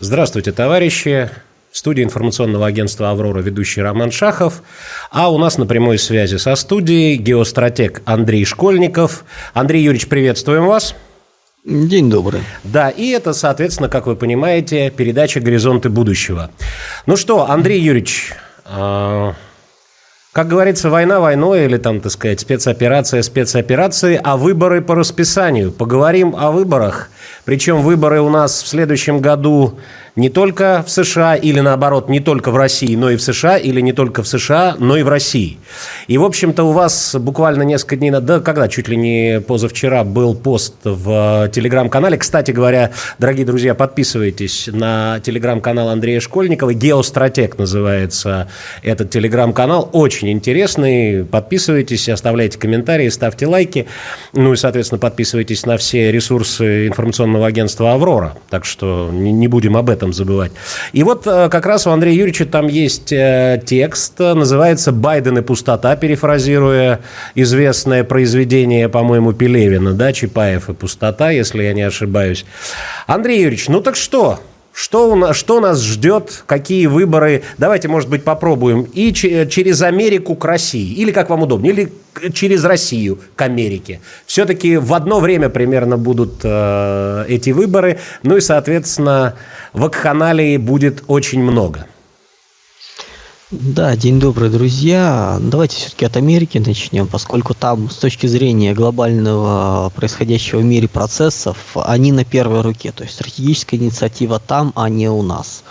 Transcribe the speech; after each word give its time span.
Здравствуйте, 0.00 0.50
товарищи. 0.50 1.30
В 1.70 1.78
студии 1.78 2.02
информационного 2.02 2.66
агентства 2.66 3.10
«Аврора» 3.10 3.40
ведущий 3.40 3.80
Роман 3.80 4.10
Шахов. 4.10 4.62
А 5.12 5.30
у 5.30 5.38
нас 5.38 5.56
на 5.56 5.66
прямой 5.66 5.98
связи 5.98 6.36
со 6.36 6.56
студией 6.56 7.16
геостратег 7.16 8.02
Андрей 8.04 8.44
Школьников. 8.44 9.24
Андрей 9.54 9.84
Юрьевич, 9.84 10.08
приветствуем 10.08 10.66
вас. 10.66 10.96
День 11.64 12.10
добрый. 12.10 12.40
Да, 12.64 12.90
и 12.90 13.10
это, 13.10 13.32
соответственно, 13.32 13.88
как 13.88 14.06
вы 14.06 14.16
понимаете, 14.16 14.90
передача 14.90 15.38
«Горизонты 15.38 15.90
будущего». 15.90 16.50
Ну 17.06 17.16
что, 17.16 17.48
Андрей 17.48 17.80
Юрьевич, 17.80 18.32
а, 18.64 19.34
как 20.34 20.48
говорится, 20.48 20.90
война 20.90 21.20
войной 21.20 21.64
или 21.64 21.76
там, 21.76 22.00
так 22.00 22.10
сказать, 22.10 22.40
спецоперация 22.40 23.22
спецоперации, 23.22 24.20
а 24.20 24.36
выборы 24.36 24.82
по 24.82 24.96
расписанию. 24.96 25.70
Поговорим 25.70 26.34
о 26.36 26.50
выборах. 26.50 27.08
Причем 27.44 27.82
выборы 27.82 28.20
у 28.20 28.28
нас 28.28 28.60
в 28.60 28.66
следующем 28.66 29.20
году 29.20 29.78
не 30.16 30.28
только 30.28 30.84
в 30.86 30.90
США 30.90 31.34
или 31.34 31.60
наоборот 31.60 32.08
не 32.08 32.20
только 32.20 32.50
в 32.50 32.56
России, 32.56 32.94
но 32.94 33.10
и 33.10 33.16
в 33.16 33.22
США, 33.22 33.56
или 33.56 33.80
не 33.80 33.92
только 33.92 34.22
в 34.22 34.28
США, 34.28 34.76
но 34.78 34.96
и 34.96 35.02
в 35.02 35.08
России. 35.08 35.58
И, 36.06 36.18
в 36.18 36.24
общем-то, 36.24 36.64
у 36.64 36.72
вас 36.72 37.16
буквально 37.18 37.62
несколько 37.62 37.96
дней, 37.96 38.10
да, 38.10 38.40
когда, 38.40 38.68
чуть 38.68 38.88
ли 38.88 38.96
не 38.96 39.40
позавчера 39.40 40.04
был 40.04 40.34
пост 40.34 40.74
в 40.84 41.50
телеграм-канале. 41.52 42.16
Кстати 42.16 42.52
говоря, 42.52 42.92
дорогие 43.18 43.44
друзья, 43.44 43.74
подписывайтесь 43.74 44.68
на 44.72 45.20
телеграм-канал 45.20 45.88
Андрея 45.88 46.20
Школьникова. 46.20 46.74
«Геостратег» 46.74 47.58
называется 47.58 48.48
этот 48.82 49.10
телеграм-канал. 49.10 49.90
Очень 49.92 50.30
интересный. 50.30 51.24
Подписывайтесь, 51.24 52.08
оставляйте 52.08 52.58
комментарии, 52.58 53.08
ставьте 53.08 53.46
лайки. 53.46 53.86
Ну 54.32 54.52
и, 54.52 54.56
соответственно, 54.56 54.98
подписывайтесь 54.98 55.66
на 55.66 55.76
все 55.76 56.12
ресурсы 56.12 56.86
информационного 56.86 57.46
агентства 57.46 57.94
«Аврора». 57.94 58.36
Так 58.50 58.64
что 58.64 59.10
не 59.12 59.48
будем 59.48 59.76
об 59.76 59.90
этом 59.90 60.03
этом 60.04 60.12
забывать. 60.12 60.52
И 60.92 61.02
вот 61.02 61.26
э, 61.26 61.48
как 61.48 61.66
раз 61.66 61.86
у 61.86 61.90
Андрея 61.90 62.14
Юрьевича 62.14 62.46
там 62.46 62.68
есть 62.68 63.12
э, 63.12 63.60
текст, 63.64 64.18
называется 64.18 64.92
«Байден 64.92 65.38
и 65.38 65.42
пустота», 65.42 65.96
перефразируя 65.96 67.00
известное 67.34 68.04
произведение, 68.04 68.88
по-моему, 68.88 69.32
Пелевина, 69.32 69.94
да, 69.94 70.12
Чапаев 70.12 70.68
и 70.68 70.74
пустота, 70.74 71.30
если 71.30 71.62
я 71.62 71.72
не 71.72 71.82
ошибаюсь. 71.82 72.44
Андрей 73.06 73.40
Юрьевич, 73.42 73.68
ну 73.68 73.80
так 73.80 73.96
что? 73.96 74.40
Что, 74.76 75.08
у 75.08 75.14
нас, 75.14 75.36
что 75.36 75.60
нас 75.60 75.80
ждет? 75.80 76.42
Какие 76.46 76.86
выборы? 76.86 77.44
Давайте, 77.58 77.86
может 77.86 78.10
быть, 78.10 78.24
попробуем. 78.24 78.82
И 78.92 79.12
через 79.12 79.82
Америку 79.82 80.34
к 80.34 80.44
России. 80.44 80.94
Или 80.94 81.12
как 81.12 81.30
вам 81.30 81.42
удобнее. 81.42 81.72
Или 81.72 81.92
через 82.32 82.64
Россию 82.64 83.20
к 83.36 83.42
Америке. 83.42 84.00
Все-таки 84.26 84.76
в 84.76 84.92
одно 84.92 85.20
время 85.20 85.48
примерно 85.48 85.96
будут 85.96 86.40
э, 86.42 87.24
эти 87.28 87.50
выборы. 87.50 88.00
Ну 88.24 88.36
и, 88.36 88.40
соответственно, 88.40 89.36
вакханалии 89.74 90.56
будет 90.56 91.04
очень 91.06 91.40
много. 91.40 91.86
Да, 93.60 93.94
день 93.94 94.18
добрый, 94.18 94.50
друзья. 94.50 95.38
Давайте 95.40 95.76
все-таки 95.76 96.04
от 96.04 96.16
Америки 96.16 96.58
начнем, 96.58 97.06
поскольку 97.06 97.54
там 97.54 97.88
с 97.88 97.94
точки 97.94 98.26
зрения 98.26 98.74
глобального 98.74 99.92
происходящего 99.94 100.58
в 100.58 100.64
мире 100.64 100.88
процессов, 100.88 101.56
они 101.76 102.10
на 102.10 102.24
первой 102.24 102.62
руке. 102.62 102.90
То 102.90 103.04
есть 103.04 103.14
стратегическая 103.14 103.76
инициатива 103.76 104.40
там, 104.40 104.72
а 104.74 104.88
не 104.88 105.08
у 105.08 105.22
нас 105.22 105.62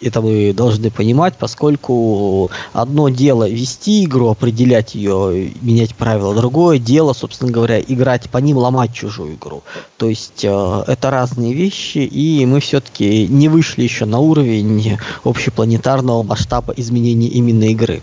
это 0.00 0.20
вы 0.20 0.52
должны 0.52 0.90
понимать, 0.90 1.34
поскольку 1.38 2.50
одно 2.72 3.08
дело 3.08 3.48
вести 3.48 4.04
игру, 4.04 4.28
определять 4.28 4.94
ее, 4.94 5.52
менять 5.60 5.94
правила, 5.94 6.34
другое 6.34 6.78
дело, 6.78 7.12
собственно 7.12 7.50
говоря, 7.50 7.80
играть 7.80 8.30
по 8.30 8.38
ним, 8.38 8.58
ломать 8.58 8.92
чужую 8.92 9.34
игру. 9.34 9.62
То 9.96 10.08
есть 10.08 10.44
э, 10.44 10.84
это 10.86 11.10
разные 11.10 11.52
вещи, 11.52 11.98
и 11.98 12.46
мы 12.46 12.60
все-таки 12.60 13.26
не 13.26 13.48
вышли 13.48 13.82
еще 13.82 14.04
на 14.04 14.20
уровень 14.20 14.98
общепланетарного 15.24 16.22
масштаба 16.22 16.72
изменения 16.76 17.28
именно 17.28 17.64
игры. 17.64 18.02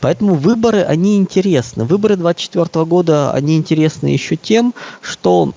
Поэтому 0.00 0.34
выборы, 0.34 0.82
они 0.82 1.16
интересны. 1.16 1.84
Выборы 1.84 2.16
2024 2.16 2.84
года, 2.84 3.32
они 3.32 3.56
интересны 3.56 4.08
еще 4.08 4.36
тем, 4.36 4.74
что 5.00 5.52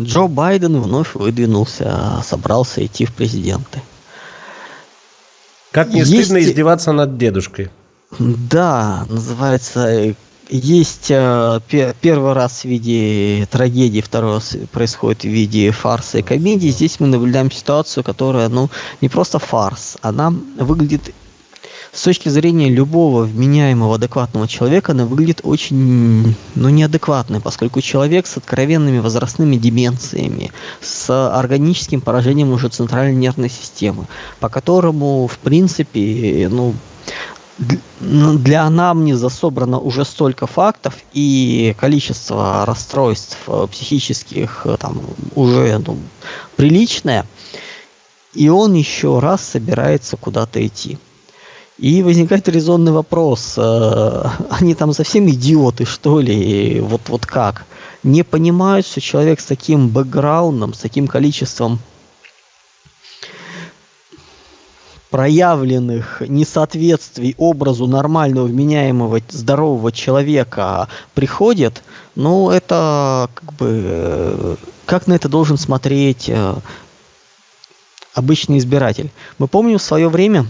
Джо 0.00 0.28
Байден 0.28 0.80
вновь 0.80 1.14
выдвинулся, 1.14 2.22
собрался 2.24 2.84
идти 2.84 3.04
в 3.04 3.12
президенты. 3.12 3.82
Как 5.72 5.88
не 5.88 6.00
есть... 6.00 6.10
стыдно 6.10 6.38
издеваться 6.40 6.92
над 6.92 7.18
дедушкой. 7.18 7.70
Да, 8.18 9.06
называется 9.08 10.14
есть 10.50 11.10
э, 11.10 11.60
первый 12.00 12.32
раз 12.32 12.62
в 12.62 12.64
виде 12.64 13.46
трагедии, 13.50 14.00
второй 14.00 14.34
раз 14.34 14.56
происходит 14.72 15.22
в 15.22 15.28
виде 15.28 15.70
фарса 15.70 16.18
и 16.18 16.22
комедии. 16.22 16.68
Здесь 16.68 17.00
мы 17.00 17.06
наблюдаем 17.06 17.50
ситуацию, 17.50 18.02
которая, 18.02 18.48
ну, 18.48 18.70
не 19.00 19.08
просто 19.08 19.38
фарс, 19.38 19.98
она 20.00 20.32
выглядит 20.58 21.14
с 21.98 22.02
точки 22.02 22.28
зрения 22.28 22.68
любого 22.68 23.24
вменяемого, 23.24 23.96
адекватного 23.96 24.46
человека, 24.46 24.92
она 24.92 25.04
выглядит 25.04 25.40
очень, 25.42 26.36
ну, 26.54 26.68
неадекватной, 26.68 27.40
поскольку 27.40 27.80
человек 27.80 28.28
с 28.28 28.36
откровенными 28.36 29.00
возрастными 29.00 29.56
деменциями, 29.56 30.52
с 30.80 31.10
органическим 31.10 32.00
поражением 32.00 32.52
уже 32.52 32.68
центральной 32.68 33.16
нервной 33.16 33.50
системы, 33.50 34.06
по 34.38 34.48
которому, 34.48 35.26
в 35.26 35.38
принципе, 35.38 36.48
ну, 36.48 36.74
для 37.58 38.62
анамнеза 38.62 39.28
собрано 39.28 39.80
уже 39.80 40.04
столько 40.04 40.46
фактов 40.46 40.94
и 41.14 41.74
количество 41.80 42.64
расстройств 42.64 43.36
э, 43.48 43.66
психических 43.68 44.62
э, 44.64 44.76
там 44.78 45.00
уже 45.34 45.82
ну, 45.84 45.98
приличное, 46.54 47.26
и 48.34 48.48
он 48.48 48.74
еще 48.74 49.18
раз 49.18 49.42
собирается 49.42 50.16
куда-то 50.16 50.64
идти. 50.64 50.98
И 51.78 52.02
возникает 52.02 52.48
резонный 52.48 52.90
вопрос, 52.90 53.54
э, 53.56 54.24
они 54.50 54.74
там 54.74 54.92
совсем 54.92 55.30
идиоты, 55.30 55.84
что 55.84 56.18
ли, 56.18 56.80
вот, 56.80 57.02
вот 57.08 57.24
как? 57.24 57.66
Не 58.02 58.24
понимают, 58.24 58.84
что 58.84 59.00
человек 59.00 59.38
с 59.38 59.44
таким 59.44 59.88
бэкграундом, 59.88 60.74
с 60.74 60.78
таким 60.78 61.06
количеством 61.06 61.78
проявленных 65.10 66.20
несоответствий 66.26 67.34
образу 67.38 67.86
нормального, 67.86 68.46
вменяемого, 68.46 69.20
здорового 69.28 69.92
человека 69.92 70.88
приходит, 71.14 71.82
ну, 72.16 72.50
это 72.50 73.30
как 73.34 73.52
бы... 73.54 74.56
Как 74.84 75.06
на 75.06 75.12
это 75.12 75.28
должен 75.28 75.58
смотреть 75.58 76.28
э, 76.28 76.54
обычный 78.14 78.58
избиратель? 78.58 79.10
Мы 79.38 79.46
помним 79.46 79.78
в 79.78 79.82
свое 79.82 80.08
время 80.08 80.46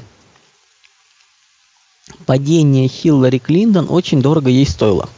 падение 2.26 2.88
Хиллари 2.88 3.38
Клинтон 3.38 3.86
очень 3.88 4.20
дорого 4.22 4.50
ей 4.50 4.66
стоило. 4.66 5.08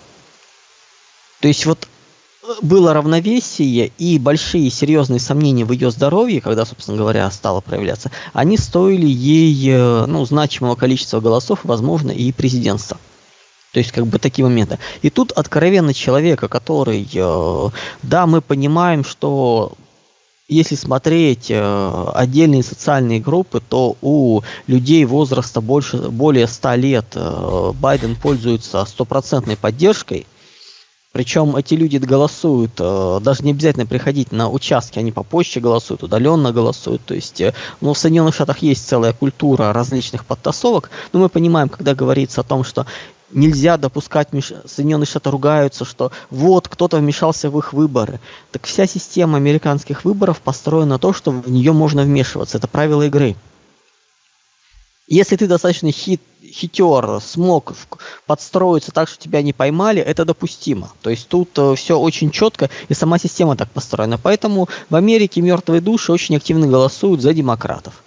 То 1.40 1.48
есть 1.48 1.66
вот 1.66 1.88
э, 2.42 2.46
было 2.62 2.92
равновесие 2.92 3.92
и 3.98 4.18
большие 4.18 4.70
серьезные 4.70 5.20
сомнения 5.20 5.64
в 5.64 5.72
ее 5.72 5.90
здоровье, 5.90 6.40
когда, 6.40 6.64
собственно 6.64 6.96
говоря, 6.96 7.30
стало 7.30 7.60
проявляться, 7.60 8.10
они 8.32 8.58
стоили 8.58 9.06
ей 9.06 9.70
э, 9.70 10.06
ну, 10.06 10.24
значимого 10.24 10.74
количества 10.74 11.20
голосов, 11.20 11.60
возможно, 11.64 12.10
и 12.10 12.30
президентства. 12.32 12.98
То 13.72 13.78
есть, 13.78 13.92
как 13.92 14.06
бы 14.06 14.18
такие 14.18 14.44
моменты. 14.44 14.78
И 15.00 15.10
тут 15.10 15.32
откровенно 15.32 15.94
человека, 15.94 16.48
который, 16.48 17.08
э, 17.12 17.68
да, 18.02 18.26
мы 18.26 18.40
понимаем, 18.40 19.04
что 19.04 19.72
если 20.50 20.74
смотреть 20.74 21.46
э, 21.50 22.04
отдельные 22.14 22.62
социальные 22.62 23.20
группы, 23.20 23.62
то 23.66 23.96
у 24.02 24.42
людей 24.66 25.04
возраста 25.04 25.60
больше, 25.60 25.96
более 26.10 26.48
100 26.48 26.74
лет 26.74 27.06
э, 27.14 27.72
Байден 27.74 28.16
пользуется 28.16 28.84
стопроцентной 28.84 29.56
поддержкой. 29.56 30.26
Причем 31.12 31.56
эти 31.56 31.74
люди 31.74 31.98
голосуют, 31.98 32.72
э, 32.78 33.20
даже 33.22 33.44
не 33.44 33.52
обязательно 33.52 33.86
приходить 33.86 34.32
на 34.32 34.50
участки, 34.50 34.98
они 34.98 35.12
по 35.12 35.22
почте 35.22 35.60
голосуют, 35.60 36.02
удаленно 36.02 36.52
голосуют. 36.52 37.02
То 37.04 37.14
есть, 37.14 37.40
ну, 37.80 37.94
в 37.94 37.98
Соединенных 37.98 38.34
Штатах 38.34 38.58
есть 38.58 38.86
целая 38.88 39.12
культура 39.12 39.72
различных 39.72 40.26
подтасовок, 40.26 40.90
но 41.12 41.20
мы 41.20 41.28
понимаем, 41.28 41.68
когда 41.68 41.94
говорится 41.94 42.40
о 42.40 42.44
том, 42.44 42.64
что 42.64 42.86
нельзя 43.32 43.76
допускать, 43.76 44.28
Соединенные 44.66 45.06
Штаты 45.06 45.30
ругаются, 45.30 45.84
что 45.84 46.12
вот 46.30 46.68
кто-то 46.68 46.98
вмешался 46.98 47.50
в 47.50 47.58
их 47.58 47.72
выборы. 47.72 48.20
Так 48.50 48.66
вся 48.66 48.86
система 48.86 49.36
американских 49.36 50.04
выборов 50.04 50.40
построена 50.40 50.90
на 50.90 50.98
то, 50.98 51.12
что 51.12 51.30
в 51.30 51.50
нее 51.50 51.72
можно 51.72 52.02
вмешиваться. 52.02 52.58
Это 52.58 52.68
правила 52.68 53.02
игры. 53.02 53.36
Если 55.10 55.34
ты 55.34 55.48
достаточно 55.48 55.90
хит, 55.90 56.22
хитер, 56.40 57.20
смог 57.20 57.72
подстроиться 58.26 58.92
так, 58.92 59.08
что 59.08 59.20
тебя 59.20 59.42
не 59.42 59.52
поймали, 59.52 60.00
это 60.00 60.24
допустимо. 60.24 60.92
То 61.02 61.10
есть 61.10 61.26
тут 61.26 61.50
э, 61.58 61.74
все 61.74 61.98
очень 61.98 62.30
четко, 62.30 62.70
и 62.88 62.94
сама 62.94 63.18
система 63.18 63.56
так 63.56 63.68
построена. 63.72 64.18
Поэтому 64.18 64.68
в 64.88 64.94
Америке 64.94 65.40
мертвые 65.40 65.80
души 65.80 66.12
очень 66.12 66.36
активно 66.36 66.68
голосуют 66.68 67.22
за 67.22 67.34
демократов. 67.34 68.04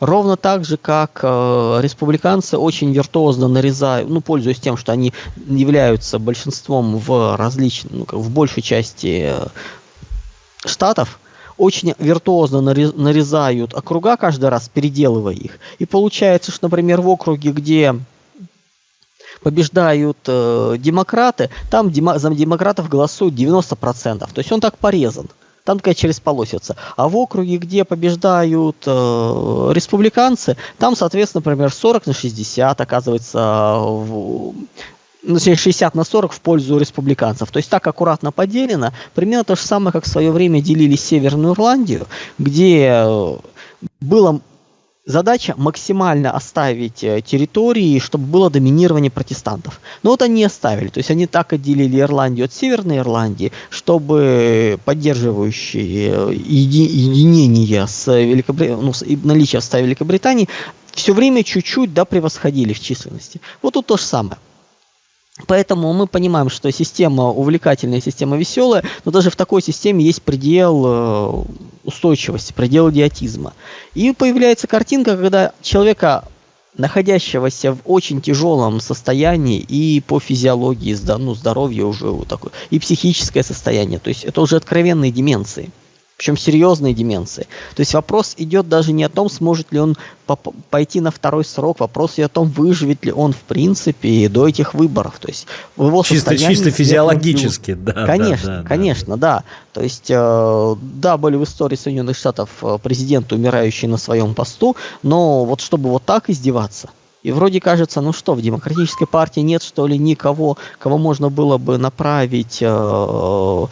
Ровно 0.00 0.36
так 0.36 0.64
же, 0.64 0.76
как 0.76 1.20
э, 1.24 1.78
республиканцы 1.82 2.56
очень 2.56 2.92
виртуозно 2.92 3.48
нарезают, 3.48 4.08
ну, 4.08 4.20
пользуясь 4.20 4.60
тем, 4.60 4.76
что 4.76 4.92
они 4.92 5.12
являются 5.48 6.20
большинством 6.20 6.98
в 6.98 7.36
различных, 7.36 7.92
ну, 7.92 8.06
в 8.08 8.30
большей 8.30 8.62
части 8.62 9.32
э, 9.32 9.46
штатов, 10.64 11.18
очень 11.56 11.94
виртуозно 11.98 12.60
нарезают 12.60 13.74
округа 13.74 14.16
каждый 14.16 14.48
раз, 14.50 14.70
переделывая 14.72 15.34
их. 15.34 15.58
И 15.80 15.86
получается, 15.86 16.52
что, 16.52 16.66
например, 16.66 17.00
в 17.00 17.08
округе, 17.08 17.50
где 17.50 17.96
побеждают 19.42 20.18
э, 20.28 20.76
демократы, 20.78 21.50
там 21.70 21.90
демо, 21.90 22.20
за 22.20 22.30
демократов 22.30 22.88
голосуют 22.88 23.34
90%. 23.34 24.18
То 24.18 24.38
есть 24.38 24.52
он 24.52 24.60
так 24.60 24.78
порезан. 24.78 25.28
Там 25.68 25.80
такая 25.80 25.92
через 25.92 26.18
полосица. 26.18 26.76
А 26.96 27.10
в 27.10 27.16
округе, 27.18 27.58
где 27.58 27.84
побеждают 27.84 28.76
э, 28.86 29.70
республиканцы, 29.74 30.56
там, 30.78 30.96
соответственно, 30.96 31.42
например, 31.44 31.70
40 31.70 32.06
на 32.06 32.14
60 32.14 32.80
оказывается 32.80 33.38
в, 33.78 34.54
ну, 35.22 35.38
60 35.38 35.94
на 35.94 36.04
40 36.04 36.32
в 36.32 36.40
пользу 36.40 36.78
республиканцев. 36.78 37.50
То 37.50 37.58
есть 37.58 37.68
так 37.68 37.86
аккуратно 37.86 38.32
поделено. 38.32 38.94
Примерно 39.14 39.44
то 39.44 39.56
же 39.56 39.60
самое, 39.60 39.92
как 39.92 40.04
в 40.04 40.08
свое 40.08 40.30
время 40.30 40.62
делили 40.62 40.96
Северную 40.96 41.52
Ирландию, 41.52 42.06
где 42.38 42.88
э, 43.04 43.36
было 44.00 44.40
задача 45.08 45.54
максимально 45.56 46.30
оставить 46.30 47.02
э, 47.02 47.20
территории, 47.22 47.98
чтобы 47.98 48.26
было 48.26 48.50
доминирование 48.50 49.10
протестантов. 49.10 49.80
Но 50.02 50.10
вот 50.10 50.22
они 50.22 50.44
оставили. 50.44 50.88
То 50.88 50.98
есть 50.98 51.10
они 51.10 51.26
так 51.26 51.52
отделили 51.52 51.98
Ирландию 51.98 52.44
от 52.44 52.52
Северной 52.52 52.98
Ирландии, 52.98 53.50
чтобы 53.70 54.78
поддерживающие 54.84 56.10
э, 56.12 56.32
еди- 56.34 56.86
единение 56.86 57.86
с 57.86 58.06
Великобританией, 58.06 58.82
ну, 58.82 58.92
наличие 59.24 59.60
в 59.60 59.74
Великобритании, 59.74 60.48
все 60.92 61.14
время 61.14 61.42
чуть-чуть 61.42 61.94
да, 61.94 62.04
превосходили 62.04 62.72
в 62.72 62.80
численности. 62.80 63.40
Вот 63.62 63.74
тут 63.74 63.86
то 63.86 63.96
же 63.96 64.02
самое. 64.02 64.38
Поэтому 65.46 65.92
мы 65.92 66.06
понимаем, 66.06 66.50
что 66.50 66.70
система 66.72 67.30
увлекательная, 67.30 68.00
система 68.00 68.36
веселая, 68.36 68.82
но 69.04 69.12
даже 69.12 69.30
в 69.30 69.36
такой 69.36 69.62
системе 69.62 70.04
есть 70.04 70.22
предел 70.22 70.84
э, 70.86 71.44
устойчивости, 71.84 72.52
предел 72.52 72.90
идиотизма. 72.90 73.52
И 73.94 74.12
появляется 74.12 74.66
картинка, 74.66 75.16
когда 75.16 75.52
человека 75.62 76.24
находящегося 76.76 77.72
в 77.72 77.78
очень 77.84 78.20
тяжелом 78.20 78.80
состоянии 78.80 79.58
и 79.58 80.00
по 80.00 80.20
физиологии, 80.20 80.96
ну, 81.18 81.34
здоровья 81.34 81.84
уже 81.84 82.06
вот 82.06 82.28
такое, 82.28 82.52
и 82.70 82.78
психическое 82.78 83.42
состояние. 83.42 83.98
То 83.98 84.08
есть 84.08 84.24
это 84.24 84.40
уже 84.40 84.56
откровенные 84.56 85.10
деменции 85.10 85.70
причем 86.18 86.36
серьезные 86.36 86.94
деменции. 86.94 87.46
То 87.76 87.80
есть 87.80 87.94
вопрос 87.94 88.34
идет 88.38 88.68
даже 88.68 88.92
не 88.92 89.04
о 89.04 89.08
том, 89.08 89.30
сможет 89.30 89.72
ли 89.72 89.78
он 89.78 89.96
пойти 90.68 91.00
на 91.00 91.12
второй 91.12 91.44
срок, 91.44 91.78
вопрос 91.78 92.18
и 92.18 92.22
о 92.22 92.28
том, 92.28 92.48
выживет 92.48 93.04
ли 93.04 93.12
он 93.12 93.32
в 93.32 93.38
принципе 93.42 94.28
до 94.28 94.48
этих 94.48 94.74
выборов. 94.74 95.20
То 95.20 95.28
есть 95.28 95.46
в 95.76 95.86
его 95.86 96.02
чисто, 96.02 96.36
чисто 96.36 96.72
физиологически, 96.72 97.74
да. 97.74 98.04
Конечно, 98.04 98.48
да, 98.48 98.62
да, 98.62 98.68
конечно, 98.68 99.16
да. 99.16 99.36
да. 99.36 99.44
То 99.72 99.80
есть, 99.80 100.10
э, 100.10 100.76
да, 100.82 101.16
были 101.18 101.36
в 101.36 101.44
истории 101.44 101.76
Соединенных 101.76 102.16
Штатов 102.16 102.50
э, 102.62 102.78
президент, 102.82 103.32
умирающий 103.32 103.86
на 103.86 103.96
своем 103.96 104.34
посту, 104.34 104.76
но 105.04 105.44
вот 105.44 105.60
чтобы 105.60 105.88
вот 105.88 106.02
так 106.02 106.28
издеваться, 106.30 106.90
и 107.22 107.30
вроде 107.30 107.60
кажется, 107.60 108.00
ну 108.00 108.12
что, 108.12 108.34
в 108.34 108.42
демократической 108.42 109.06
партии 109.06 109.40
нет, 109.40 109.62
что 109.62 109.86
ли, 109.86 109.96
никого, 109.96 110.58
кого 110.80 110.98
можно 110.98 111.30
было 111.30 111.58
бы 111.58 111.78
направить 111.78 112.58
э, 112.60 113.66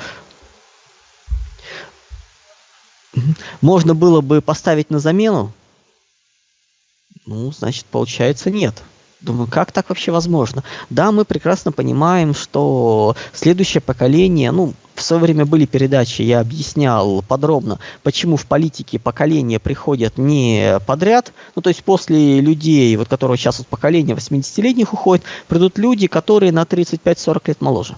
можно 3.61 3.95
было 3.95 4.21
бы 4.21 4.41
поставить 4.41 4.91
на 4.91 4.99
замену? 4.99 5.53
Ну, 7.27 7.53
значит, 7.53 7.87
получается 7.87 8.51
нет. 8.51 8.83
Думаю, 9.21 9.49
как 9.49 9.73
так 9.73 9.89
вообще 9.89 10.13
возможно? 10.13 10.63
Да, 10.91 11.11
мы 11.11 11.25
прекрасно 11.25 11.73
понимаем, 11.73 12.35
что 12.35 13.17
следующее 13.33 13.81
поколение, 13.81 14.53
ну, 14.53 14.75
в 14.95 15.03
свое 15.03 15.23
время 15.23 15.47
были 15.47 15.65
передачи, 15.65 16.23
я 16.23 16.41
объяснял 16.41 17.23
подробно, 17.23 17.79
почему 18.03 18.37
в 18.37 18.47
политике 18.47 18.99
поколения 18.99 19.59
приходят 19.59 20.19
не 20.19 20.79
подряд, 20.87 21.33
ну 21.55 21.63
то 21.63 21.71
есть 21.71 21.83
после 21.83 22.41
людей, 22.41 22.97
вот 22.97 23.09
которого 23.09 23.37
сейчас 23.37 23.59
вот 23.59 23.67
поколение 23.67 24.17
80-летних 24.17 24.93
уходит, 24.93 25.25
придут 25.49 25.79
люди, 25.79 26.07
которые 26.07 26.53
на 26.53 26.63
35-40 26.63 27.43
лет 27.47 27.61
моложе 27.61 27.97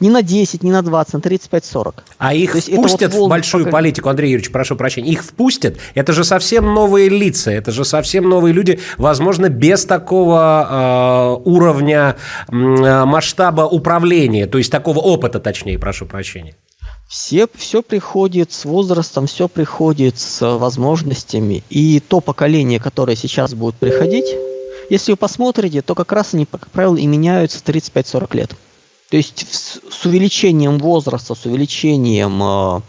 не 0.00 0.10
на 0.10 0.22
10, 0.22 0.62
не 0.62 0.70
на 0.70 0.82
20, 0.82 1.14
на 1.14 1.18
35-40. 1.18 1.94
А 2.18 2.34
их 2.34 2.54
впустят 2.54 3.14
вот 3.14 3.26
в 3.26 3.28
большую 3.28 3.64
пока... 3.64 3.78
политику, 3.78 4.08
Андрей 4.08 4.30
Юрьевич, 4.30 4.50
прошу 4.52 4.76
прощения, 4.76 5.10
их 5.10 5.24
впустят? 5.24 5.76
Это 5.94 6.12
же 6.12 6.24
совсем 6.24 6.72
новые 6.72 7.08
лица, 7.08 7.50
это 7.50 7.70
же 7.70 7.84
совсем 7.84 8.28
новые 8.28 8.52
люди, 8.52 8.80
возможно, 8.98 9.48
без 9.48 9.84
такого 9.84 11.38
э, 11.44 11.48
уровня 11.48 12.16
э, 12.48 12.52
масштаба 12.52 13.62
управления, 13.62 14.46
то 14.46 14.58
есть 14.58 14.70
такого 14.70 14.98
опыта, 14.98 15.40
точнее, 15.40 15.78
прошу 15.78 16.06
прощения. 16.06 16.54
Все, 17.08 17.46
все 17.54 17.82
приходит 17.82 18.52
с 18.52 18.64
возрастом, 18.64 19.26
все 19.26 19.46
приходит 19.46 20.18
с 20.18 20.40
возможностями. 20.56 21.62
И 21.68 22.00
то 22.00 22.20
поколение, 22.20 22.80
которое 22.80 23.16
сейчас 23.16 23.52
будет 23.52 23.74
приходить, 23.74 24.34
если 24.88 25.12
вы 25.12 25.16
посмотрите, 25.16 25.82
то 25.82 25.94
как 25.94 26.10
раз 26.12 26.32
они, 26.32 26.46
как 26.46 26.70
правило, 26.70 26.96
и 26.96 27.06
меняются 27.06 27.60
35-40 27.64 28.36
лет. 28.36 28.50
То 29.12 29.18
есть 29.18 29.44
с 29.90 30.06
увеличением 30.06 30.78
возраста, 30.78 31.34
с 31.34 31.44
увеличением 31.44 32.42
э, 32.42 32.80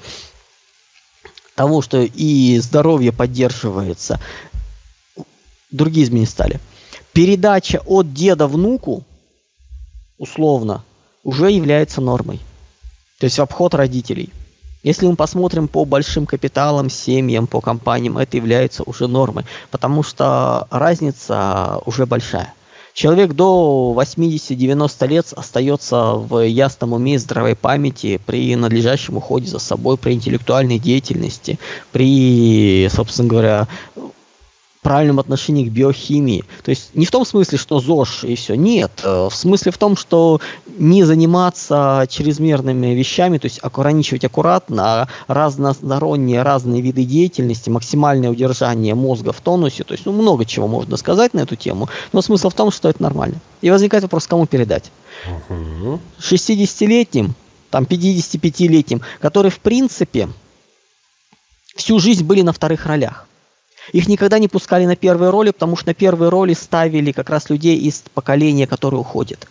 того, 1.54 1.82
что 1.82 2.00
и 2.00 2.58
здоровье 2.60 3.12
поддерживается, 3.12 4.22
другие 5.70 6.06
изменения 6.06 6.30
стали. 6.30 6.62
Передача 7.12 7.82
от 7.86 8.14
деда 8.14 8.48
внуку, 8.48 9.04
условно, 10.18 10.86
уже 11.26 11.52
является 11.52 12.00
нормой. 12.00 12.40
То 13.20 13.26
есть 13.26 13.38
в 13.38 13.42
обход 13.42 13.74
родителей. 13.74 14.30
Если 14.82 15.06
мы 15.06 15.18
посмотрим 15.18 15.68
по 15.68 15.84
большим 15.84 16.26
капиталам, 16.26 16.90
семьям, 16.90 17.48
по 17.48 17.60
компаниям, 17.60 18.18
это 18.18 18.38
является 18.38 18.84
уже 18.84 19.08
нормой, 19.08 19.44
потому 19.72 20.04
что 20.04 20.70
разница 20.72 21.82
уже 21.86 22.06
большая. 22.06 22.54
Человек 22.94 23.34
до 23.34 23.96
80-90 23.98 25.08
лет 25.08 25.34
остается 25.36 26.14
в 26.14 26.46
ясном 26.46 26.94
уме 26.94 27.16
и 27.16 27.18
здравой 27.18 27.56
памяти 27.56 28.22
при 28.24 28.56
надлежащем 28.56 29.18
уходе 29.18 29.48
за 29.48 29.58
собой, 29.58 29.98
при 29.98 30.14
интеллектуальной 30.14 30.78
деятельности, 30.78 31.58
при, 31.92 32.88
собственно 32.92 33.28
говоря, 33.28 33.68
правильном 34.84 35.20
отношении 35.20 35.66
к 35.66 35.72
биохимии. 35.72 36.44
То 36.64 36.70
есть 36.70 36.92
не 36.94 37.06
в 37.06 37.12
том 37.12 37.26
смысле, 37.26 37.58
что 37.58 37.80
ЗОЖ 37.80 38.26
и 38.26 38.36
все. 38.36 38.56
Нет. 38.56 38.92
Э, 39.04 39.30
в 39.32 39.36
смысле 39.36 39.72
в 39.72 39.78
том, 39.78 39.98
что 39.98 40.40
не 40.78 41.04
заниматься 41.04 42.06
чрезмерными 42.10 42.88
вещами, 42.88 43.38
то 43.38 43.46
есть 43.46 43.60
ограничивать 43.64 44.26
аккуратно 44.26 44.84
а 44.84 45.08
разносторонние 45.28 46.44
разные 46.44 46.82
виды 46.82 47.04
деятельности, 47.06 47.70
максимальное 47.70 48.30
удержание 48.30 48.94
мозга 48.94 49.32
в 49.32 49.42
тонусе. 49.42 49.84
То 49.84 49.94
есть 49.94 50.06
ну, 50.06 50.12
много 50.12 50.46
чего 50.46 50.68
можно 50.68 50.98
сказать 50.98 51.34
на 51.34 51.40
эту 51.40 51.56
тему. 51.56 51.90
Но 52.12 52.22
смысл 52.22 52.50
в 52.50 52.54
том, 52.54 52.70
что 52.72 52.90
это 52.90 53.02
нормально. 53.02 53.40
И 53.62 53.72
возникает 53.72 54.04
вопрос, 54.04 54.28
кому 54.28 54.46
передать. 54.46 54.92
60-летним, 56.20 57.34
там 57.70 57.86
55-летним, 57.86 59.02
которые 59.20 59.52
в 59.52 59.60
принципе 59.60 60.30
всю 61.76 62.00
жизнь 62.00 62.24
были 62.24 62.42
на 62.42 62.54
вторых 62.54 62.86
ролях. 62.86 63.28
Их 63.92 64.08
никогда 64.08 64.40
не 64.40 64.48
пускали 64.48 64.86
на 64.86 64.96
первые 64.96 65.30
роли, 65.30 65.52
потому 65.52 65.76
что 65.76 65.88
на 65.88 65.94
первые 65.94 66.30
роли 66.30 66.54
ставили 66.54 67.12
как 67.12 67.30
раз 67.30 67.50
людей 67.50 67.78
из 67.78 68.04
поколения, 68.14 68.66
которое 68.66 68.98
уходит. 68.98 69.48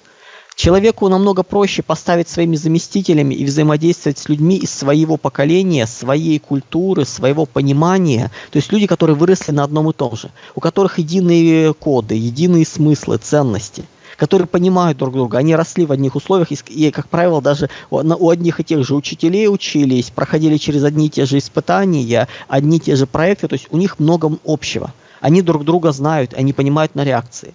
Человеку 0.54 1.08
намного 1.08 1.42
проще 1.42 1.82
поставить 1.82 2.28
своими 2.28 2.56
заместителями 2.56 3.34
и 3.34 3.44
взаимодействовать 3.44 4.18
с 4.18 4.28
людьми 4.28 4.56
из 4.56 4.72
своего 4.72 5.16
поколения, 5.16 5.86
своей 5.86 6.38
культуры, 6.38 7.04
своего 7.04 7.46
понимания. 7.46 8.30
То 8.50 8.58
есть 8.58 8.70
люди, 8.70 8.86
которые 8.86 9.16
выросли 9.16 9.52
на 9.52 9.64
одном 9.64 9.90
и 9.90 9.92
том 9.94 10.14
же, 10.14 10.30
у 10.54 10.60
которых 10.60 10.98
единые 10.98 11.72
коды, 11.72 12.14
единые 12.14 12.66
смыслы, 12.66 13.16
ценности– 13.18 13.84
которые 14.16 14.46
понимают 14.46 14.98
друг 14.98 15.14
друга. 15.14 15.38
Они 15.38 15.54
росли 15.54 15.86
в 15.86 15.92
одних 15.92 16.16
условиях 16.16 16.52
и, 16.52 16.56
и 16.68 16.90
как 16.90 17.08
правило, 17.08 17.40
даже 17.40 17.70
у, 17.90 17.96
у 17.96 18.30
одних 18.30 18.60
и 18.60 18.64
тех 18.64 18.84
же 18.84 18.94
учителей 18.94 19.48
учились, 19.48 20.10
проходили 20.10 20.56
через 20.56 20.84
одни 20.84 21.06
и 21.06 21.10
те 21.10 21.26
же 21.26 21.38
испытания, 21.38 22.28
одни 22.48 22.76
и 22.76 22.80
те 22.80 22.96
же 22.96 23.06
проекты, 23.06 23.48
то 23.48 23.54
есть 23.54 23.68
у 23.70 23.76
них 23.76 23.98
много 23.98 24.30
общего. 24.44 24.92
Они 25.20 25.42
друг 25.42 25.64
друга 25.64 25.92
знают, 25.92 26.34
они 26.34 26.52
понимают 26.52 26.94
на 26.94 27.04
реакции. 27.04 27.54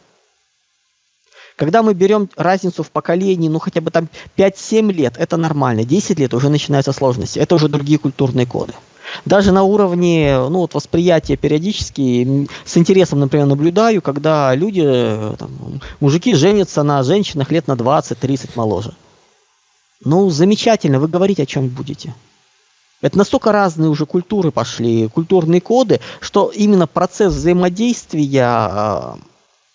Когда 1.57 1.81
мы 1.81 1.95
берем 1.95 2.29
разницу 2.37 2.83
в 2.83 2.91
поколении, 2.91 3.49
ну 3.49 3.57
хотя 3.57 3.81
бы 3.81 3.89
там 3.89 4.09
5-7 4.37 4.91
лет, 4.93 5.15
это 5.17 5.37
нормально. 5.37 5.83
10 5.83 6.19
лет 6.19 6.33
уже 6.35 6.49
начинаются 6.49 6.93
сложности. 6.93 7.39
Это 7.39 7.55
уже 7.55 7.67
другие 7.67 7.97
культурные 7.97 8.45
коды. 8.45 8.73
Даже 9.25 9.51
на 9.51 9.63
уровне 9.63 10.37
ну, 10.49 10.59
вот 10.59 10.73
восприятия 10.73 11.35
периодически 11.35 12.47
с 12.65 12.77
интересом, 12.77 13.19
например, 13.19 13.47
наблюдаю, 13.47 14.01
когда 14.01 14.53
люди, 14.55 14.83
там, 15.37 15.81
мужики 15.99 16.33
женятся 16.33 16.83
на 16.83 17.03
женщинах 17.03 17.51
лет 17.51 17.67
на 17.67 17.73
20-30 17.73 18.51
моложе. 18.55 18.93
Ну, 20.03 20.29
замечательно, 20.29 20.99
вы 20.99 21.07
говорить 21.07 21.39
о 21.39 21.45
чем 21.45 21.67
будете. 21.67 22.13
Это 23.01 23.17
настолько 23.17 23.51
разные 23.51 23.89
уже 23.89 24.05
культуры 24.05 24.51
пошли, 24.51 25.07
культурные 25.07 25.61
коды, 25.61 25.99
что 26.19 26.51
именно 26.53 26.87
процесс 26.87 27.33
взаимодействия 27.33 28.43
а, 28.43 29.17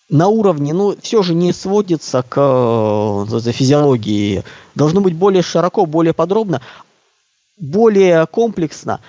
на 0.09 0.27
уровне, 0.27 0.73
ну, 0.73 0.95
все 1.01 1.23
же 1.23 1.33
не 1.33 1.53
сводится 1.53 2.23
к 2.27 2.37
э, 2.37 3.51
физиологии. 3.51 4.43
Должно 4.75 4.99
быть 4.99 5.15
более 5.15 5.41
широко, 5.41 5.85
более 5.85 6.13
подробно. 6.13 6.61
более 7.57 8.25
комплексно, 8.27 8.99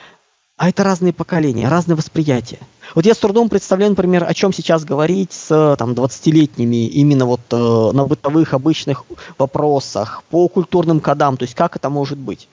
а 0.64 0.70
это 0.70 0.82
разные 0.82 1.12
поколения, 1.12 1.68
разные 1.68 1.94
восприятия. 1.94 2.58
Вот 2.94 3.04
я 3.04 3.12
с 3.12 3.18
трудом 3.18 3.50
представляю, 3.50 3.90
например, 3.90 4.24
о 4.24 4.32
чем 4.32 4.50
сейчас 4.50 4.82
говорить 4.82 5.30
с 5.30 5.76
там, 5.78 5.92
20-летними 5.92 6.86
именно 6.86 7.26
вот 7.26 7.42
э, 7.50 7.90
на 7.92 8.06
бытовых 8.06 8.54
обычных 8.54 9.04
вопросах, 9.36 10.22
по 10.30 10.48
культурным 10.48 11.00
кодам, 11.00 11.36
то 11.36 11.42
есть 11.42 11.54
как 11.54 11.76
это 11.76 11.90
может 11.90 12.16
быть. 12.16 12.48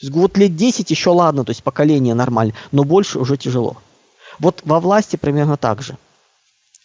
То 0.00 0.06
есть 0.06 0.16
вот 0.16 0.36
лет 0.36 0.56
10 0.56 0.90
еще 0.90 1.10
ладно, 1.10 1.44
то 1.44 1.50
есть 1.50 1.62
поколение 1.62 2.14
нормально, 2.14 2.54
но 2.72 2.82
больше 2.82 3.20
уже 3.20 3.36
тяжело. 3.36 3.76
Вот 4.40 4.62
во 4.64 4.80
власти 4.80 5.14
примерно 5.14 5.56
так 5.56 5.80
же. 5.80 5.96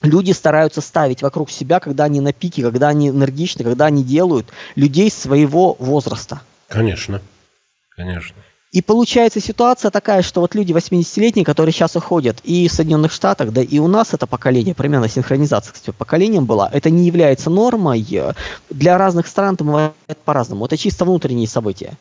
Люди 0.04 0.34
стараются 0.34 0.82
ставить 0.82 1.24
вокруг 1.24 1.50
себя, 1.50 1.80
когда 1.80 2.04
они 2.04 2.22
на 2.22 2.32
пике, 2.32 2.62
когда 2.62 2.90
они 2.90 3.10
энергичны, 3.10 3.64
когда 3.64 3.88
они 3.88 4.04
делают 4.04 4.46
людей 4.76 5.10
своего 5.10 5.76
возраста. 5.80 6.42
Конечно, 6.68 7.24
конечно. 7.96 8.36
И 8.72 8.84
получается 8.84 9.40
ситуация 9.40 9.90
такая, 9.90 10.22
что 10.22 10.42
вот 10.42 10.54
люди 10.54 10.74
80-летние, 10.74 11.44
которые 11.44 11.74
сейчас 11.74 11.96
уходят 11.96 12.38
и 12.44 12.68
в 12.68 12.72
Соединенных 12.72 13.12
Штатах, 13.12 13.52
да 13.52 13.64
и 13.64 13.80
у 13.80 13.88
нас 13.88 14.14
это 14.14 14.28
поколение, 14.28 14.76
примерно 14.76 15.10
синхронизация, 15.10 15.74
кстати, 15.74 15.96
поколением 15.98 16.46
была, 16.46 16.70
это 16.72 16.92
не 16.92 17.08
является 17.08 17.50
нормой. 17.50 18.06
Для 18.70 18.98
разных 19.00 19.26
стран 19.26 19.56
это 19.56 19.64
бывает 19.64 19.94
по-разному. 20.24 20.66
Это 20.66 20.78
чисто 20.78 21.06
внутренние 21.06 21.48
события. 21.48 21.98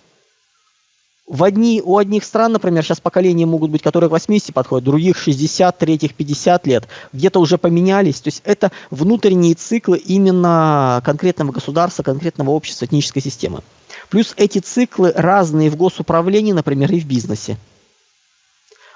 В 1.26 1.42
одни, 1.42 1.82
у 1.82 1.96
одних 1.96 2.22
стран, 2.24 2.52
например, 2.52 2.82
сейчас 2.82 3.00
поколения 3.00 3.46
могут 3.46 3.70
быть, 3.70 3.82
которые 3.82 4.08
к 4.08 4.12
80 4.12 4.52
подходят, 4.52 4.84
других 4.84 5.16
60, 5.16 5.76
третьих 5.76 6.14
50 6.14 6.66
лет, 6.66 6.88
где-то 7.14 7.40
уже 7.40 7.56
поменялись. 7.56 8.20
То 8.20 8.28
есть 8.28 8.42
это 8.44 8.72
внутренние 8.90 9.54
циклы 9.54 9.96
именно 9.96 11.02
конкретного 11.04 11.52
государства, 11.52 12.02
конкретного 12.02 12.50
общества, 12.50 12.84
этнической 12.84 13.22
системы. 13.22 13.62
Плюс 14.10 14.34
эти 14.36 14.58
циклы 14.58 15.12
разные 15.14 15.70
в 15.70 15.76
госуправлении, 15.76 16.52
например, 16.52 16.92
и 16.92 17.00
в 17.00 17.06
бизнесе. 17.06 17.56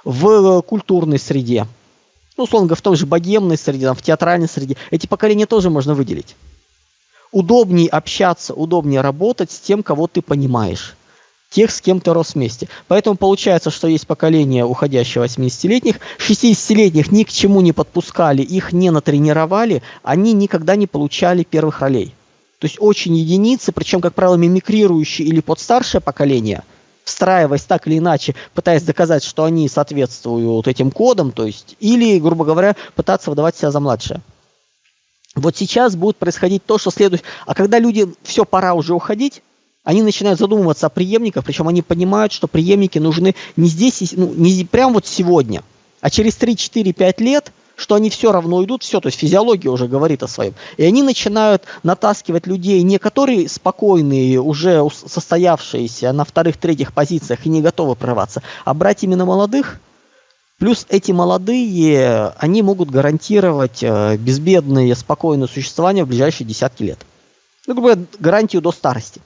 В 0.05 0.63
культурной 0.63 1.19
среде. 1.19 1.67
Ну, 2.37 2.45
условно 2.45 2.67
говоря, 2.69 2.79
в 2.79 2.83
той 2.83 2.97
же 2.97 3.07
богемной 3.07 3.59
среде, 3.59 3.87
там, 3.87 3.95
в 3.95 4.03
театральной 4.03 4.49
среде. 4.49 4.77
Эти 4.91 5.07
поколения 5.07 5.47
тоже 5.47 5.71
можно 5.71 5.95
выделить. 5.95 6.35
Удобнее 7.31 7.89
общаться, 7.89 8.55
удобнее 8.55 9.01
работать 9.01 9.51
с 9.51 9.61
тем, 9.61 9.83
кого 9.83 10.07
ты 10.07 10.23
понимаешь 10.23 10.97
тех, 11.53 11.71
с 11.71 11.81
кем 11.81 12.01
ты 12.01 12.13
рос 12.13 12.35
вместе. 12.35 12.69
Поэтому 12.89 13.17
получается, 13.17 13.71
что 13.71 13.87
есть 13.87 14.07
поколение 14.07 14.65
уходящих 14.65 15.23
80-летних, 15.23 16.01
60-летних 16.19 17.13
ни 17.13 17.25
к 17.25 17.31
чему 17.31 17.61
не 17.61 17.73
подпускали, 17.73 18.43
их 18.43 18.73
не 18.73 18.91
натренировали, 18.91 19.83
они 20.03 20.33
никогда 20.33 20.77
не 20.77 20.87
получали 20.87 21.45
первых 21.45 21.81
ролей. 21.81 22.15
То 22.63 22.67
есть 22.67 22.77
очень 22.79 23.17
единицы, 23.17 23.73
причем, 23.73 24.01
как 24.01 24.15
правило, 24.15 24.37
мимикрирующие 24.37 25.27
или 25.27 25.41
под 25.41 25.59
старшее 25.59 26.01
поколение, 26.01 26.63
встраиваясь 27.03 27.65
так 27.65 27.89
или 27.89 27.99
иначе, 27.99 28.37
пытаясь 28.55 28.85
доказать, 28.85 29.25
что 29.25 29.43
они 29.43 29.69
соответствуют 29.69 30.69
этим 30.69 30.93
кодам, 30.93 31.33
то 31.33 31.45
есть, 31.45 31.75
или, 31.81 32.21
грубо 32.21 32.45
говоря, 32.45 32.77
пытаться 32.95 33.31
выдавать 33.31 33.57
себя 33.57 33.73
за 33.73 33.81
младшее. 33.81 34.21
Вот 35.35 35.57
сейчас 35.57 35.97
будет 35.97 36.19
происходить 36.19 36.65
то, 36.65 36.79
что 36.79 36.93
следует. 36.93 37.25
А 37.47 37.55
когда 37.57 37.81
люди, 37.81 38.07
все, 38.23 38.45
пора 38.45 38.75
уже 38.75 38.95
уходить, 38.95 39.43
они 39.83 40.01
начинают 40.01 40.39
задумываться 40.39 40.87
о 40.87 40.91
преемниках, 40.91 41.45
причем 41.45 41.67
они 41.67 41.83
понимают, 41.83 42.31
что 42.31 42.47
преемники 42.47 43.01
нужны 43.01 43.35
не 43.57 43.67
здесь, 43.67 44.13
ну, 44.13 44.33
не 44.35 44.65
прямо 44.65 44.95
вот 44.95 45.07
сегодня, 45.09 45.65
а 46.01 46.11
через 46.11 46.37
3, 46.37 46.57
4, 46.57 46.93
5 46.93 47.21
лет– 47.23 47.53
что 47.77 47.95
они 47.95 48.11
все 48.11 48.33
равно 48.33 48.63
идут, 48.65 48.83
все, 48.83 49.01
то 49.01 49.09
есть 49.09 49.19
физиология 49.19 49.71
уже 49.71 49.89
говорит 49.89 50.23
о 50.23 50.29
своем. 50.29 50.55
И 50.77 50.85
они 50.85 51.03
начинают 51.03 51.65
натаскивать 51.83 52.47
людей, 52.47 52.83
не 52.83 52.99
которые 52.99 53.49
спокойные, 53.49 54.41
уже 54.41 54.87
состоявшиеся 54.91 56.13
на 56.13 56.25
вторых-третьих 56.25 56.93
позициях 56.93 57.45
и 57.45 57.49
не 57.49 57.63
готовы 57.63 57.97
прорваться, 57.97 58.43
а 58.65 58.75
брать 58.75 59.05
именно 59.05 59.25
молодых, 59.25 59.81
Плюс 60.59 60.87
эти 60.91 61.11
молодые, 61.11 62.35
они 62.39 62.63
могут 62.63 62.89
гарантировать 62.89 63.83
э, 63.83 64.17
безбедное, 64.17 64.95
спокойное 64.95 65.49
существование 65.49 66.05
в 66.05 66.09
ближайшие 66.09 66.47
десятки 66.47 66.85
лет. 66.85 67.01
Ну, 67.67 67.75
грубо 67.75 67.95
говоря, 67.95 68.07
гарантию 68.21 68.63
до 68.63 68.71
старости. 68.71 69.21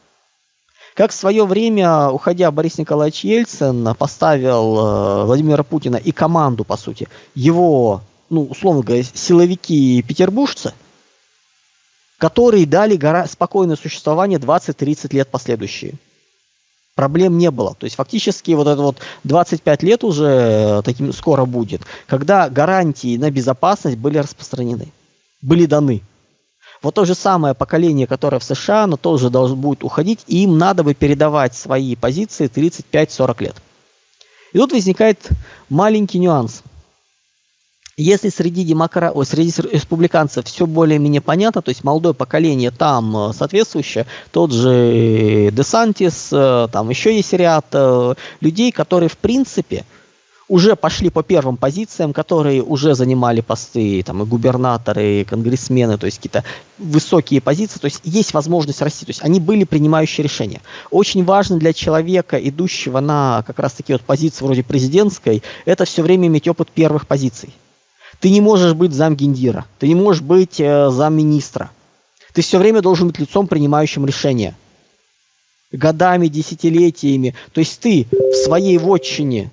Как 0.95 1.11
в 1.11 1.15
свое 1.15 1.45
время, 1.45 2.09
уходя 2.09 2.51
Борис 2.51 2.79
Николаевич 2.79 3.23
Ельцин, 3.25 3.95
поставил 3.97 4.79
э, 4.79 5.25
Владимира 5.27 5.63
Путина 5.63 5.97
и 5.97 6.11
команду, 6.11 6.65
по 6.65 6.79
сути, 6.79 7.07
его 7.35 8.01
ну, 8.31 8.45
условно 8.45 8.83
говоря, 8.83 9.03
силовики 9.03 10.03
петербуржцы, 10.03 10.73
которые 12.19 12.67
дали 12.67 12.97
гора- 12.97 13.27
спокойное 13.27 13.77
существование 13.77 14.39
20-30 14.39 15.15
лет 15.15 15.29
последующие. 15.29 15.95
Проблем 16.95 17.37
не 17.37 17.51
было. 17.51 17.75
То 17.75 17.85
есть 17.85 17.97
фактически 17.97 18.53
вот 18.53 18.67
это 18.67 18.81
вот 18.81 18.97
25 19.25 19.83
лет 19.83 20.03
уже 20.03 20.25
э, 20.25 20.83
таким 20.83 21.13
скоро 21.13 21.45
будет, 21.45 21.83
когда 22.07 22.49
гарантии 22.49 23.19
на 23.19 23.31
безопасность 23.31 23.99
были 23.99 24.17
распространены, 24.17 24.93
были 25.43 25.67
даны. 25.67 26.03
Вот 26.83 26.95
то 26.95 27.05
же 27.05 27.15
самое 27.15 27.55
поколение, 27.55 28.07
которое 28.07 28.39
в 28.39 28.45
США, 28.45 28.85
оно 28.85 28.97
тоже 28.97 29.29
должно 29.29 29.57
будет 29.57 29.85
уходить, 29.85 30.21
и 30.27 30.45
им 30.45 30.57
надо 30.57 30.85
бы 30.85 30.95
передавать 30.95 31.55
свои 31.55 31.97
позиции 31.97 32.49
35-40 32.49 33.43
лет. 33.43 33.57
И 34.53 34.59
тут 34.59 34.73
возникает 34.73 35.29
маленький 35.69 36.19
нюанс– 36.19 36.63
если 37.97 38.29
среди, 38.29 38.63
демокра... 38.65 39.11
Ой, 39.15 39.25
среди 39.25 39.53
республиканцев 39.73 40.47
все 40.47 40.67
более-менее 40.67 41.23
понятно, 41.23 41.63
то 41.63 41.71
есть 41.71 41.83
молодое 41.83 42.15
поколение 42.15 42.71
там 42.71 43.17
э, 43.17 43.33
соответствующее, 43.33 44.07
тот 44.33 44.53
же 44.53 45.51
Десантис, 45.51 46.29
э, 46.31 46.69
там 46.71 46.91
еще 46.91 47.17
есть 47.17 47.33
ряд 47.33 47.67
э, 47.73 48.15
людей, 48.41 48.71
которые 48.71 49.09
в 49.09 49.17
принципе 49.17 49.85
уже 50.49 50.77
пошли 50.77 51.11
по 51.11 51.23
первым 51.23 51.57
позициям, 51.57 52.13
которые 52.13 52.63
уже 52.63 52.95
занимали 52.95 53.41
посты, 53.41 54.03
там, 54.05 54.23
и 54.23 54.27
губернаторы, 54.27 55.23
и 55.23 55.25
конгрессмены, 55.25 55.99
то 55.99 56.07
есть 56.07 56.19
какие-то 56.19 56.45
высокие 56.79 57.41
позиции, 57.41 57.81
то 57.81 57.87
есть 57.87 58.01
есть 58.05 58.33
возможность 58.35 58.83
расти, 58.83 59.07
то 59.07 59.11
есть 59.11 59.25
они 59.25 59.41
были 59.41 59.65
принимающие 59.65 60.23
решения. 60.23 60.61
Очень 60.91 61.25
важно 61.25 61.57
для 61.57 61.73
человека, 61.73 62.37
идущего 62.37 63.01
на 63.01 63.43
как 63.47 63.59
раз 63.59 63.73
таки 63.73 63.95
вот 63.95 64.03
позиции 64.03 64.45
вроде 64.45 64.63
президентской, 64.63 65.43
это 65.65 65.85
все 65.85 66.03
время 66.03 66.29
иметь 66.29 66.47
опыт 66.47 66.69
первых 66.71 67.07
позиций. 67.07 67.53
Ты 68.21 68.31
не 68.31 68.41
можешь 68.41 68.75
быть 68.75 68.93
замгендира, 68.93 69.67
ты 69.79 69.89
не 69.89 69.95
можешь 69.95 70.23
быть 70.23 70.61
э, 70.61 70.91
замминистра. 70.91 71.71
Ты 72.33 72.43
все 72.43 72.59
время 72.59 72.83
должен 72.83 73.09
быть 73.09 73.19
лицом, 73.19 73.47
принимающим 73.47 74.07
решения. 74.07 74.55
Годами, 75.73 76.29
десятилетиями. 76.29 77.35
То 77.53 77.61
есть 77.61 77.81
ты 77.81 78.07
в 78.11 78.35
своей 78.45 78.79
вотчине 78.79 79.51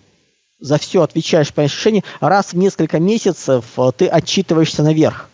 за 0.59 0.77
все 0.77 1.01
отвечаешь 1.01 1.53
по 1.53 1.61
решению, 1.61 2.03
раз 2.21 2.53
в 2.53 2.57
несколько 2.57 2.99
месяцев 2.99 3.65
э, 3.77 3.91
ты 3.97 4.07
отчитываешься 4.07 4.83
наверх 4.83 5.29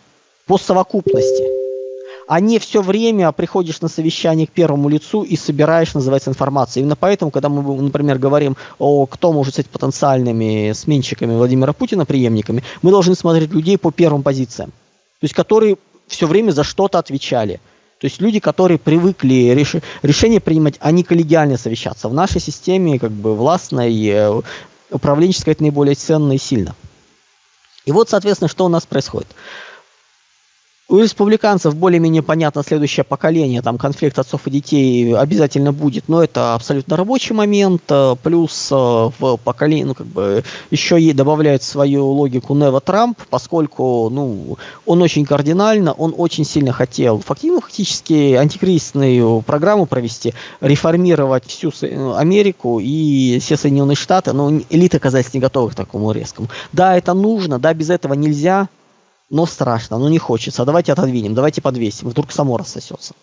по 0.45 0.57
совокупности 0.57 1.58
а 2.29 2.39
не 2.41 2.59
все 2.59 2.83
время 2.83 3.31
приходишь 3.31 3.81
на 3.81 3.87
совещание 3.87 4.45
к 4.45 4.51
первому 4.51 4.87
лицу 4.87 5.23
и 5.23 5.35
собираешь, 5.35 5.95
называется, 5.95 6.29
информацию. 6.29 6.81
Именно 6.81 6.95
поэтому, 6.95 7.31
когда 7.31 7.49
мы, 7.49 7.81
например, 7.81 8.19
говорим 8.19 8.55
о 8.77 9.07
кто 9.07 9.33
может 9.33 9.55
стать 9.55 9.67
потенциальными 9.67 10.71
сменщиками 10.73 11.33
Владимира 11.35 11.73
Путина, 11.73 12.05
преемниками, 12.05 12.63
мы 12.83 12.91
должны 12.91 13.15
смотреть 13.15 13.51
людей 13.51 13.79
по 13.79 13.89
первым 13.89 14.21
позициям. 14.21 14.69
То 14.69 15.23
есть, 15.23 15.33
которые 15.33 15.77
все 16.05 16.27
время 16.27 16.51
за 16.51 16.63
что-то 16.63 16.99
отвечали. 16.99 17.59
То 17.99 18.05
есть 18.05 18.21
люди, 18.21 18.39
которые 18.39 18.77
привыкли 18.77 19.49
реш... 19.55 19.77
решения 20.03 20.39
принимать, 20.39 20.75
а 20.81 20.91
не 20.91 21.01
коллегиально 21.01 21.57
совещаться. 21.57 22.09
В 22.09 22.13
нашей 22.13 22.41
системе 22.41 22.99
как 22.99 23.11
бы 23.11 23.35
властной, 23.35 24.05
э, 24.05 24.41
управленческой 24.91 25.53
это 25.53 25.63
наиболее 25.63 25.95
ценно 25.95 26.33
и 26.33 26.37
сильно. 26.37 26.75
И 27.85 27.91
вот, 27.91 28.07
соответственно, 28.07 28.49
что 28.49 28.65
у 28.65 28.69
нас 28.69 28.85
происходит. 28.85 29.29
У 30.89 30.97
республиканцев 30.97 31.75
более-менее 31.75 32.23
понятно 32.23 32.63
следующее 32.63 33.03
поколение, 33.03 33.61
там 33.61 33.77
конфликт 33.77 34.17
отцов 34.17 34.47
и 34.47 34.49
детей 34.49 35.15
обязательно 35.15 35.71
будет, 35.71 36.05
но 36.07 36.23
это 36.23 36.55
абсолютно 36.55 36.97
рабочий 36.97 37.35
момент, 37.35 37.83
э, 37.89 38.15
плюс 38.23 38.69
э, 38.71 38.75
в 38.75 39.37
поколении, 39.37 39.83
ну 39.83 39.93
как 39.93 40.07
бы 40.07 40.43
еще 40.71 40.99
и 40.99 41.13
добавляет 41.13 41.61
свою 41.61 42.07
логику 42.07 42.55
Нева 42.55 42.81
Трамп, 42.81 43.19
поскольку, 43.29 44.09
ну, 44.09 44.57
он 44.87 45.03
очень 45.03 45.25
кардинально, 45.25 45.93
он 45.93 46.15
очень 46.17 46.43
сильно 46.43 46.71
хотел 46.71 47.19
фактически, 47.19 47.53
ну, 47.53 47.61
фактически 47.61 48.33
антикризисную 48.33 49.41
программу 49.41 49.85
провести, 49.85 50.33
реформировать 50.59 51.45
всю 51.45 51.71
Америку 52.15 52.79
и 52.81 53.37
все 53.39 53.57
Соединенные 53.57 53.95
Штаты, 53.95 54.33
но 54.33 54.49
элита 54.71 54.97
оказались 54.97 55.35
не 55.35 55.39
готовы 55.39 55.69
к 55.69 55.75
такому 55.75 56.11
резкому. 56.13 56.47
Да, 56.73 56.97
это 56.97 57.13
нужно, 57.13 57.59
да, 57.59 57.75
без 57.75 57.91
этого 57.91 58.15
нельзя, 58.15 58.69
но 59.29 59.45
страшно, 59.45 59.97
но 59.97 60.09
не 60.09 60.17
хочется. 60.17 60.65
Давайте 60.65 60.91
отодвинем, 60.91 61.33
давайте 61.33 61.61
подвесим. 61.61 62.09
Вдруг 62.09 62.31
само 62.31 62.57
рассосется. 62.57 63.13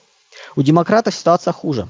У 0.55 0.63
демократов 0.63 1.15
ситуация 1.15 1.53
хуже. 1.53 1.89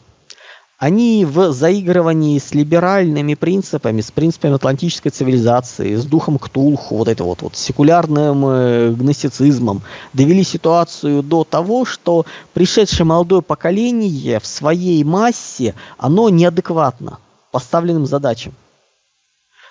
Они 0.78 1.24
в 1.24 1.52
заигрывании 1.52 2.38
с 2.38 2.52
либеральными 2.52 3.32
принципами, 3.32 4.02
с 4.02 4.10
принципами 4.10 4.56
атлантической 4.56 5.10
цивилизации, 5.10 5.94
с 5.94 6.04
духом 6.04 6.38
Ктулху, 6.38 6.96
вот 6.96 7.08
это 7.08 7.24
вот, 7.24 7.40
вот 7.40 7.56
секулярным 7.56 8.44
э, 8.46 8.90
гностицизмом, 8.90 9.80
довели 10.12 10.44
ситуацию 10.44 11.22
до 11.22 11.44
того, 11.44 11.86
что 11.86 12.26
пришедшее 12.52 13.06
молодое 13.06 13.40
поколение 13.40 14.38
в 14.38 14.46
своей 14.46 15.02
массе, 15.02 15.74
оно 15.96 16.28
неадекватно 16.28 17.20
поставленным 17.52 18.04
задачам. 18.04 18.52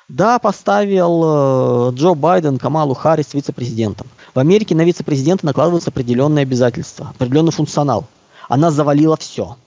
Да, 0.08 0.38
поставил 0.38 1.90
э, 1.90 1.92
Джо 1.96 2.14
Байден 2.14 2.60
Камалу 2.60 2.94
Харрис 2.94 3.34
вице-президентом. 3.34 4.08
В 4.36 4.40
Америке 4.40 4.76
на 4.76 4.84
вице-президента 4.84 5.46
накладываются 5.46 5.90
определенные 5.90 6.44
обязательства, 6.44 7.12
определенный 7.16 7.52
функционал. 7.52 8.06
Она 8.48 8.70
завалила 8.70 9.18
все. 9.18 9.58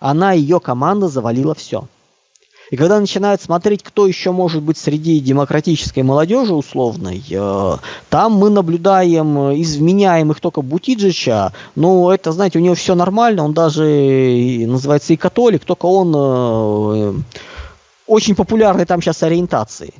Она, 0.00 0.32
ее 0.32 0.58
команда 0.58 1.08
завалила 1.08 1.54
все. 1.54 1.86
И 2.70 2.76
когда 2.78 2.98
начинают 2.98 3.42
смотреть, 3.42 3.82
кто 3.82 4.06
еще 4.06 4.32
может 4.32 4.62
быть 4.62 4.78
среди 4.78 5.20
демократической 5.20 6.00
молодежи 6.00 6.54
условной, 6.54 7.22
э, 7.30 7.76
там 8.08 8.32
мы 8.32 8.48
наблюдаем 8.48 9.50
из 9.50 9.76
вменяемых 9.76 10.40
только 10.40 10.62
Бутиджича. 10.62 11.52
Ну, 11.74 12.08
это, 12.08 12.32
знаете, 12.32 12.58
у 12.58 12.62
него 12.62 12.74
все 12.74 12.94
нормально, 12.94 13.44
он 13.44 13.52
даже 13.52 13.84
называется 14.66 15.12
и 15.12 15.18
католик, 15.18 15.66
только 15.66 15.84
он 15.84 16.14
э, 16.16 17.14
очень 18.12 18.34
популярной 18.34 18.84
там 18.84 19.00
сейчас 19.00 19.22
ориентации. 19.22 19.94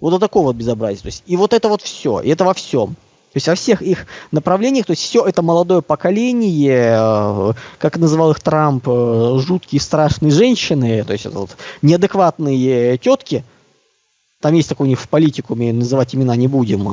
Вот 0.00 0.10
до 0.10 0.18
такого 0.18 0.46
вот 0.46 0.56
безобразия. 0.56 1.02
То 1.02 1.08
есть, 1.08 1.22
и 1.26 1.36
вот 1.36 1.52
это 1.52 1.68
вот 1.68 1.82
все, 1.82 2.20
и 2.20 2.30
это 2.30 2.44
во 2.44 2.54
всем. 2.54 2.94
То 3.32 3.36
есть 3.36 3.46
во 3.46 3.54
всех 3.54 3.82
их 3.82 4.06
направлениях, 4.30 4.86
то 4.86 4.92
есть 4.92 5.02
все 5.02 5.26
это 5.26 5.42
молодое 5.42 5.82
поколение, 5.82 6.96
э, 6.98 7.52
как 7.78 7.98
называл 7.98 8.30
их 8.30 8.40
Трамп, 8.40 8.88
э, 8.88 9.38
жуткие 9.40 9.82
страшные 9.82 10.30
женщины, 10.30 11.04
то 11.04 11.12
есть 11.12 11.26
это 11.26 11.38
вот 11.38 11.50
неадекватные 11.82 12.96
тетки, 12.96 13.44
там 14.40 14.54
есть 14.54 14.70
такой 14.70 14.86
у 14.86 14.88
них 14.88 14.98
в 14.98 15.08
политикуме, 15.08 15.74
называть 15.74 16.14
имена 16.14 16.36
не 16.36 16.48
будем, 16.48 16.88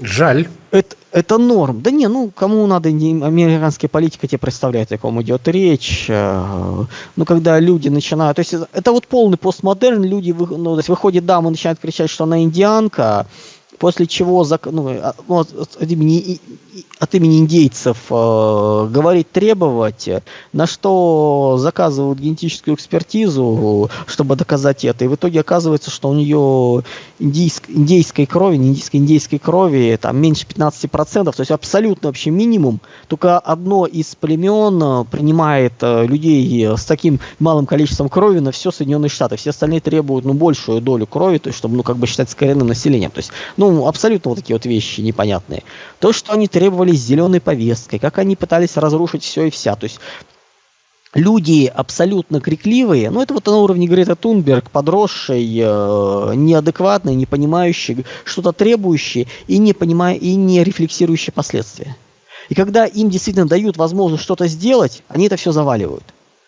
Жаль. 0.00 0.48
Это, 0.72 0.96
это 1.12 1.38
норм. 1.38 1.80
Да 1.80 1.92
не, 1.92 2.08
ну 2.08 2.30
кому 2.34 2.66
надо 2.66 2.90
не 2.90 3.22
американская 3.22 3.88
политика 3.88 4.26
тебе 4.26 4.38
представляет, 4.38 4.90
о 4.90 4.98
ком 4.98 5.22
идет 5.22 5.46
речь. 5.46 6.06
Э, 6.08 6.84
ну, 7.14 7.24
когда 7.24 7.60
люди 7.60 7.88
начинают. 7.88 8.36
То 8.36 8.40
есть 8.40 8.54
это 8.72 8.90
вот 8.90 9.06
полный 9.06 9.38
постмодерн, 9.38 10.02
люди 10.02 10.32
ну, 10.32 10.72
то 10.72 10.78
есть 10.78 10.88
выходит 10.88 11.24
дама, 11.26 11.50
начинает 11.50 11.78
кричать, 11.78 12.10
что 12.10 12.24
она 12.24 12.42
индианка, 12.42 13.26
после 13.78 14.06
чего 14.06 14.46
ну, 14.70 14.88
а, 14.88 15.14
ну, 15.28 15.40
от, 15.40 15.82
имени, 15.82 16.40
от 16.98 17.14
имени 17.14 17.38
индейцев 17.38 17.98
э, 18.10 18.88
говорить 18.90 19.30
требовать, 19.30 20.08
на 20.52 20.66
что 20.66 21.56
заказывают 21.58 22.18
генетическую 22.18 22.76
экспертизу, 22.76 23.90
чтобы 24.06 24.36
доказать 24.36 24.84
это. 24.84 25.04
И 25.04 25.08
в 25.08 25.14
итоге 25.14 25.40
оказывается, 25.40 25.90
что 25.90 26.08
у 26.08 26.14
нее 26.14 26.82
индийск, 27.18 27.64
индейской 27.68 28.26
крови, 28.26 28.56
индийской, 28.56 29.00
индейской 29.00 29.38
крови 29.38 29.98
там 30.00 30.16
меньше 30.16 30.46
15%, 30.46 31.24
то 31.24 31.40
есть 31.40 31.50
абсолютно 31.50 32.08
вообще 32.08 32.30
минимум. 32.30 32.80
Только 33.08 33.38
одно 33.38 33.86
из 33.86 34.14
племен 34.14 35.04
принимает 35.06 35.74
э, 35.80 36.06
людей 36.06 36.66
с 36.76 36.84
таким 36.84 37.20
малым 37.38 37.66
количеством 37.66 38.08
крови 38.08 38.38
на 38.38 38.52
все 38.52 38.70
Соединенные 38.70 39.10
Штаты. 39.10 39.36
Все 39.36 39.50
остальные 39.50 39.80
требуют 39.80 40.24
ну, 40.24 40.32
большую 40.32 40.80
долю 40.80 41.06
крови, 41.06 41.38
то 41.38 41.48
есть, 41.48 41.58
чтобы 41.58 41.76
ну, 41.76 41.82
как 41.82 41.96
бы 41.96 42.06
считать 42.06 42.34
коренным 42.34 42.68
населением. 42.68 43.10
То 43.10 43.18
есть, 43.18 43.30
ну, 43.56 43.63
абсолютно 43.86 44.30
вот 44.30 44.36
такие 44.36 44.56
вот 44.56 44.66
вещи 44.66 45.00
непонятные. 45.00 45.62
То, 45.98 46.12
что 46.12 46.32
они 46.32 46.48
требовали 46.48 46.92
зеленой 46.92 47.40
повесткой, 47.40 47.98
как 47.98 48.18
они 48.18 48.36
пытались 48.36 48.76
разрушить 48.76 49.22
все 49.22 49.44
и 49.44 49.50
вся. 49.50 49.76
То 49.76 49.84
есть 49.84 50.00
люди 51.14 51.70
абсолютно 51.74 52.40
крикливые, 52.40 53.10
ну 53.10 53.22
это 53.22 53.34
вот 53.34 53.46
на 53.46 53.56
уровне 53.56 53.86
Грета 53.86 54.16
Тунберг, 54.16 54.70
подросший, 54.70 55.44
э, 55.44 56.32
неадекватный, 56.34 57.14
не 57.14 57.26
понимающий, 57.26 58.04
что-то 58.24 58.52
требующий 58.52 59.28
и 59.46 59.58
не 59.58 59.72
понимая, 59.72 60.16
и 60.16 60.34
не 60.34 60.62
рефлексирующий 60.64 61.32
последствия. 61.32 61.96
И 62.48 62.54
когда 62.54 62.84
им 62.84 63.08
действительно 63.08 63.46
дают 63.46 63.76
возможность 63.76 64.22
что-то 64.22 64.46
сделать, 64.48 65.02
они 65.08 65.26
это 65.26 65.36
все 65.36 65.52
заваливают. 65.52 66.04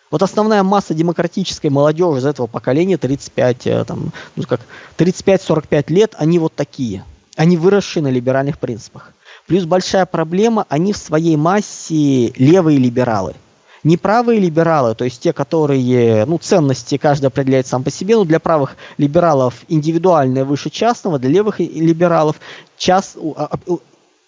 Вот 0.09 0.23
основная 0.23 0.63
масса 0.63 0.93
демократической 0.93 1.67
молодежи 1.67 2.19
из 2.19 2.25
этого 2.25 2.47
поколения 2.47 2.97
35, 2.97 3.67
э, 3.67 3.83
там, 3.85 4.11
ну 4.35 4.43
как 4.43 4.61
35-45 4.97 5.91
лет, 5.91 6.15
они 6.17 6.39
вот 6.39 6.53
такие. 6.55 7.03
Они 7.35 7.57
выросшие 7.57 8.01
на 8.03 8.07
либеральных 8.07 8.57
принципах. 8.57 9.13
Плюс 9.47 9.65
большая 9.65 10.05
проблема, 10.05 10.65
они 10.69 10.93
в 10.93 10.97
своей 10.97 11.35
массе 11.35 12.29
левые 12.31 12.77
либералы. 12.77 13.35
Не 13.83 13.95
правые 13.95 14.39
либералы, 14.39 14.95
то 14.95 15.05
есть 15.05 15.21
те, 15.21 15.33
которые, 15.33 16.25
ну, 16.25 16.37
ценности 16.37 16.97
каждый 16.97 17.27
определяет 17.27 17.67
сам 17.67 17.83
по 17.83 17.91
себе, 17.91 18.15
но 18.15 18.25
для 18.25 18.39
правых 18.39 18.75
либералов 18.97 19.53
индивидуальное 19.67 20.43
выше 20.43 20.69
частного, 20.69 21.19
для 21.19 21.29
левых 21.29 21.59
либералов 21.59 22.37
час, 22.77 23.15
а, 23.35 23.57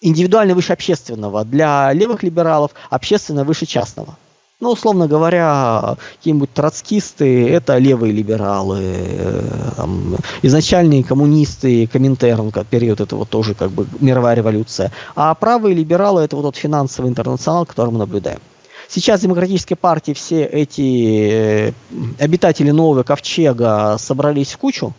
индивидуальное 0.00 0.54
выше 0.54 0.72
общественного, 0.72 1.44
для 1.44 1.92
левых 1.92 2.22
либералов 2.22 2.70
общественное 2.90 3.44
выше 3.44 3.66
частного. 3.66 4.16
Ну, 4.60 4.72
условно 4.72 5.08
говоря, 5.08 5.96
какие-нибудь 6.18 6.52
троцкисты– 6.52 7.48
это 7.50 7.78
левые 7.78 8.12
либералы, 8.12 8.78
э, 8.82 9.42
там, 9.74 10.16
изначальные 10.42 11.02
коммунисты, 11.02 11.86
Коминтерн, 11.86 12.52
период 12.68 13.00
это 13.00 13.16
вот 13.16 13.30
тоже 13.30 13.54
как 13.54 13.70
бы 13.70 13.86
мировая 14.00 14.36
революция. 14.36 14.92
А 15.16 15.34
правые 15.34 15.74
либералы– 15.74 16.20
это 16.22 16.36
вот 16.36 16.42
тот 16.42 16.56
финансовый 16.56 17.08
интернационал, 17.08 17.64
который 17.64 17.90
мы 17.90 17.98
наблюдаем. 18.00 18.40
Сейчас 18.86 19.20
в 19.20 19.22
демократической 19.22 19.76
партии 19.76 20.12
все 20.12 20.44
эти 20.44 21.30
э, 21.30 21.72
обитатели 22.18 22.70
нового 22.70 23.02
ковчега 23.02 23.96
собрались 23.98 24.52
в 24.52 24.58
кучу, 24.58 24.92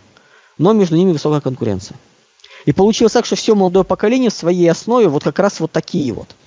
но 0.57 0.73
между 0.73 0.95
ними 0.95 1.11
высокая 1.11 1.41
конкуренция. 1.41 1.97
И 2.65 2.73
получилось 2.73 3.13
так, 3.13 3.27
что 3.27 3.35
все 3.35 3.53
молодое 3.53 3.85
поколение 3.85 4.31
в 4.31 4.33
своей 4.33 4.71
основе 4.71 5.07
вот 5.07 5.23
как 5.23 5.37
раз 5.37 5.59
вот 5.59 5.71
такие 5.71 6.11
вот– 6.13 6.29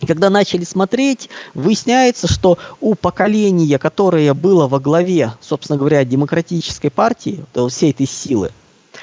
и 0.00 0.06
когда 0.06 0.30
начали 0.30 0.64
смотреть, 0.64 1.28
выясняется, 1.54 2.28
что 2.28 2.56
у 2.80 2.94
поколения, 2.94 3.78
которое 3.78 4.32
было 4.32 4.68
во 4.68 4.78
главе, 4.78 5.32
собственно 5.40 5.78
говоря, 5.78 6.04
демократической 6.04 6.88
партии, 6.88 7.44
всей 7.68 7.90
этой 7.90 8.06
силы, 8.06 8.52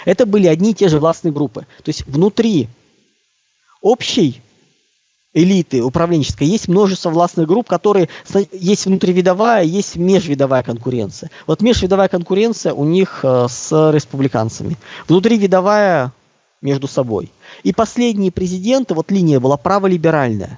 это 0.05 0.25
были 0.25 0.47
одни 0.47 0.71
и 0.71 0.73
те 0.73 0.88
же 0.88 0.99
властные 0.99 1.34
группы. 1.34 1.67
То 1.84 1.89
есть 1.89 2.05
внутри 2.05 2.69
общей 3.81 4.41
элиты 5.34 5.84
управленческой 5.84 6.47
есть 6.47 6.69
множество 6.69 7.10
властных 7.10 7.45
групп, 7.45 7.67
которые 7.67 8.08
есть 8.53 8.86
внутривидовая, 8.86 9.63
есть 9.63 9.97
межвидовая 9.97 10.63
конкуренция. 10.63 11.29
Вот 11.45 11.62
межвидовая 11.62 12.08
конкуренция 12.08 12.73
у 12.73 12.86
них 12.86 13.19
э, 13.23 13.47
с 13.49 13.91
республиканцами. 13.91 14.77
Внутривидовая 15.10 16.13
между 16.62 16.88
собой. 16.88 17.34
И 17.63 17.73
последние 17.73 18.31
президенты, 18.31 18.93
вот 18.93 19.12
линия 19.12 19.41
была 19.41 19.58
праволиберальная 19.58 20.58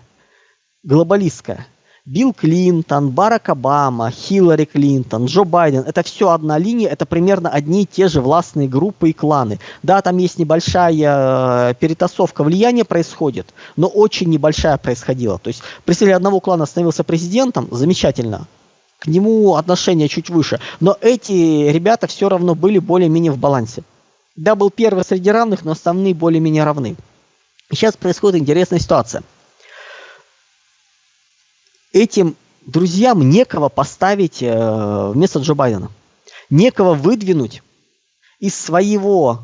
глобалистская. 0.87 1.67
Билл 2.05 2.33
Клинтон, 2.33 3.09
Барак 3.09 3.49
Обама, 3.49 4.09
Хиллари 4.09 4.63
Клинтон, 4.63 5.25
Джо 5.25 5.43
Байден– 5.43 5.81
это 5.87 6.03
все 6.03 6.29
одна 6.29 6.57
линия, 6.57 6.87
это 6.87 7.05
примерно 7.05 7.49
одни 7.49 7.81
и 7.81 7.85
те 7.85 8.07
же 8.07 8.21
властные 8.21 8.69
группы 8.69 9.09
и 9.09 9.13
кланы. 9.13 9.59
Да, 9.83 10.01
там 10.01 10.15
есть 10.17 10.39
небольшая 10.39 10.93
э, 11.71 11.73
перетасовка 11.77 12.45
влияния 12.45 12.85
происходит, 12.85 13.47
но 13.75 13.87
очень 13.87 14.29
небольшая 14.29 14.77
происходила. 14.77 15.37
То 15.37 15.49
есть 15.49 15.61
представитель 15.83 16.15
одного 16.15 16.39
клана 16.39 16.65
становился 16.65 17.03
президентом, 17.03 17.67
замечательно, 17.71 18.47
к 18.99 19.07
нему 19.07 19.55
отношение 19.55 20.07
чуть 20.07 20.29
выше. 20.29 20.61
Но 20.79 20.95
эти 21.01 21.67
ребята 21.69 22.07
все 22.07 22.29
равно 22.29 22.55
были 22.55 22.79
более-менее 22.79 23.33
в 23.33 23.37
балансе. 23.37 23.83
Да, 24.37 24.55
был 24.55 24.69
первый 24.69 25.03
среди 25.03 25.29
равных, 25.29 25.65
но 25.65 25.71
основные 25.71 26.13
более-менее 26.13 26.63
равны. 26.63 26.95
Сейчас 27.69 27.97
происходит 27.97 28.39
интересная 28.39 28.79
ситуация– 28.79 29.23
этим 31.97 32.35
друзьям 32.65 33.29
некого 33.29 33.69
поставить 33.69 34.41
э, 34.41 35.11
вместо 35.13 35.39
Джо 35.39 35.55
Байдена. 35.55 35.89
Некого 36.49 36.93
выдвинуть 36.93 37.63
из 38.39 38.55
своего, 38.55 39.39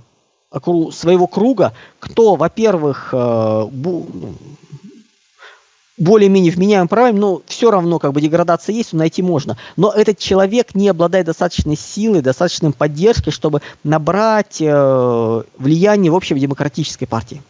своего 0.91 1.27
круга, 1.27 1.73
кто, 1.99 2.35
во-первых, 2.35 3.09
э, 3.11 3.67
более-менее 5.97 6.51
вменяемым 6.51 6.87
правами, 6.87 7.17
но 7.17 7.41
все 7.45 7.71
равно 7.71 7.99
как 7.99 8.13
бы 8.13 8.21
деградация 8.21 8.73
есть, 8.73 8.93
найти 8.93 9.21
можно. 9.21 9.57
Но 9.77 9.91
этот 9.91 10.17
человек 10.17 10.75
не 10.75 10.89
обладает 10.89 11.25
достаточной 11.25 11.77
силой, 11.77 12.21
достаточной 12.21 12.71
поддержкой, 12.71 13.31
чтобы 13.31 13.61
набрать 13.83 14.57
э, 14.59 15.43
влияние 15.57 16.11
в 16.11 16.15
общей 16.15 16.35
демократической 16.35 17.05
партии. 17.05 17.41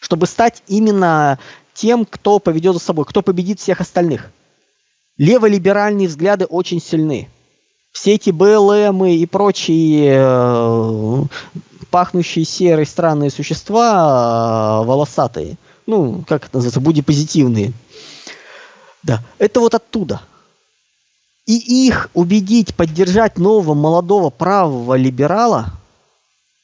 Чтобы 0.00 0.26
стать 0.26 0.62
именно 0.66 1.38
тем, 1.76 2.06
кто 2.06 2.38
поведет 2.38 2.74
за 2.74 2.80
собой, 2.80 3.04
кто 3.04 3.22
победит 3.22 3.60
всех 3.60 3.80
остальных. 3.80 4.30
Леволиберальные 5.18 6.08
взгляды 6.08 6.46
очень 6.46 6.80
сильны. 6.80 7.28
Все 7.92 8.14
эти 8.14 8.30
БЛМ 8.30 9.04
и 9.06 9.24
прочие 9.26 10.16
э, 10.18 11.22
пахнущие 11.90 12.44
серой 12.44 12.84
странные 12.84 13.30
существа 13.30 14.82
э, 14.82 14.86
волосатые, 14.86 15.56
ну, 15.86 16.24
как 16.26 16.46
это 16.46 16.56
называется, 16.56 16.80
будипозитивные. 16.80 17.72
Да, 19.02 19.22
это 19.38 19.60
вот 19.60 19.74
оттуда. 19.74 20.20
И 21.46 21.86
их 21.86 22.10
убедить, 22.12 22.74
поддержать 22.74 23.38
нового 23.38 23.74
молодого 23.74 24.30
правого 24.30 24.94
либерала 24.94 25.72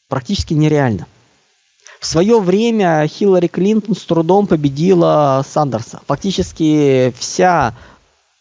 практически 0.09 0.55
нереально. 0.55 1.07
В 2.03 2.07
свое 2.07 2.41
время 2.41 3.07
Хиллари 3.07 3.47
Клинтон 3.47 3.95
с 3.95 4.01
трудом 4.01 4.49
победила 4.49 5.45
Сандерса. 5.49 6.01
Фактически 6.09 7.15
вся 7.17 7.77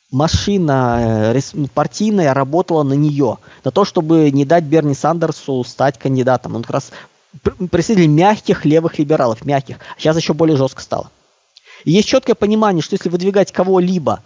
машина 0.09 1.33
э, 1.35 1.39
партийная 1.71 2.33
работала 2.33 2.81
на 2.81 2.93
нее, 2.93 3.37
на 3.63 3.69
то, 3.69 3.85
чтобы 3.85 4.31
не 4.31 4.45
дать 4.45 4.63
Берни 4.63 4.95
Сандерсу 4.95 5.63
стать 5.63 5.99
кандидатом. 5.99 6.55
Он 6.55 6.63
как 6.63 6.71
раз 6.71 6.91
представитель 7.69 8.07
мягких 8.07 8.65
левых 8.65 8.97
либералов, 8.97 9.45
мягких. 9.45 9.77
Сейчас 9.99 10.17
еще 10.17 10.33
более 10.33 10.57
жестко 10.57 10.81
стало. 10.81 11.11
И 11.85 11.91
есть 11.91 12.07
четкое 12.07 12.33
понимание, 12.33 12.81
что 12.81 12.95
если 12.95 13.09
выдвигать 13.09 13.51
кого-либо, 13.51 14.23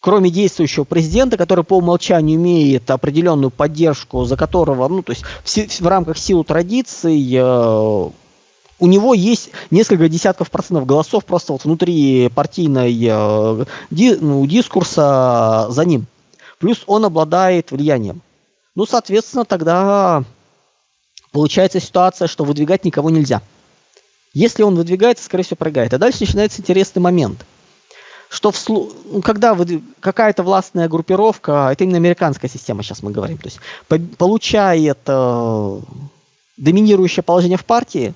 кроме 0.00 0.30
действующего 0.30 0.84
президента, 0.84 1.36
который 1.36 1.64
по 1.64 1.76
умолчанию 1.76 2.36
имеет 2.36 2.90
определенную 2.90 3.50
поддержку, 3.50 4.24
за 4.24 4.36
которого, 4.36 4.88
ну, 4.88 5.02
то 5.02 5.12
есть 5.12 5.24
в, 5.44 5.82
в 5.82 5.86
рамках 5.86 6.18
сил 6.18 6.42
традиций, 6.42 7.32
э, 7.34 8.10
у 8.80 8.86
него 8.86 9.12
есть 9.12 9.50
несколько 9.70 10.08
десятков 10.08 10.50
процентов 10.50 10.86
голосов 10.86 11.26
просто 11.26 11.52
вот 11.52 11.64
внутри 11.64 12.30
партийной 12.34 12.98
э, 12.98 13.64
ди, 13.90 14.16
ну, 14.16 14.44
дискурса 14.46 15.66
за 15.68 15.84
ним. 15.84 16.06
Плюс 16.58 16.82
он 16.86 17.04
обладает 17.04 17.70
влиянием. 17.70 18.22
Ну, 18.74 18.86
соответственно, 18.86 19.44
тогда 19.44 20.24
получается 21.32 21.78
ситуация, 21.80 22.26
что 22.26 22.44
выдвигать 22.44 22.84
никого 22.84 23.10
нельзя. 23.10 23.42
Если 24.32 24.62
он 24.62 24.76
выдвигается, 24.76 25.24
скорее 25.24 25.44
всего, 25.44 25.56
прыгает. 25.56 25.92
А 25.92 25.98
дальше 25.98 26.20
начинается 26.20 26.60
интересный 26.60 27.00
момент. 27.00 27.44
Что 28.30 28.52
в, 28.52 28.68
ну, 28.68 29.22
когда 29.22 29.54
вы, 29.54 29.82
какая-то 29.98 30.44
властная 30.44 30.88
группировка, 30.88 31.70
это 31.72 31.82
именно 31.82 31.96
американская 31.96 32.48
система, 32.48 32.84
сейчас 32.84 33.02
мы 33.02 33.10
говорим, 33.10 33.38
то 33.38 33.48
есть 33.48 33.58
по, 33.88 33.98
получает 33.98 35.00
э, 35.06 35.80
доминирующее 36.56 37.24
положение 37.24 37.58
в 37.58 37.64
партии, 37.64 38.14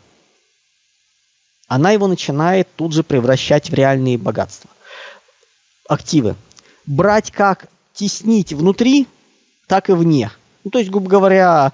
она 1.67 1.91
его 1.91 2.07
начинает 2.07 2.69
тут 2.77 2.93
же 2.93 3.03
превращать 3.03 3.71
в 3.71 3.75
реальные 3.75 4.17
богатства, 4.17 4.71
активы. 5.89 6.37
Брать 6.87 7.33
как 7.33 7.67
теснить 7.93 8.53
внутри, 8.53 9.09
так 9.67 9.91
и 9.91 9.95
вне. 9.95 10.31
Ну, 10.63 10.71
то 10.71 10.79
есть, 10.79 10.93
грубо 10.93 11.09
говоря, 11.11 11.73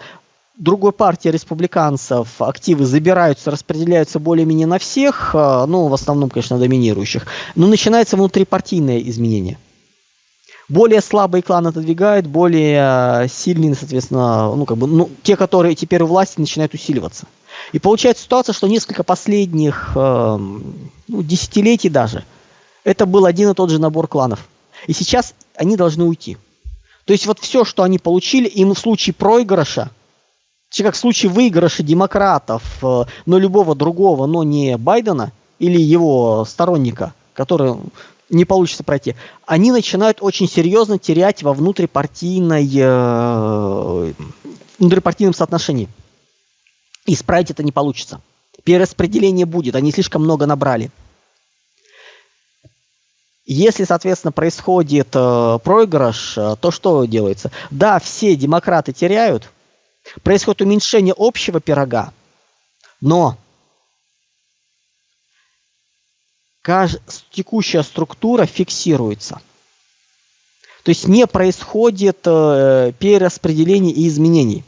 другой 0.61 0.92
партии 0.92 1.31
республиканцев 1.31 2.40
активы 2.40 2.85
забираются, 2.85 3.51
распределяются 3.51 4.20
более-менее 4.20 4.66
на 4.66 4.79
всех, 4.79 5.31
а, 5.35 5.66
ну, 5.66 5.88
в 5.88 5.94
основном, 5.94 6.29
конечно, 6.31 6.59
доминирующих, 6.59 7.27
но 7.57 7.66
начинается 7.66 8.16
внутрипартийное 8.16 9.01
изменение. 9.01 9.59
Более 10.68 11.01
слабые 11.01 11.42
кланы 11.42 11.68
отодвигают, 11.68 12.27
более 12.27 12.81
а, 12.81 13.27
сильные, 13.29 13.75
соответственно, 13.75 14.55
ну, 14.55 14.66
как 14.66 14.77
бы, 14.77 14.87
ну, 14.87 15.11
те, 15.23 15.35
которые 15.35 15.75
теперь 15.75 16.03
у 16.03 16.07
власти, 16.07 16.38
начинают 16.38 16.75
усиливаться. 16.75 17.27
И 17.73 17.79
получается 17.79 18.25
ситуация, 18.25 18.53
что 18.53 18.68
несколько 18.68 19.03
последних 19.03 19.92
э, 19.94 20.38
ну, 20.38 21.23
десятилетий 21.23 21.90
даже, 21.90 22.25
это 22.85 23.05
был 23.05 23.27
один 23.27 23.51
и 23.51 23.55
тот 23.55 23.70
же 23.70 23.79
набор 23.79 24.09
кланов. 24.09 24.49
И 24.87 24.92
сейчас 24.92 25.35
они 25.57 25.77
должны 25.77 26.05
уйти. 26.05 26.38
То 27.05 27.12
есть 27.12 27.27
вот 27.27 27.38
все, 27.40 27.64
что 27.64 27.83
они 27.83 27.99
получили, 27.99 28.46
им 28.46 28.73
в 28.75 28.79
случае 28.79 29.12
проигрыша, 29.14 29.90
как 30.79 30.95
в 30.95 30.99
случае 30.99 31.31
выигрыша 31.31 31.83
демократов, 31.83 32.63
э, 32.83 33.05
но 33.27 33.39
любого 33.39 33.75
другого, 33.75 34.27
но 34.27 34.45
не 34.45 34.77
Байдена 34.77 35.33
или 35.59 35.81
его 35.81 36.45
сторонника, 36.45 37.13
который 37.35 37.75
не 38.31 38.45
получится 38.45 38.85
пройти, 38.85 39.17
они 39.47 39.73
начинают 39.73 40.19
очень 40.21 40.49
серьезно 40.49 40.99
терять 40.99 41.43
во 41.43 41.53
внутрипартийной, 41.53 42.71
э, 42.73 44.13
внутрипартийном 44.79 45.35
соотношении. 45.35 45.89
Исправить 47.07 47.51
это 47.51 47.63
не 47.65 47.73
получится. 47.73 48.21
Перераспределение 48.63 49.47
будет, 49.47 49.75
они 49.75 49.91
слишком 49.91 50.23
много 50.23 50.47
набрали. 50.47 50.91
Если, 53.45 53.83
соответственно, 53.83 54.31
происходит 54.31 55.09
э, 55.15 55.59
проигрыш, 55.65 56.39
э, 56.39 56.55
то 56.61 56.71
что 56.71 57.05
делается? 57.05 57.51
Да, 57.73 57.99
все 57.99 58.37
демократы 58.37 58.93
теряют, 58.93 59.51
происходит 60.23 60.63
уменьшение 60.63 61.15
общего 61.17 61.61
пирога, 61.61 62.13
но 63.01 63.39
текущая 67.31 67.83
структура 67.83 68.47
фиксируется. 68.47 69.41
То 70.83 70.91
есть 70.91 71.07
не 71.07 71.27
происходит 71.27 72.21
э, 72.25 72.93
перераспределения 72.99 73.93
и 73.93 74.09
изменений. 74.09 74.65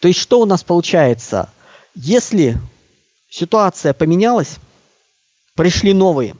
То 0.00 0.08
есть 0.08 0.20
что 0.20 0.40
у 0.40 0.44
нас 0.44 0.62
получается? 0.62 1.52
Если 1.94 2.58
ситуация 3.28 3.92
поменялась, 3.92 4.58
пришли 5.54 5.92
новые, 5.92 6.36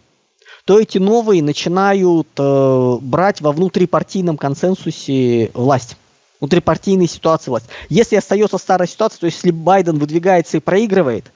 то 0.69 0.79
эти 0.79 0.99
новые 0.99 1.43
начинают 1.43 2.29
э, 2.37 2.99
брать 3.01 3.41
во 3.41 3.53
внутрипартийном 3.53 4.37
консенсусе 4.37 5.51
власть. 5.55 5.97
Внутрипартийной 6.41 7.09
ситуации 7.09 7.51
власть. 7.51 7.71
Если 7.89 8.17
остается 8.17 8.59
старая 8.59 8.87
ситуация, 8.87 9.21
то 9.21 9.25
есть 9.25 9.39
если 9.39 9.51
Байден 9.51 9.99
выдвигается 9.99 10.59
и 10.59 10.61
проигрывает, 10.61 11.33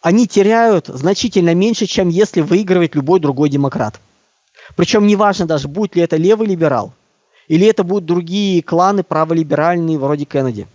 они 0.00 0.26
теряют 0.26 0.86
значительно 0.86 1.54
меньше, 1.54 1.84
чем 1.84 2.08
если 2.08 2.40
выигрывает 2.40 2.94
любой 2.94 3.20
другой 3.20 3.50
демократ. 3.50 4.00
Причем 4.74 5.06
неважно 5.06 5.44
даже, 5.44 5.68
будет 5.68 5.94
ли 5.94 6.00
это 6.00 6.16
левый 6.16 6.48
либерал, 6.48 6.94
или 7.46 7.66
это 7.66 7.84
будут 7.84 8.06
другие 8.06 8.62
кланы 8.62 9.02
праволиберальные 9.02 9.98
вроде 9.98 10.24
Кеннеди. 10.24 10.66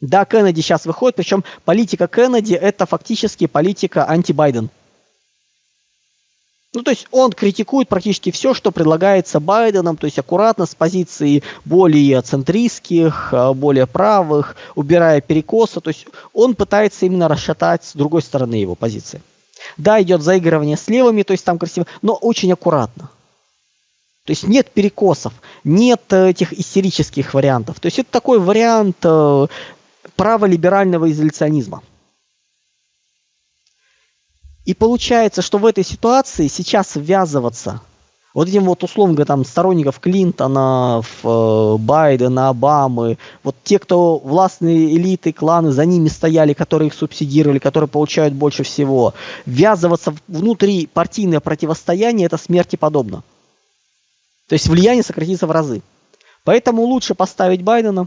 Да, 0.00 0.24
Кеннеди 0.24 0.62
сейчас 0.62 0.86
выходит, 0.86 1.16
причем 1.16 1.44
политика 1.66 2.08
Кеннеди 2.08 2.54
это 2.54 2.86
фактически 2.86 3.46
политика 3.46 4.08
анти-Байден. 4.08 4.70
Ну, 6.72 6.82
то 6.82 6.92
есть 6.92 7.08
он 7.10 7.32
критикует 7.32 7.88
практически 7.88 8.30
все, 8.30 8.54
что 8.54 8.70
предлагается 8.70 9.40
Байденом, 9.40 9.96
то 9.96 10.04
есть 10.04 10.20
аккуратно 10.20 10.66
с 10.66 10.74
позиции 10.76 11.42
более 11.64 12.22
центристских, 12.22 13.30
а, 13.32 13.52
более 13.52 13.88
правых, 13.88 14.54
убирая 14.76 15.20
перекосы. 15.20 15.80
То 15.80 15.88
есть 15.88 16.06
он 16.32 16.54
пытается 16.54 17.06
именно 17.06 17.26
расшатать 17.26 17.84
с 17.84 17.94
другой 17.94 18.22
стороны 18.22 18.54
его 18.54 18.76
позиции. 18.76 19.20
Да, 19.76 20.00
идет 20.00 20.22
заигрывание 20.22 20.76
с 20.76 20.86
левыми, 20.86 21.24
то 21.24 21.32
есть 21.32 21.44
там 21.44 21.58
красиво, 21.58 21.86
но 22.02 22.14
очень 22.14 22.52
аккуратно. 22.52 23.10
То 24.24 24.30
есть 24.30 24.44
нет 24.44 24.70
перекосов, 24.70 25.32
нет 25.64 26.02
э, 26.10 26.30
этих 26.30 26.52
истерических 26.52 27.34
вариантов. 27.34 27.80
То 27.80 27.86
есть 27.86 27.98
это 27.98 28.12
такой 28.12 28.38
вариант 28.38 28.98
э, 29.02 29.46
праволиберального 30.14 31.10
изоляционизма. 31.10 31.82
И 34.64 34.74
получается, 34.74 35.42
что 35.42 35.58
в 35.58 35.66
этой 35.66 35.84
ситуации 35.84 36.48
сейчас 36.48 36.94
ввязываться 36.94 37.80
вот 38.32 38.48
этим 38.48 38.64
вот 38.64 38.84
условно 38.84 39.24
там 39.24 39.44
сторонников 39.44 39.98
Клинтона, 39.98 41.02
э, 41.24 41.76
Байдена, 41.78 42.48
Обамы, 42.50 43.18
вот 43.42 43.56
те, 43.64 43.78
кто 43.78 44.18
властные 44.18 44.94
элиты, 44.94 45.32
кланы 45.32 45.72
за 45.72 45.84
ними 45.84 46.08
стояли, 46.08 46.52
которые 46.52 46.88
их 46.88 46.94
субсидировали, 46.94 47.58
которые 47.58 47.88
получают 47.88 48.34
больше 48.34 48.62
всего, 48.62 49.14
ввязываться 49.46 50.14
внутри 50.28 50.86
партийное 50.86 51.40
противостояние, 51.40 52.26
это 52.26 52.36
смерти 52.36 52.76
подобно. 52.76 53.24
То 54.48 54.54
есть 54.54 54.68
влияние 54.68 55.02
сократится 55.02 55.46
в 55.46 55.50
разы. 55.50 55.82
Поэтому 56.44 56.82
лучше 56.82 57.14
поставить 57.14 57.62
Байдена, 57.62 58.06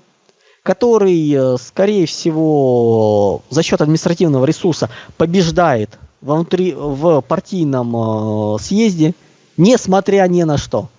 который, 0.63 1.31
э, 1.31 1.57
скорее 1.57 2.05
всего, 2.05 3.41
за 3.49 3.61
счет 3.61 3.81
административного 3.81 4.45
ресурса 4.45 4.89
побеждает 5.17 5.99
внутри, 6.23 6.73
в 6.73 7.21
партийном 7.21 8.55
э, 8.55 8.59
съезде, 8.59 9.13
несмотря 9.57 10.27
ни 10.27 10.43
на 10.43 10.57
что. 10.57 10.89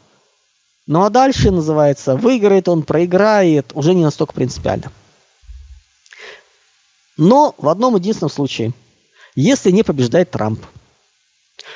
Ну 0.87 1.05
а 1.05 1.11
дальше, 1.11 1.51
называется, 1.51 2.17
выиграет 2.17 2.69
он, 2.69 2.83
проиграет, 2.83 3.73
уже 3.75 3.95
не 3.95 4.05
настолько 4.05 4.35
принципиально. 4.35 4.93
Но 7.17 7.55
в 7.59 7.69
одном 7.69 7.97
единственном 7.97 8.31
случае, 8.31 8.73
если 9.35 9.71
не 9.71 9.83
побеждает 9.83 10.31
Трамп– 10.31 10.65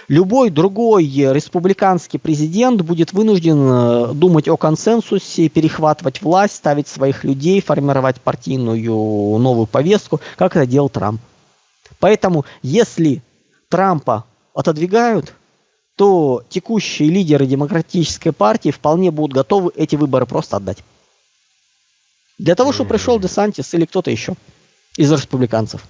Любой 0.09 0.49
другой 0.49 1.05
республиканский 1.05 2.19
президент 2.19 2.81
будет 2.81 3.13
вынужден 3.13 3.59
э, 3.61 4.15
думать 4.15 4.49
о 4.49 4.57
консенсусе, 4.57 5.51
перехватывать 5.51 6.23
власть, 6.23 6.57
ставить 6.57 6.89
своих 6.89 7.25
людей, 7.25 7.61
формировать 7.61 8.19
партийную 8.21 9.39
новую 9.39 9.67
повестку, 9.67 10.21
как 10.37 10.57
это 10.57 10.67
делал 10.67 10.89
Трамп. 10.89 11.21
Поэтому, 12.01 12.47
если 12.63 13.23
Трампа 13.69 14.25
отодвигают, 14.55 15.35
то 15.97 16.43
текущие 16.49 17.11
лидеры 17.11 17.47
демократической 17.47 18.33
партии 18.33 18.71
вполне 18.71 19.11
будут 19.11 19.35
готовы 19.35 19.73
эти 19.75 19.97
выборы 19.97 20.27
просто 20.27 20.57
отдать. 20.57 20.79
Для 22.39 22.55
того, 22.55 22.73
чтобы 22.73 22.91
пришел 22.91 23.19
Десантис 23.19 23.75
или 23.75 23.85
кто-то 23.85 24.11
еще 24.11 24.35
из 24.97 25.11
республиканцев. 25.11 25.85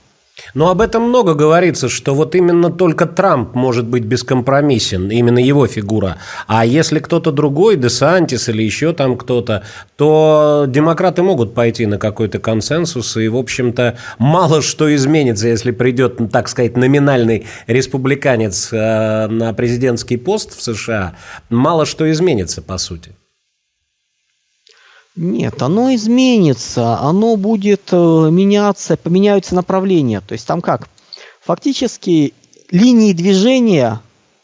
Но 0.55 0.71
об 0.71 0.81
этом 0.81 1.03
много 1.03 1.35
говорится, 1.35 1.89
что 1.89 2.15
вот 2.15 2.35
именно 2.35 2.71
только 2.71 3.07
Трамп 3.07 3.55
может 3.55 3.87
быть 3.87 4.05
бескомпромиссен, 4.05 5.11
именно 5.11 5.39
его 5.39 5.67
фигура. 5.67 6.17
А 6.47 6.65
если 6.65 6.99
кто-то 7.01 7.33
другой, 7.33 7.77
Десантис 7.77 8.49
или 8.49 8.63
еще 8.63 8.93
там 8.93 9.17
кто-то, 9.17 9.65
то 9.97 10.65
демократы 10.69 11.23
могут 11.23 11.55
пойти 11.55 11.87
на 11.87 11.99
какой-то 11.99 12.39
консенсус, 12.39 13.17
и, 13.17 13.29
в 13.29 13.37
общем-то, 13.37 13.97
мало 14.19 14.63
что 14.63 14.95
изменится, 14.95 15.49
если 15.49 15.71
придет, 15.71 16.19
так 16.33 16.49
сказать, 16.49 16.77
номинальный 16.77 17.47
республиканец 17.67 18.71
э, 18.73 19.27
на 19.29 19.53
президентский 19.53 20.17
пост 20.17 20.57
в 20.57 20.63
США, 20.63 21.15
мало 21.51 21.85
что 21.87 22.11
изменится, 22.11 22.63
по 22.63 22.79
сути. 22.79 23.13
Нет, 25.21 25.63
оно 25.63 25.93
изменится, 25.97 27.01
оно 27.01 27.35
будет 27.35 27.89
э, 27.91 27.97
меняться, 28.31 28.97
поменяются 28.97 29.57
направления. 29.57 30.21
То 30.21 30.35
есть 30.35 30.47
там 30.47 30.61
как? 30.61 30.89
Фактически 31.45 32.35
линии 32.71 33.13
движения, 33.13 34.01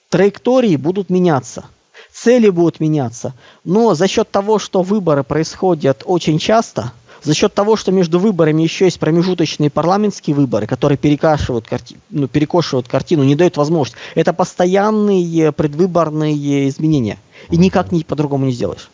траектории 0.08 0.74
будут 0.74 1.10
меняться, 1.10 1.66
цели 2.12 2.48
будут 2.48 2.80
меняться. 2.80 3.34
Но 3.62 3.94
за 3.94 4.08
счет 4.08 4.32
того, 4.32 4.58
что 4.58 4.82
выборы 4.82 5.22
происходят 5.22 6.02
очень 6.06 6.40
часто, 6.40 6.90
за 7.22 7.34
счет 7.34 7.54
того, 7.54 7.76
что 7.76 7.92
между 7.92 8.18
выборами 8.18 8.64
еще 8.64 8.86
есть 8.86 8.98
промежуточные 8.98 9.70
парламентские 9.70 10.34
выборы, 10.34 10.66
которые 10.66 10.98
перекашивают 10.98 11.68
карти... 11.68 11.98
ну, 12.10 12.26
перекошивают 12.26 12.88
картину, 12.88 13.22
не 13.22 13.36
дают 13.36 13.56
возможность. 13.56 13.96
Это 14.16 14.32
постоянные 14.32 15.52
предвыборные 15.52 16.68
изменения. 16.68 17.20
И 17.50 17.56
никак 17.56 17.92
не 17.92 18.02
по-другому 18.02 18.46
не 18.46 18.52
сделаешь. 18.52 18.90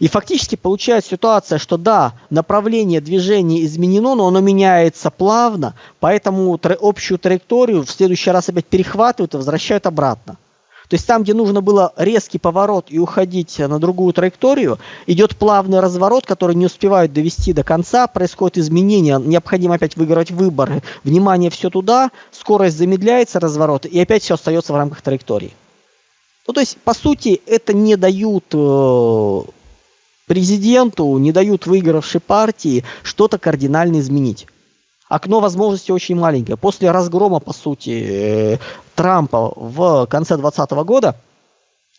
И 0.00 0.08
фактически 0.08 0.56
получается 0.56 1.10
ситуация, 1.10 1.58
что 1.58 1.76
да, 1.76 2.14
направление 2.30 3.02
движения 3.02 3.64
изменено, 3.64 4.14
но 4.14 4.28
оно 4.28 4.40
меняется 4.40 5.10
плавно, 5.10 5.74
поэтому 6.00 6.56
тра- 6.56 6.78
общую 6.80 7.18
траекторию 7.18 7.84
в 7.84 7.90
следующий 7.90 8.30
раз 8.30 8.48
опять 8.48 8.66
перехватывают 8.66 9.34
и 9.34 9.36
возвращают 9.36 9.86
обратно. 9.86 10.38
То 10.88 10.94
есть 10.94 11.06
там, 11.06 11.22
где 11.22 11.34
нужно 11.34 11.60
было 11.60 11.92
резкий 11.96 12.38
поворот 12.38 12.86
и 12.88 12.98
уходить 12.98 13.58
на 13.58 13.78
другую 13.78 14.12
траекторию, 14.12 14.78
идет 15.06 15.36
плавный 15.36 15.78
разворот, 15.80 16.26
который 16.26 16.56
не 16.56 16.66
успевают 16.66 17.12
довести 17.12 17.52
до 17.52 17.62
конца, 17.62 18.08
происходит 18.08 18.58
изменение, 18.58 19.20
необходимо 19.22 19.74
опять 19.74 19.96
выиграть 19.96 20.32
выборы, 20.32 20.82
внимание 21.04 21.50
все 21.50 21.68
туда, 21.70 22.10
скорость 22.32 22.76
замедляется, 22.76 23.38
разворот, 23.38 23.84
и 23.84 24.00
опять 24.00 24.22
все 24.22 24.34
остается 24.34 24.72
в 24.72 24.76
рамках 24.76 25.02
траектории. 25.02 25.52
Ну, 26.48 26.54
то 26.54 26.60
есть, 26.60 26.78
по 26.78 26.94
сути, 26.94 27.40
это 27.46 27.72
не 27.72 27.94
дают 27.96 28.46
э, 28.52 29.40
президенту 30.30 31.18
не 31.18 31.32
дают 31.32 31.66
выигравшей 31.66 32.20
партии 32.20 32.84
что-то 33.02 33.36
кардинально 33.36 33.98
изменить. 33.98 34.46
Окно 35.08 35.40
возможностей 35.40 35.92
очень 35.92 36.14
маленькое. 36.14 36.56
После 36.56 36.88
разгрома, 36.92 37.40
по 37.40 37.52
сути, 37.52 37.90
э, 37.90 38.58
Трампа 38.94 39.52
в 39.56 40.06
конце 40.06 40.36
2020 40.36 40.84
года, 40.84 41.16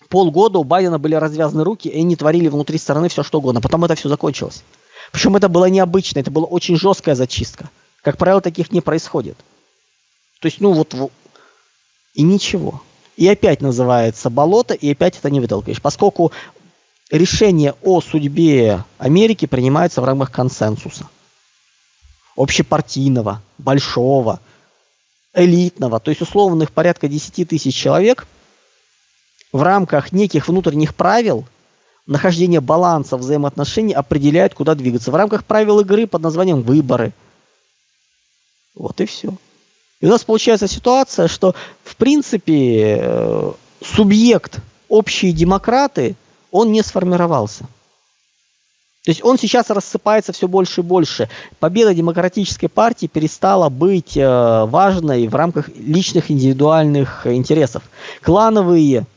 полгода 0.07 0.59
у 0.59 0.63
Байдена 0.63 0.97
были 0.97 1.15
развязаны 1.15 1.65
руки, 1.65 1.89
и 1.89 1.99
они 1.99 2.15
творили 2.15 2.47
внутри 2.47 2.77
страны 2.77 3.09
все 3.09 3.21
что 3.21 3.39
угодно. 3.39 3.59
Потом 3.59 3.83
это 3.83 3.95
все 3.95 4.07
закончилось. 4.07 4.63
Причем 5.11 5.35
это 5.35 5.49
было 5.49 5.65
необычно, 5.65 6.19
это 6.19 6.31
была 6.31 6.45
очень 6.45 6.77
жесткая 6.77 7.15
зачистка. 7.15 7.69
Как 8.01 8.17
правило, 8.17 8.39
таких 8.39 8.71
не 8.71 8.79
происходит. 8.79 9.35
То 10.39 10.45
есть, 10.45 10.61
ну 10.61 10.71
вот, 10.71 10.95
и 12.13 12.21
ничего. 12.21 12.81
И 13.17 13.27
опять 13.27 13.59
называется 13.59 14.29
болото, 14.29 14.73
и 14.73 14.89
опять 14.89 15.17
это 15.17 15.29
не 15.29 15.41
вытолкаешь. 15.41 15.81
Поскольку 15.81 16.31
решение 17.11 17.75
о 17.83 18.01
судьбе 18.01 18.83
Америки 18.97 19.45
принимается 19.45 20.01
в 20.01 20.05
рамках 20.05 20.31
консенсуса. 20.31 21.07
Общепартийного, 22.35 23.41
большого, 23.57 24.39
элитного, 25.33 25.99
то 25.99 26.09
есть 26.09 26.21
условных 26.21 26.71
порядка 26.71 27.07
10 27.07 27.47
тысяч 27.47 27.75
человек 27.75 28.25
в 29.51 29.61
рамках 29.61 30.11
неких 30.11 30.47
внутренних 30.47 30.95
правил 30.95 31.45
нахождение 32.07 32.61
баланса 32.61 33.17
взаимоотношений 33.17 33.93
определяют, 33.93 34.53
куда 34.53 34.75
двигаться. 34.75 35.11
В 35.11 35.15
рамках 35.15 35.45
правил 35.45 35.79
игры 35.81 36.07
под 36.07 36.21
названием 36.21 36.61
выборы. 36.61 37.13
Вот 38.75 38.99
и 39.01 39.05
все. 39.05 39.33
И 39.99 40.05
у 40.07 40.09
нас 40.09 40.23
получается 40.23 40.67
ситуация, 40.67 41.27
что 41.27 41.53
в 41.83 41.95
принципе 41.95 42.97
э, 42.99 43.51
субъект 43.83 44.59
общие 44.89 45.31
демократы 45.31 46.15
он 46.51 46.71
не 46.71 46.83
сформировался. 46.83 47.65
То 49.03 49.09
есть 49.09 49.23
он 49.23 49.39
сейчас 49.39 49.69
рассыпается 49.71 50.31
все 50.31 50.47
больше 50.47 50.81
и 50.81 50.83
больше. 50.83 51.27
Победа 51.59 51.93
демократической 51.95 52.67
партии 52.67 53.07
перестала 53.07 53.69
быть 53.69 54.15
э, 54.15 54.65
важной 54.65 55.27
в 55.27 55.33
рамках 55.33 55.69
личных 55.69 56.29
индивидуальных 56.29 57.25
интересов. 57.25 57.81
Клановые 58.21 59.07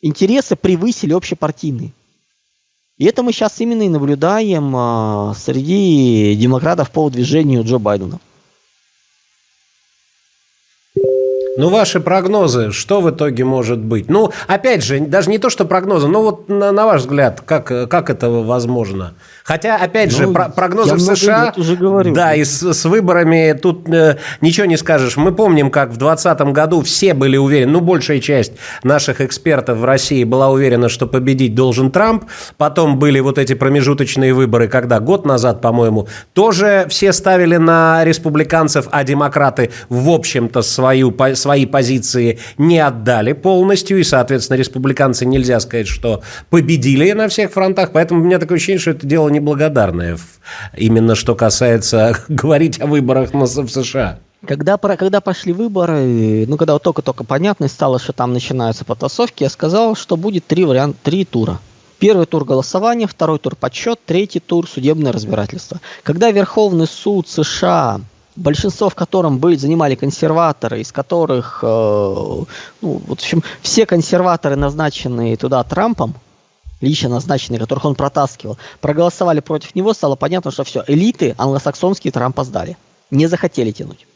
интересы 0.00 0.56
превысили 0.56 1.12
общепартийные. 1.12 1.92
И 2.96 3.04
это 3.04 3.22
мы 3.22 3.32
сейчас 3.32 3.60
именно 3.60 3.82
и 3.82 3.88
наблюдаем 3.90 4.74
э, 4.74 5.34
среди 5.34 6.34
демократов 6.34 6.90
по 6.90 7.10
движению 7.10 7.64
Джо 7.64 7.78
Байдена. 7.78 8.18
Ну, 11.58 11.70
ваши 11.70 11.98
прогнозы, 11.98 12.70
что 12.70 13.00
в 13.00 13.10
итоге 13.10 13.42
может 13.42 13.80
быть? 13.80 14.08
Ну, 14.08 14.30
опять 14.46 14.84
же, 14.84 15.00
даже 15.00 15.28
не 15.28 15.38
то, 15.38 15.50
что 15.50 15.64
прогнозы, 15.64 16.06
но 16.06 16.22
вот 16.22 16.48
на, 16.48 16.70
на 16.70 16.86
ваш 16.86 17.00
взгляд, 17.00 17.40
как, 17.44 17.66
как 17.66 18.10
это 18.10 18.30
возможно? 18.30 19.14
Хотя, 19.42 19.74
опять 19.74 20.12
ну, 20.12 20.18
же, 20.18 20.28
про 20.28 20.50
прогнозы 20.50 20.94
в 20.94 21.00
США... 21.00 21.52
уже 21.56 21.74
говорю. 21.74 22.14
Да, 22.14 22.32
и 22.32 22.44
с, 22.44 22.62
с 22.62 22.84
выборами 22.84 23.58
тут 23.60 23.88
э, 23.88 24.18
ничего 24.40 24.66
не 24.66 24.76
скажешь. 24.76 25.16
Мы 25.16 25.32
помним, 25.32 25.72
как 25.72 25.88
в 25.88 25.96
2020 25.96 26.40
году 26.52 26.82
все 26.82 27.12
были 27.12 27.36
уверены, 27.36 27.72
ну, 27.72 27.80
большая 27.80 28.20
часть 28.20 28.52
наших 28.84 29.20
экспертов 29.20 29.78
в 29.78 29.84
России 29.84 30.22
была 30.22 30.50
уверена, 30.50 30.88
что 30.88 31.08
победить 31.08 31.56
должен 31.56 31.90
Трамп. 31.90 32.26
Потом 32.56 33.00
были 33.00 33.18
вот 33.18 33.36
эти 33.36 33.54
промежуточные 33.54 34.32
выборы, 34.32 34.68
когда 34.68 35.00
год 35.00 35.26
назад, 35.26 35.60
по-моему, 35.60 36.06
тоже 36.34 36.86
все 36.88 37.12
ставили 37.12 37.56
на 37.56 38.04
республиканцев, 38.04 38.86
а 38.92 39.02
демократы, 39.02 39.72
в 39.88 40.08
общем-то, 40.10 40.62
свою, 40.62 41.10
свои 41.48 41.64
позиции 41.64 42.38
не 42.58 42.78
отдали 42.78 43.32
полностью, 43.32 43.98
и, 43.98 44.04
соответственно, 44.04 44.58
республиканцы 44.58 45.24
нельзя 45.24 45.60
сказать, 45.60 45.88
что 45.88 46.22
победили 46.50 47.10
на 47.12 47.28
всех 47.28 47.52
фронтах, 47.52 47.92
поэтому 47.92 48.20
у 48.20 48.24
меня 48.24 48.38
такое 48.38 48.56
ощущение, 48.56 48.78
что 48.78 48.90
это 48.90 49.06
дело 49.06 49.30
неблагодарное, 49.30 50.18
именно 50.76 51.14
что 51.14 51.34
касается 51.34 52.18
говорить 52.28 52.78
о 52.82 52.86
выборах 52.86 53.32
в 53.32 53.46
США. 53.46 54.18
Когда, 54.46 54.76
когда 54.76 55.22
пошли 55.22 55.54
выборы, 55.54 56.44
ну, 56.46 56.58
когда 56.58 56.74
вот 56.74 56.82
только-только 56.82 57.24
понятно 57.24 57.66
стало, 57.68 57.98
что 57.98 58.12
там 58.12 58.34
начинаются 58.34 58.84
потасовки, 58.84 59.42
я 59.42 59.48
сказал, 59.48 59.96
что 59.96 60.18
будет 60.18 60.46
три 60.46 60.66
варианта, 60.66 60.98
три 61.02 61.24
тура. 61.24 61.60
Первый 61.98 62.26
тур 62.26 62.44
голосования, 62.44 63.06
второй 63.06 63.38
тур 63.38 63.56
подсчет, 63.56 63.98
третий 64.04 64.40
тур 64.40 64.68
судебное 64.68 65.12
разбирательство. 65.12 65.80
Когда 66.02 66.30
Верховный 66.30 66.86
суд 66.86 67.26
США 67.26 68.02
большинство 68.38 68.88
в 68.88 68.94
котором 68.94 69.38
были, 69.38 69.56
занимали 69.56 69.94
консерваторы, 69.94 70.80
из 70.80 70.92
которых, 70.92 71.60
э, 71.62 71.66
ну, 71.66 72.46
в 72.80 73.12
общем, 73.12 73.42
все 73.60 73.84
консерваторы, 73.84 74.56
назначенные 74.56 75.36
туда 75.36 75.62
Трампом, 75.64 76.14
лично 76.80 77.08
назначенные, 77.10 77.58
которых 77.58 77.84
он 77.84 77.94
протаскивал, 77.94 78.56
проголосовали 78.80 79.40
против 79.40 79.74
него, 79.74 79.92
стало 79.92 80.16
понятно, 80.16 80.50
что 80.50 80.64
все, 80.64 80.84
элиты 80.86 81.34
англосаксонские 81.36 82.12
Трампа 82.12 82.44
сдали. 82.44 82.76
Не 83.10 83.26
захотели 83.26 83.72
тянуть. 83.72 84.06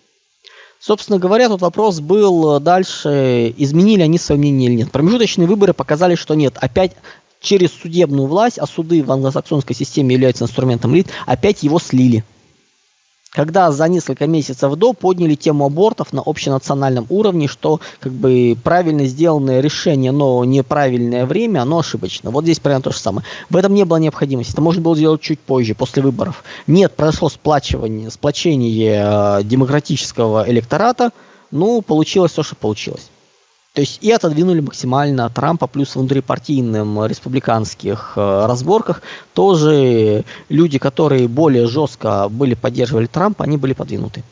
Собственно 0.79 1.19
говоря, 1.19 1.49
тут 1.49 1.61
вопрос 1.61 2.01
был 2.01 2.59
дальше, 2.61 3.55
изменили 3.57 4.03
они 4.03 4.19
свое 4.19 4.39
мнение 4.39 4.69
или 4.69 4.77
нет. 4.77 4.91
Промежуточные 4.91 5.47
выборы 5.47 5.75
показали, 5.75 6.17
что 6.17 6.35
нет. 6.35 6.57
Опять 6.61 6.93
через 7.41 7.71
судебную 7.73 8.27
власть, 8.27 8.59
а 8.59 8.67
суды 8.67 9.03
в 9.03 9.11
англосаксонской 9.11 9.75
системе 9.75 10.15
являются 10.15 10.45
инструментом 10.45 10.95
элит, 10.95 11.09
опять 11.27 11.63
его 11.63 11.79
слили 11.79 12.25
когда 13.33 13.73
за 13.73 13.89
несколько 13.89 14.27
месяцев 14.27 14.75
до 14.77 14.93
подняли 14.93 15.35
тему 15.35 15.65
абортов 15.65 16.13
на 16.13 16.23
общенациональном 16.25 17.07
уровне, 17.09 17.49
что 17.49 17.81
как 17.99 18.13
бы 18.13 18.57
правильно 18.63 19.07
сделанное 19.07 19.61
решение, 19.61 20.13
но 20.13 20.45
неправильное 20.45 21.25
время, 21.25 21.63
оно 21.63 21.79
ошибочно. 21.79 22.31
Вот 22.31 22.45
здесь 22.45 22.61
примерно 22.61 22.83
то 22.83 22.93
же 22.93 22.99
самое. 22.99 23.27
В 23.49 23.57
этом 23.57 23.75
не 23.75 23.85
было 23.85 23.97
необходимости. 23.97 24.53
Это 24.53 24.61
можно 24.61 24.83
было 24.83 24.95
сделать 24.95 25.23
чуть 25.23 25.41
позже, 25.41 25.75
после 25.75 26.03
выборов. 26.03 26.45
Нет, 26.67 26.95
произошло 26.95 27.31
сплачивание, 27.31 28.11
сплочение 28.11 29.39
э, 29.41 29.45
демократического 29.45 30.45
электората, 30.49 31.11
ну, 31.51 31.81
получилось 31.83 32.33
то, 32.33 32.43
что 32.43 32.55
получилось. 32.55 33.11
То 33.75 33.81
есть 33.81 33.99
и 34.03 34.11
отодвинули 34.11 34.61
максимально 34.61 35.31
Трампа, 35.31 35.67
плюс 35.67 35.91
в 35.91 35.97
внутрипартийным 35.97 37.07
республиканских 37.07 38.13
э, 38.17 38.47
разборках 38.47 39.01
тоже 39.33 40.25
люди, 40.51 40.79
которые 40.79 41.27
более 41.27 41.67
жестко 41.67 42.29
были 42.29 42.53
поддерживали 42.53 43.07
Трампа, 43.07 43.45
они 43.45 43.57
были 43.57 43.73
подвинуты. 43.73 44.23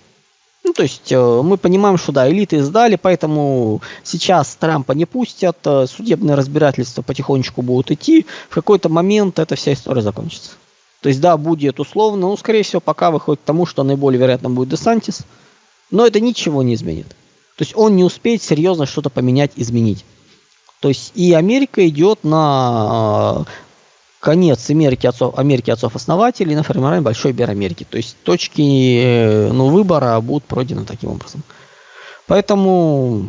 Ну, 0.63 0.75
то 0.75 0.83
есть 0.83 1.11
э, 1.11 1.43
мы 1.43 1.57
понимаем, 1.57 1.97
что 1.97 2.13
да, 2.13 2.31
элиты 2.31 2.63
сдали, 2.63 2.97
поэтому 2.97 3.81
сейчас 4.03 4.57
Трампа 4.57 4.93
не 4.93 5.07
пустят, 5.07 5.57
э, 5.65 5.87
судебные 5.87 6.37
разбирательства 6.37 7.01
потихонечку 7.01 7.63
будут 7.63 7.91
идти, 7.93 8.27
в 8.51 8.55
какой-то 8.55 8.91
момент 8.91 9.39
эта 9.39 9.57
вся 9.57 9.73
история 9.73 10.03
закончится. 10.03 10.51
То 11.01 11.09
есть, 11.09 11.21
да, 11.23 11.39
будет 11.39 11.81
условно, 11.81 12.29
ну, 12.29 12.37
скорее 12.37 12.63
всего, 12.63 12.81
пока 12.81 13.11
выходит 13.11 13.41
к 13.41 13.47
тому, 13.47 13.65
что 13.65 13.85
наиболее 13.85 14.21
вероятно 14.21 14.51
будет 14.51 14.69
Десантис, 14.69 15.23
но 15.91 16.07
это 16.07 16.21
ничего 16.21 16.63
не 16.63 16.75
изменит. 16.75 17.17
То 17.61 17.65
есть 17.65 17.77
он 17.77 17.95
не 17.95 18.05
успеет 18.05 18.43
серьезно 18.43 18.87
что-то 18.87 19.11
поменять, 19.11 19.51
изменить. 19.55 20.07
То 20.81 20.89
есть 20.89 21.13
и 21.15 21.35
Америка 21.35 21.87
идет 21.87 22.25
на 22.25 23.45
конец 24.19 24.71
Америки 24.71 25.07
отцов, 25.07 25.39
Америки 25.39 25.71
отцов-основателей 25.71 26.55
на 26.55 26.63
формирование 26.63 27.03
Большой 27.03 27.33
Америки. 27.35 27.87
То 27.87 27.99
есть 27.99 28.17
точки 28.23 29.03
э, 29.03 29.53
ну, 29.53 29.69
выбора 29.69 30.19
будут 30.23 30.45
пройдены 30.45 30.87
таким 30.87 31.11
образом. 31.11 31.43
Поэтому 32.27 33.27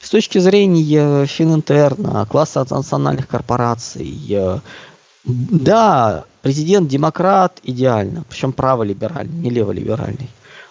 с 0.00 0.10
точки 0.10 0.38
зрения 0.38 1.26
Фининтерна, 1.26 2.24
класса 2.24 2.64
национальных 2.70 3.26
корпораций, 3.26 4.16
э, 4.30 4.60
да, 5.24 6.24
президент 6.42 6.88
демократ 6.88 7.58
идеально, 7.64 8.22
причем 8.28 8.52
праволиберальный, 8.52 9.40
не 9.40 9.50
леволиберальный. 9.50 10.28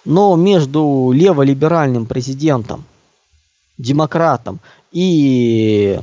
Но 0.08 0.38
между 0.38 1.12
леволиберальным 1.14 2.06
президентом, 2.06 2.86
демократом 3.78 4.62
и 4.94 6.00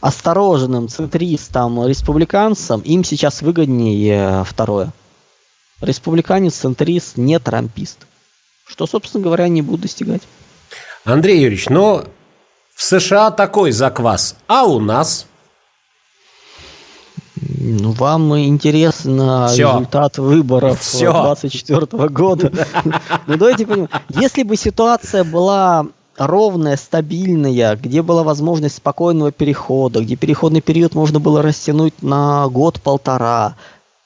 осторожным 0.00 0.88
центристам, 0.88 1.86
республиканцам, 1.86 2.80
им 2.80 3.04
сейчас 3.04 3.42
выгоднее 3.42 4.44
второе. 4.44 4.94
Республиканец, 5.82 6.54
центрист, 6.54 7.18
не 7.18 7.38
трампист. 7.38 8.06
Что, 8.66 8.86
собственно 8.86 9.22
говоря, 9.22 9.46
не 9.48 9.60
будут 9.60 9.82
достигать. 9.82 10.22
Андрей 11.04 11.38
Юрьевич, 11.38 11.68
но 11.68 12.04
в 12.74 12.82
США 12.82 13.30
такой 13.30 13.72
заквас, 13.72 14.36
а 14.46 14.64
у 14.64 14.80
нас? 14.80 15.26
Ну, 17.40 17.92
вам 17.92 18.38
интересно 18.38 19.48
Все. 19.48 19.68
результат 19.68 20.18
выборов 20.18 20.80
Все. 20.80 21.10
24 21.10 22.08
года. 22.08 22.52
Ну, 23.26 23.36
давайте 23.36 23.66
понимаем. 23.66 23.88
Если 24.08 24.42
бы 24.42 24.56
ситуация 24.56 25.24
была 25.24 25.86
ровная, 26.16 26.76
стабильная, 26.76 27.76
где 27.76 28.02
была 28.02 28.22
возможность 28.22 28.76
спокойного 28.76 29.32
перехода, 29.32 30.02
где 30.02 30.16
переходный 30.16 30.60
период 30.60 30.94
можно 30.94 31.20
было 31.20 31.42
растянуть 31.42 32.02
на 32.02 32.48
год-полтора, 32.48 33.54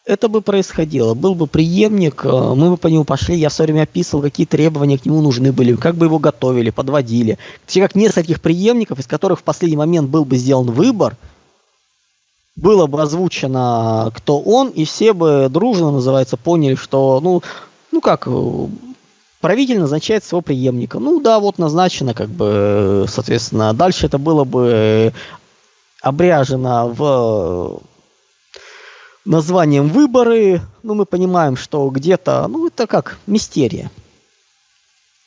это 0.06 0.28
бы 0.28 0.42
происходило. 0.42 1.14
Был 1.14 1.34
бы 1.34 1.46
преемник, 1.46 2.24
э, 2.24 2.54
мы 2.54 2.70
бы 2.70 2.76
по 2.76 2.88
нему 2.88 3.04
пошли, 3.04 3.36
я 3.36 3.48
все 3.48 3.62
время 3.62 3.82
описывал, 3.82 4.22
какие 4.22 4.46
требования 4.46 4.98
к 4.98 5.06
нему 5.06 5.22
нужны 5.22 5.50
были, 5.50 5.74
как 5.74 5.96
бы 5.96 6.06
его 6.06 6.18
готовили, 6.18 6.70
подводили. 6.70 7.38
Все 7.66 7.80
как 7.80 7.94
нескольких 7.94 8.40
преемников, 8.40 8.98
из 8.98 9.06
которых 9.06 9.40
в 9.40 9.42
последний 9.42 9.78
момент 9.78 10.10
был 10.10 10.24
бы 10.24 10.36
сделан 10.36 10.70
выбор, 10.70 11.16
было 12.56 12.86
бы 12.86 13.02
озвучено, 13.02 14.12
кто 14.14 14.40
он, 14.40 14.68
и 14.68 14.84
все 14.84 15.12
бы 15.12 15.48
дружно, 15.50 15.90
называется, 15.90 16.36
поняли, 16.36 16.76
что, 16.76 17.20
ну, 17.22 17.42
ну 17.90 18.00
как, 18.00 18.28
правитель 19.40 19.80
назначает 19.80 20.24
своего 20.24 20.42
преемника. 20.42 20.98
Ну 20.98 21.20
да, 21.20 21.40
вот 21.40 21.58
назначено, 21.58 22.14
как 22.14 22.28
бы, 22.28 23.06
соответственно, 23.08 23.74
дальше 23.74 24.06
это 24.06 24.18
было 24.18 24.44
бы 24.44 25.12
обряжено 26.00 26.88
в 26.88 27.82
названием 29.24 29.88
выборы. 29.88 30.60
Ну, 30.82 30.94
мы 30.94 31.06
понимаем, 31.06 31.56
что 31.56 31.88
где-то, 31.90 32.46
ну, 32.48 32.68
это 32.68 32.86
как 32.86 33.18
мистерия. 33.26 33.90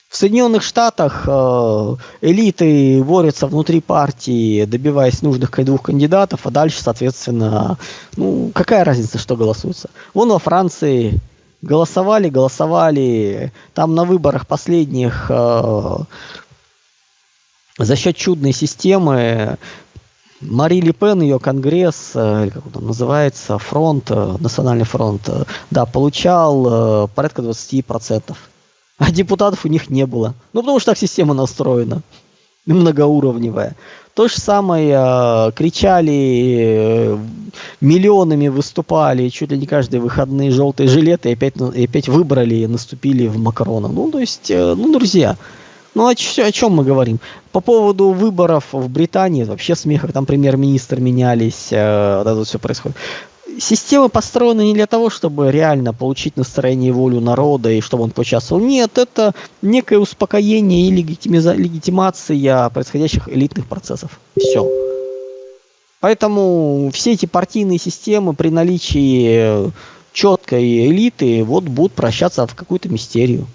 В 0.10 0.16
Соединенных 0.16 0.64
Штатах 0.64 1.26
э, 1.28 1.96
элиты 2.22 3.04
борются 3.04 3.46
внутри 3.46 3.82
партии, 3.82 4.64
добиваясь 4.64 5.22
нужных 5.22 5.52
двух 5.66 5.84
кандидатов, 5.84 6.42
а 6.46 6.50
дальше, 6.50 6.82
соответственно, 6.82 7.78
ну, 8.16 8.52
какая 8.56 8.86
разница, 8.86 9.18
что 9.18 9.36
голосуется. 9.36 9.90
Вон 10.14 10.30
во 10.30 10.40
Франции 10.40 11.20
голосовали, 11.62 12.30
голосовали. 12.30 13.52
Там 13.74 13.96
на 13.96 14.06
выборах 14.06 14.48
последних 14.48 15.26
э, 15.30 15.98
за 17.78 17.96
счет 17.98 18.16
чудной 18.16 18.54
системы 18.54 19.58
Мари 20.40 20.80
Ле 20.80 20.94
Пен, 20.94 21.22
ее 21.22 21.38
конгресс, 21.38 22.12
э, 22.16 22.50
как 22.54 22.78
он 22.78 22.88
называется, 22.88 23.58
фронт, 23.58 24.10
национальный 24.10 24.86
фронт, 24.86 25.30
да, 25.70 25.86
получал 25.86 27.10
порядка 27.10 27.42
20%. 27.42 28.38
А 28.98 29.12
депутатов 29.12 29.66
у 29.66 29.68
них 29.68 29.90
не 29.90 30.06
было. 30.06 30.34
Ну, 30.54 30.62
потому 30.62 30.80
что 30.80 30.92
так 30.92 30.98
система 30.98 31.34
настроена. 31.34 32.02
Многоуровневая. 32.66 33.76
То 34.14 34.28
же 34.28 34.38
самое 34.40 34.98
э, 34.98 35.52
кричали, 35.56 36.58
э, 36.60 37.18
миллионами 37.80 38.48
выступали, 38.48 39.30
чуть 39.30 39.52
ли 39.52 39.58
не 39.58 39.68
каждые 39.68 40.02
выходные 40.02 40.52
желтые 40.52 40.90
жилеты, 40.90 41.30
и 41.30 41.34
опять, 41.34 41.54
и 41.76 41.86
опять 41.86 42.10
выбрали 42.10 42.56
и 42.56 42.68
наступили 42.68 43.28
в 43.28 43.38
Макрона. 43.38 43.88
Ну, 43.88 44.12
то 44.12 44.20
есть, 44.20 44.50
э, 44.50 44.74
ну, 44.76 44.92
друзья, 44.92 45.38
ну, 45.94 46.08
о, 46.08 46.12
о 46.12 46.52
чем 46.52 46.74
мы 46.74 46.84
говорим? 46.84 47.20
По 47.52 47.62
поводу 47.62 48.10
выборов 48.10 48.66
в 48.72 48.90
Британии, 48.90 49.44
вообще 49.44 49.76
смех, 49.76 50.02
как 50.02 50.12
там 50.12 50.26
премьер-министр 50.26 51.00
менялись, 51.00 51.68
э, 51.70 52.18
вот 52.18 52.28
это 52.28 52.44
все 52.44 52.58
происходит 52.58 52.98
система 53.60 54.10
построена 54.10 54.62
не 54.62 54.74
для 54.74 54.88
того, 54.88 55.10
чтобы 55.10 55.52
реально 55.52 55.94
получить 55.94 56.38
настроение 56.38 56.90
и 56.90 56.94
волю 56.94 57.20
народа, 57.20 57.72
и 57.72 57.82
чтобы 57.82 58.04
он 58.04 58.12
поучаствовал. 58.12 58.62
Нет, 58.62 58.98
это 58.98 59.34
некое 59.62 60.00
успокоение 60.00 60.88
и 60.88 60.92
легитимиза- 60.92 61.56
легитимация 61.56 62.70
происходящих 62.70 63.30
элитных 63.30 63.68
процессов. 63.68 64.20
Все. 64.38 64.70
Поэтому 66.00 66.92
все 66.94 67.14
эти 67.14 67.26
партийные 67.26 67.80
системы 67.80 68.34
при 68.34 68.50
наличии 68.50 69.72
четкой 70.14 70.88
элиты 70.88 71.44
вот 71.44 71.64
будут 71.66 71.94
прощаться 71.94 72.46
в 72.46 72.56
какую-то 72.56 72.90
мистерию 72.90 73.48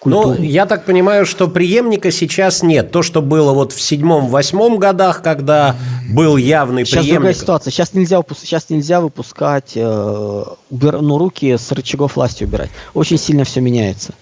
культуру. 0.00 0.34
Ну, 0.38 0.42
я 0.42 0.66
так 0.66 0.84
понимаю, 0.84 1.26
что 1.26 1.46
преемника 1.46 2.10
сейчас 2.10 2.62
нет. 2.62 2.90
То, 2.90 3.02
что 3.02 3.22
было 3.22 3.52
вот 3.52 3.72
в 3.72 3.80
седьмом-восьмом 3.80 4.78
годах, 4.78 5.22
когда 5.22 5.76
был 6.12 6.36
явный 6.36 6.84
сейчас 6.84 7.04
преемник. 7.04 7.06
Сейчас 7.06 7.14
другая 7.14 7.34
ситуация. 7.34 7.70
Сейчас 7.70 7.94
нельзя, 7.94 8.22
сейчас 8.36 8.70
нельзя 8.70 9.00
выпускать, 9.00 9.72
э, 9.76 10.44
убир... 10.70 11.00
ну, 11.00 11.18
руки 11.18 11.56
с 11.56 11.70
рычагов 11.70 12.16
власти 12.16 12.44
убирать. 12.44 12.70
Очень 12.94 13.18
сильно 13.18 13.44
все 13.44 13.60
меняется. 13.60 14.14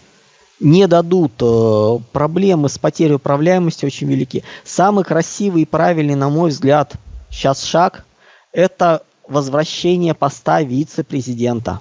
Не 0.61 0.87
дадут. 0.87 1.33
Э, 1.41 1.99
проблемы 2.13 2.69
с 2.69 2.79
потерей 2.79 3.15
управляемости 3.15 3.87
очень 3.87 4.09
велики. 4.09 4.45
Самый 4.65 5.05
красивый 5.05 5.63
и 5.63 5.67
правильный, 5.67 6.17
на 6.17 6.29
мой 6.29 6.51
взгляд, 6.51 6.95
сейчас 7.31 7.65
шаг– 7.65 8.05
это 8.53 9.03
возвращение 9.29 10.15
поста 10.15 10.63
вице-президента 10.63 11.81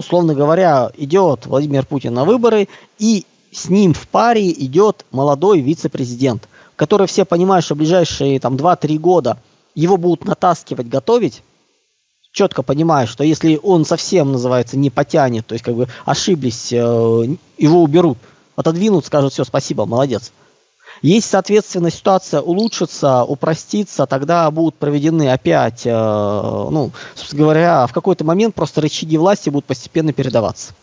условно 0.00 0.34
говоря, 0.34 0.90
идет 0.96 1.44
Владимир 1.44 1.84
Путин 1.84 2.14
на 2.14 2.24
выборы, 2.24 2.68
и 2.98 3.26
с 3.52 3.68
ним 3.68 3.92
в 3.92 4.08
паре 4.08 4.50
идет 4.50 5.04
молодой 5.10 5.60
вице-президент, 5.60 6.48
который 6.74 7.06
все 7.06 7.26
понимают, 7.26 7.66
что 7.66 7.74
ближайшие 7.74 8.40
там 8.40 8.56
2-3 8.56 8.98
года 8.98 9.36
его 9.74 9.98
будут 9.98 10.24
натаскивать, 10.24 10.88
готовить, 10.88 11.42
четко 12.32 12.62
понимая, 12.62 13.06
что 13.06 13.24
если 13.24 13.60
он 13.62 13.84
совсем, 13.84 14.32
называется, 14.32 14.78
не 14.78 14.88
потянет, 14.88 15.46
то 15.46 15.52
есть 15.52 15.64
как 15.64 15.74
бы 15.74 15.86
ошиблись, 16.06 16.72
э, 16.72 16.76
его 17.58 17.82
уберут, 17.82 18.16
отодвинут, 18.56 19.04
скажут, 19.04 19.34
все, 19.34 19.44
спасибо, 19.44 19.84
молодец. 19.84 20.32
Если, 21.02 21.30
соответственно, 21.30 21.90
ситуация 21.90 22.40
улучшится, 22.42 23.24
упростится, 23.24 24.06
тогда 24.06 24.50
будут 24.50 24.74
проведены 24.74 25.32
опять, 25.32 25.86
э, 25.86 25.90
ну, 25.90 26.90
собственно 27.14 27.42
говоря, 27.42 27.86
в 27.86 27.92
какой-то 27.92 28.24
момент 28.24 28.54
просто 28.54 28.82
рычаги 28.82 29.16
власти 29.16 29.48
будут 29.48 29.64
постепенно 29.64 30.12
передаваться. 30.12 30.74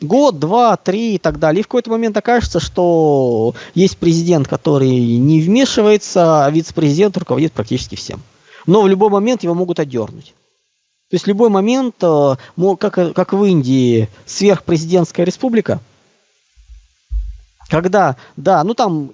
Год, 0.00 0.38
два, 0.38 0.76
три 0.76 1.14
и 1.14 1.18
так 1.18 1.38
далее. 1.38 1.60
И 1.60 1.62
в 1.62 1.68
какой-то 1.68 1.90
момент 1.90 2.16
окажется, 2.16 2.58
что 2.58 3.54
есть 3.74 3.98
президент, 3.98 4.48
который 4.48 4.88
не 4.88 5.40
вмешивается, 5.42 6.46
а 6.46 6.50
вице-президент 6.50 7.16
руководит 7.18 7.52
практически 7.52 7.94
всем. 7.94 8.20
Но 8.66 8.82
в 8.82 8.88
любой 8.88 9.10
момент 9.10 9.44
его 9.44 9.54
могут 9.54 9.78
отдернуть. 9.78 10.34
То 11.10 11.14
есть 11.14 11.26
в 11.26 11.28
любой 11.28 11.50
момент, 11.50 11.96
э, 12.02 12.36
как, 12.78 13.14
как 13.14 13.32
в 13.32 13.44
Индии, 13.44 14.08
сверхпрезидентская 14.26 15.24
республика– 15.24 15.80
когда, 17.70 18.16
да, 18.36 18.62
ну 18.64 18.74
там 18.74 19.12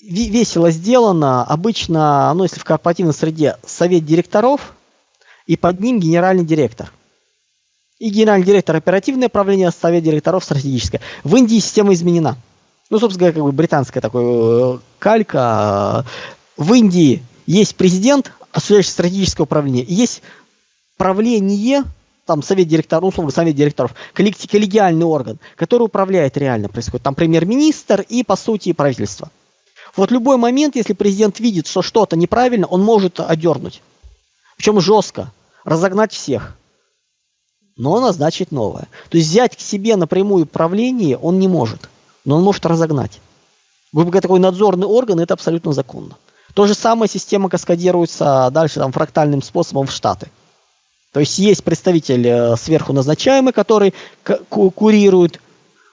весело 0.00 0.70
сделано, 0.70 1.44
обычно, 1.44 2.32
ну 2.34 2.44
если 2.44 2.60
в 2.60 2.64
корпоративной 2.64 3.12
среде, 3.12 3.56
совет 3.66 4.06
директоров, 4.06 4.74
и 5.46 5.56
под 5.56 5.80
ним 5.80 5.98
генеральный 5.98 6.44
директор. 6.44 6.92
И 7.98 8.10
генеральный 8.10 8.46
директор 8.46 8.76
оперативное 8.76 9.26
управление, 9.28 9.72
совет 9.72 10.04
директоров 10.04 10.44
стратегическое. 10.44 11.00
В 11.24 11.34
Индии 11.34 11.58
система 11.58 11.92
изменена. 11.94 12.36
Ну, 12.90 12.98
собственно 13.00 13.26
говоря, 13.26 13.34
как 13.34 13.44
бы 13.44 13.52
британская 13.52 14.00
такой 14.00 14.22
э, 14.24 14.78
калька. 14.98 16.06
В 16.56 16.72
Индии 16.74 17.22
есть 17.46 17.74
президент, 17.76 18.32
осуществляющий 18.52 18.90
стратегическое 18.90 19.42
управление, 19.42 19.84
и 19.84 19.94
есть 19.94 20.22
правление 20.96 21.84
там 22.28 22.42
совет 22.42 22.68
директоров, 22.68 23.02
ну, 23.02 23.08
условно, 23.08 23.32
совет 23.32 23.56
директоров, 23.56 23.94
коллегиальный 24.12 25.06
орган, 25.06 25.40
который 25.56 25.84
управляет 25.84 26.36
реально 26.36 26.68
происходит. 26.68 27.02
Там 27.02 27.14
премьер-министр 27.14 28.02
и, 28.02 28.22
по 28.22 28.36
сути, 28.36 28.72
правительство. 28.72 29.30
Вот 29.96 30.10
любой 30.10 30.36
момент, 30.36 30.76
если 30.76 30.92
президент 30.92 31.40
видит, 31.40 31.66
что 31.66 31.82
что-то 31.82 32.16
неправильно, 32.16 32.66
он 32.66 32.84
может 32.84 33.18
одернуть. 33.18 33.82
Причем 34.56 34.80
жестко. 34.80 35.32
Разогнать 35.64 36.12
всех. 36.12 36.56
Но 37.76 37.98
назначить 38.00 38.52
новое. 38.52 38.88
То 39.08 39.16
есть 39.16 39.28
взять 39.30 39.56
к 39.56 39.60
себе 39.60 39.96
напрямую 39.96 40.46
правление 40.46 41.16
он 41.16 41.38
не 41.38 41.48
может. 41.48 41.88
Но 42.24 42.36
он 42.36 42.42
может 42.42 42.66
разогнать. 42.66 43.20
Грубо 43.92 44.10
говоря, 44.10 44.22
такой 44.22 44.40
надзорный 44.40 44.86
орган, 44.86 45.20
это 45.20 45.34
абсолютно 45.34 45.72
законно. 45.72 46.16
То 46.54 46.66
же 46.66 46.74
самое 46.74 47.08
система 47.08 47.48
каскадируется 47.48 48.50
дальше 48.52 48.80
там, 48.80 48.92
фрактальным 48.92 49.42
способом 49.42 49.86
в 49.86 49.92
Штаты. 49.92 50.28
То 51.12 51.20
есть 51.20 51.38
есть 51.38 51.64
представитель 51.64 52.26
э, 52.26 52.56
сверху 52.56 52.92
назначаемый, 52.92 53.52
который 53.52 53.94
курирует. 54.48 55.40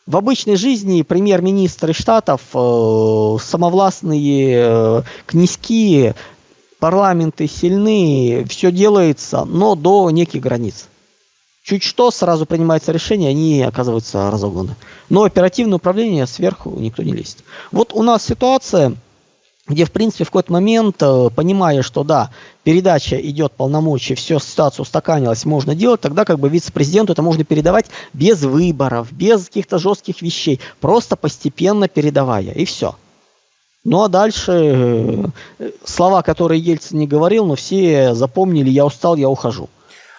В 0.06 0.18
обычной 0.18 0.56
жизни 0.56 1.02
премьер-министры 1.02 1.94
штатов 1.94 2.42
э, 2.54 3.38
самовластные, 3.42 4.56
э, 4.58 5.02
князьки, 5.26 6.14
парламенты 6.80 7.48
сильны, 7.48 8.46
все 8.48 8.72
делается, 8.72 9.46
но 9.46 9.74
до 9.74 10.12
неких 10.12 10.42
границ. 10.42 10.88
Чуть 11.64 11.82
что, 11.82 12.12
сразу 12.12 12.46
принимается 12.46 12.92
решение, 12.92 13.32
они 13.32 13.64
оказываются 13.64 14.30
разогнаны. 14.30 14.76
Но 15.10 15.24
оперативное 15.24 15.78
управление 15.78 16.28
сверху 16.28 16.70
никто 16.78 17.02
не 17.02 17.14
лезет. 17.14 17.38
Вот 17.72 17.92
у 17.92 18.04
нас 18.04 18.24
ситуация, 18.24 18.96
где, 19.68 19.86
в 19.86 19.92
принципе, 19.92 20.24
в 20.24 20.28
какой-то 20.28 20.54
момент, 20.54 20.98
э, 21.02 21.30
понимая, 21.36 21.82
что 21.82 22.04
да, 22.04 22.30
передача 22.64 23.16
идет 23.16 23.54
полномочий, 23.54 24.14
все, 24.14 24.40
ситуация 24.40 24.84
устаканилась, 24.84 25.46
можно 25.46 25.74
делать, 25.74 26.02
тогда 26.02 26.24
как 26.24 26.40
бы 26.40 26.50
вице-президенту 26.50 27.14
это 27.14 27.24
можно 27.24 27.44
передавать 27.44 27.88
без 28.14 28.44
выборов, 28.44 29.12
без 29.12 29.46
каких-то 29.48 29.80
жестких 29.80 30.22
вещей, 30.22 30.60
просто 30.80 31.16
постепенно 31.16 31.88
передавая, 31.88 32.52
и 32.52 32.66
все. 32.66 32.96
Ну 33.84 34.04
а 34.04 34.08
дальше 34.08 34.52
э, 35.60 35.70
слова, 35.84 36.22
которые 36.22 36.62
Ельцин 36.62 37.00
не 37.00 37.08
говорил, 37.08 37.46
но 37.46 37.56
все 37.56 38.14
запомнили, 38.14 38.70
я 38.70 38.86
устал, 38.86 39.16
я 39.16 39.30
ухожу. 39.30 39.70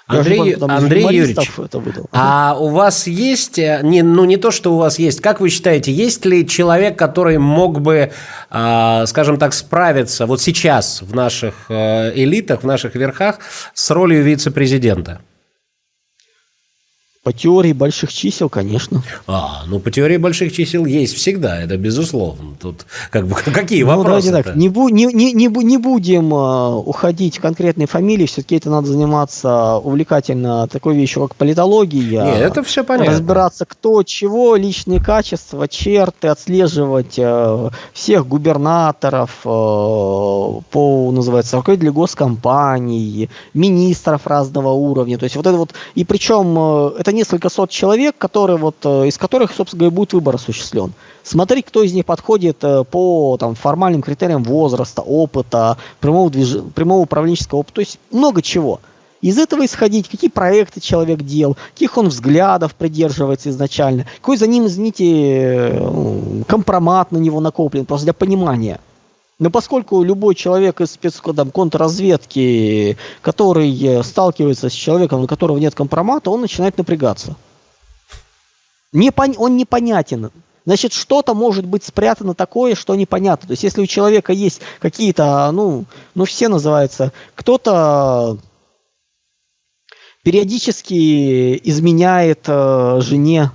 Андрей, 0.09 0.55
там, 0.55 0.71
Андрей 0.71 1.03
Юрьевич, 1.03 1.51
это 1.59 1.81
выдал. 1.81 2.07
а 2.13 2.57
у 2.59 2.69
вас 2.69 3.09
есть, 3.09 3.59
э, 3.59 3.81
не, 3.83 4.03
ну 4.03 4.25
не 4.25 4.37
то, 4.37 4.53
что 4.53 4.73
у 4.73 4.79
вас 4.79 5.01
есть, 5.01 5.21
как 5.21 5.41
вы 5.41 5.49
считаете, 5.49 5.93
есть 5.93 6.25
ли 6.25 6.47
человек, 6.47 6.97
который 6.97 7.39
мог 7.39 7.81
бы, 7.81 8.13
э, 8.51 9.05
скажем 9.07 9.37
так, 9.37 9.53
справиться 9.53 10.27
вот 10.27 10.41
сейчас 10.41 11.03
в 11.03 11.13
наших 11.13 11.67
э, 11.69 12.13
элитах, 12.15 12.63
в 12.63 12.67
наших 12.67 12.95
верхах 12.95 13.41
с 13.75 13.91
ролью 13.91 14.23
вице-президента? 14.23 15.23
По 17.27 17.33
теории 17.33 17.73
больших 17.73 18.13
чисел, 18.13 18.49
конечно. 18.49 19.03
А, 19.27 19.65
ну 19.67 19.81
по 19.81 19.91
теории 19.91 20.17
больших 20.17 20.53
чисел 20.53 20.85
есть 20.85 21.17
всегда, 21.17 21.61
это 21.61 21.77
безусловно. 21.77 22.55
Тут 22.61 22.87
как 23.11 23.27
бы 23.27 23.35
какие 23.53 23.83
ну, 23.83 23.97
вопросы? 23.97 24.31
Так, 24.31 24.55
не, 24.55 24.69
бу, 24.69 24.89
не, 24.91 25.07
не, 25.07 25.33
не, 25.33 25.49
не 25.49 25.77
будем 25.77 26.33
uh, 26.33 26.81
уходить 26.85 27.39
в 27.39 27.41
конкретные 27.41 27.89
фамилии, 27.89 28.27
все-таки 28.27 28.55
это 28.55 28.71
надо 28.71 28.87
заниматься 28.87 29.79
увлекательно 29.79 30.69
такой 30.69 30.95
вещью, 30.95 31.27
как 31.27 31.35
политология. 31.35 32.23
Нет, 32.23 32.43
это 32.43 32.63
все 32.63 32.85
понятно. 32.85 33.15
Разбираться, 33.15 33.67
кто, 33.67 34.05
чего, 34.05 34.55
личные 34.55 35.03
качества, 35.03 35.67
черты, 35.67 36.29
отслеживать 36.29 37.19
uh, 37.19 37.73
всех 37.93 38.29
губернаторов, 38.29 39.41
uh, 39.43 40.63
по, 40.71 41.11
называется, 41.11 41.57
руководителей 41.57 41.91
госкомпаний, 41.91 43.31
министров 43.53 44.29
разного 44.29 44.69
уровня. 44.69 45.19
То 45.19 45.25
есть 45.25 45.35
вот 45.35 45.49
это 45.49 45.57
вот, 45.57 45.75
и 45.97 46.05
причем 46.05 46.57
это 46.97 47.16
несколько 47.17 47.49
сот 47.49 47.71
человек, 47.71 48.17
которые 48.17 48.57
вот, 48.57 48.77
э, 48.85 49.09
из 49.09 49.19
которых, 49.19 49.53
собственно 49.53 49.81
говоря, 49.81 49.97
будет 49.97 50.13
выбор 50.13 50.37
осуществлен. 50.37 50.93
Смотреть, 51.23 51.67
кто 51.67 51.83
из 51.83 51.93
них 51.93 52.07
подходит 52.07 52.63
э, 52.63 52.85
по 52.85 53.37
там, 53.39 53.55
формальным 53.55 54.03
критериям 54.03 54.45
возраста, 54.45 55.03
опыта, 55.03 55.77
прямого, 56.01 56.31
движ... 56.31 56.59
прямого 56.75 57.01
управленческого 57.01 57.61
опыта, 57.61 57.75
то 57.75 57.81
есть 57.81 57.99
много 58.11 58.43
чего. 58.43 58.81
Из 59.23 59.39
этого 59.39 59.65
исходить, 59.65 60.09
какие 60.09 60.31
проекты 60.31 60.81
человек 60.81 61.23
делал, 61.23 61.57
каких 61.73 61.97
он 61.97 62.09
взглядов 62.09 62.75
придерживается 62.75 63.51
изначально, 63.51 64.07
какой 64.21 64.37
за 64.37 64.47
ним, 64.47 64.67
извините, 64.67 65.71
э, 65.73 66.43
компромат 66.47 67.11
на 67.13 67.19
него 67.19 67.41
накоплен, 67.41 67.87
просто 67.87 68.05
для 68.05 68.13
понимания. 68.13 68.79
Но 69.39 69.51
поскольку 69.51 70.03
любой 70.03 70.35
человек 70.35 70.81
из 70.81 70.93
спецкодом 70.93 71.51
контрразведки, 71.51 72.97
который 73.21 74.03
сталкивается 74.03 74.71
с 74.71 74.73
человеком, 74.73 75.23
у 75.23 75.27
которого 75.27 75.59
нет 75.59 75.75
компромата, 75.75 76.31
он 76.31 76.41
начинает 76.41 76.79
напрягаться. 76.79 77.37
Непон... 78.93 79.35
Он 79.37 79.57
непонятен. 79.57 80.31
Значит, 80.65 80.93
что-то 80.95 81.35
может 81.35 81.67
быть 81.67 81.85
спрятано 81.85 82.35
такое, 82.35 82.75
что 82.75 82.95
непонятно. 82.97 83.47
То 83.47 83.53
есть, 83.53 83.63
если 83.63 83.83
у 83.83 83.87
человека 83.87 84.33
есть 84.33 84.61
какие-то, 84.81 85.51
ну, 85.53 85.85
ну 86.15 86.25
все 86.25 86.49
называется, 86.49 87.13
кто-то 87.35 88.39
периодически 90.25 91.57
изменяет 91.69 92.49
э, 92.49 93.01
жене, 93.01 93.53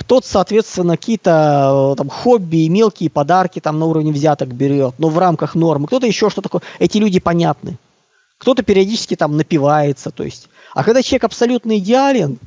кто-то, 0.00 0.26
соответственно, 0.26 0.96
какие-то 0.96 1.92
э, 1.92 1.96
там 1.96 2.08
хобби 2.08 2.68
мелкие 2.68 3.10
подарки 3.10 3.60
там 3.60 3.78
на 3.78 3.84
уровне 3.84 4.12
взяток 4.12 4.48
берет, 4.48 4.94
но 4.96 5.10
в 5.10 5.18
рамках 5.18 5.54
нормы. 5.54 5.88
Кто-то 5.88 6.06
еще 6.06 6.30
что 6.30 6.40
такое. 6.40 6.62
Эти 6.78 6.96
люди 6.96 7.20
понятны. 7.20 7.76
Кто-то 8.38 8.62
периодически 8.62 9.14
там 9.14 9.36
напивается, 9.36 10.10
то 10.10 10.24
есть. 10.24 10.48
А 10.72 10.84
когда 10.84 11.02
человек 11.02 11.24
абсолютно 11.24 11.76
идеален, 11.76 12.38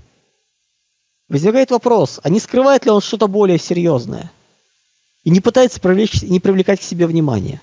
возникает 1.29 1.69
вопрос, 1.69 2.19
а 2.23 2.29
не 2.29 2.39
скрывает 2.39 2.85
ли 2.85 2.91
он 2.91 3.01
что-то 3.01 3.27
более 3.27 3.59
серьезное? 3.59 4.31
И 5.23 5.29
не 5.29 5.39
пытается 5.39 5.79
привлечь, 5.79 6.23
не 6.23 6.39
привлекать 6.39 6.79
к 6.79 6.83
себе 6.83 7.05
внимание. 7.05 7.61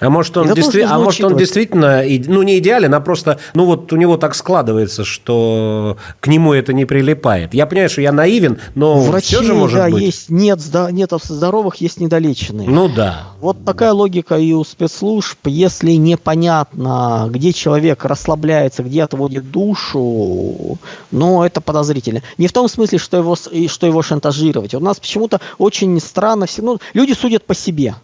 А 0.00 0.10
может 0.10 0.36
он, 0.36 0.52
действи... 0.54 0.80
а 0.80 0.98
может 0.98 1.22
он 1.22 1.36
действительно, 1.36 2.02
ну 2.26 2.42
не 2.42 2.58
идеален, 2.58 2.92
а 2.94 3.00
просто, 3.00 3.38
ну 3.54 3.66
вот 3.66 3.92
у 3.92 3.96
него 3.96 4.16
так 4.16 4.34
складывается, 4.34 5.04
что 5.04 5.96
к 6.18 6.26
нему 6.26 6.54
это 6.54 6.72
не 6.72 6.86
прилипает. 6.86 7.54
Я 7.54 7.66
понимаю, 7.66 7.90
что 7.90 8.00
я 8.00 8.10
наивен, 8.10 8.58
но 8.74 8.98
Врачи, 9.00 9.36
все 9.36 9.42
же 9.44 9.54
может 9.54 9.78
да, 9.78 9.88
быть. 9.88 10.02
есть, 10.02 10.30
нет, 10.30 10.58
нет 10.90 11.12
здоровых, 11.22 11.76
есть 11.76 12.00
недолеченные. 12.00 12.68
Ну 12.68 12.88
да. 12.88 13.28
Вот 13.40 13.64
такая 13.64 13.92
логика 13.92 14.36
и 14.38 14.52
у 14.52 14.64
спецслужб. 14.64 15.38
Если 15.46 15.92
непонятно, 15.92 17.28
где 17.30 17.52
человек 17.52 18.04
расслабляется, 18.04 18.82
где 18.82 19.04
отводит 19.04 19.50
душу, 19.50 20.78
ну 21.10 21.42
это 21.44 21.60
подозрительно. 21.60 22.22
Не 22.38 22.48
в 22.48 22.52
том 22.52 22.68
смысле, 22.68 22.98
что 22.98 23.18
его, 23.18 23.36
что 23.36 23.86
его 23.86 24.02
шантажировать. 24.02 24.74
У 24.74 24.80
нас 24.80 24.98
почему-то 24.98 25.40
очень 25.58 26.00
странно 26.00 26.46
все, 26.46 26.62
ну 26.62 26.78
люди 26.94 27.12
судят 27.12 27.44
по 27.44 27.54
себе. 27.54 27.94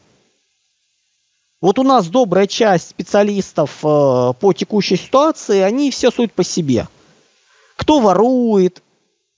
Вот 1.61 1.78
у 1.78 1.82
нас 1.82 2.06
добрая 2.06 2.46
часть 2.46 2.90
специалистов 2.90 3.78
э, 3.82 4.32
по 4.38 4.52
текущей 4.52 4.96
ситуации, 4.96 5.61
они 5.61 5.90
все 5.90 6.11
суют 6.11 6.32
по 6.32 6.44
себе. 6.44 6.86
Кто 7.76 7.98
ворует, 7.98 8.82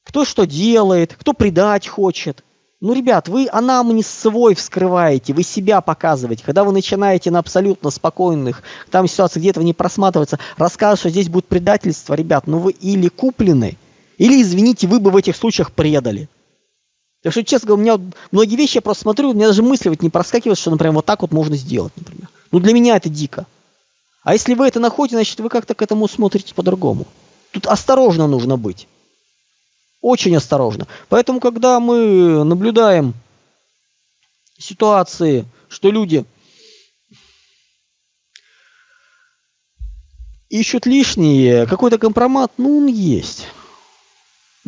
кто 0.04 0.24
что 0.24 0.44
делает, 0.44 1.14
кто 1.18 1.32
предать 1.32 1.88
хочет. 1.88 2.44
Ну, 2.80 2.94
ребят, 2.94 3.28
вы 3.28 3.46
анамнез 3.50 4.06
свой 4.06 4.54
вскрываете, 4.54 5.32
вы 5.32 5.42
себя 5.42 5.80
показываете. 5.80 6.44
Когда 6.44 6.64
вы 6.64 6.72
начинаете 6.72 7.30
на 7.30 7.38
абсолютно 7.38 7.90
спокойных, 7.90 8.62
там 8.90 9.06
ситуации, 9.06 9.40
где 9.40 9.50
этого 9.50 9.64
не 9.64 9.74
просматривается, 9.74 10.38
рассказывать, 10.56 11.00
что 11.00 11.10
здесь 11.10 11.28
будет 11.28 11.46
предательство, 11.46 12.14
ребят, 12.14 12.46
ну 12.46 12.58
вы 12.58 12.72
или 12.72 13.08
куплены, 13.08 13.76
или, 14.18 14.42
извините, 14.42 14.86
вы 14.86 14.98
бы 14.98 15.10
в 15.10 15.16
этих 15.16 15.36
случаях 15.36 15.72
предали. 15.72 16.28
Так 17.22 17.32
что, 17.32 17.44
честно 17.44 17.68
говоря, 17.68 17.94
у 17.94 17.98
меня 17.98 18.12
многие 18.30 18.56
вещи 18.56 18.76
я 18.76 18.82
просто 18.82 19.02
смотрю, 19.02 19.30
у 19.30 19.34
меня 19.34 19.48
даже 19.48 19.62
мысли 19.62 19.90
вот 19.90 20.02
не 20.02 20.08
проскакивают, 20.08 20.58
что, 20.58 20.70
например, 20.70 20.94
вот 20.94 21.06
так 21.06 21.20
вот 21.20 21.32
можно 21.32 21.56
сделать, 21.56 21.92
например. 21.96 22.28
Ну, 22.50 22.60
для 22.60 22.72
меня 22.72 22.96
это 22.96 23.10
дико. 23.10 23.46
А 24.22 24.32
если 24.32 24.54
вы 24.54 24.66
это 24.66 24.80
находите, 24.80 25.16
значит, 25.16 25.38
вы 25.40 25.48
как-то 25.48 25.74
к 25.74 25.82
этому 25.82 26.08
смотрите 26.08 26.54
по-другому. 26.54 27.06
Тут 27.52 27.66
осторожно 27.66 28.26
нужно 28.26 28.56
быть. 28.56 28.86
Очень 30.00 30.36
осторожно. 30.36 30.86
Поэтому, 31.08 31.40
когда 31.40 31.78
мы 31.78 32.42
наблюдаем 32.44 33.14
ситуации, 34.58 35.46
что 35.68 35.90
люди 35.90 36.24
ищут 40.48 40.86
лишние, 40.86 41.66
какой-то 41.66 41.98
компромат, 41.98 42.52
ну, 42.56 42.78
он 42.78 42.86
есть. 42.86 43.46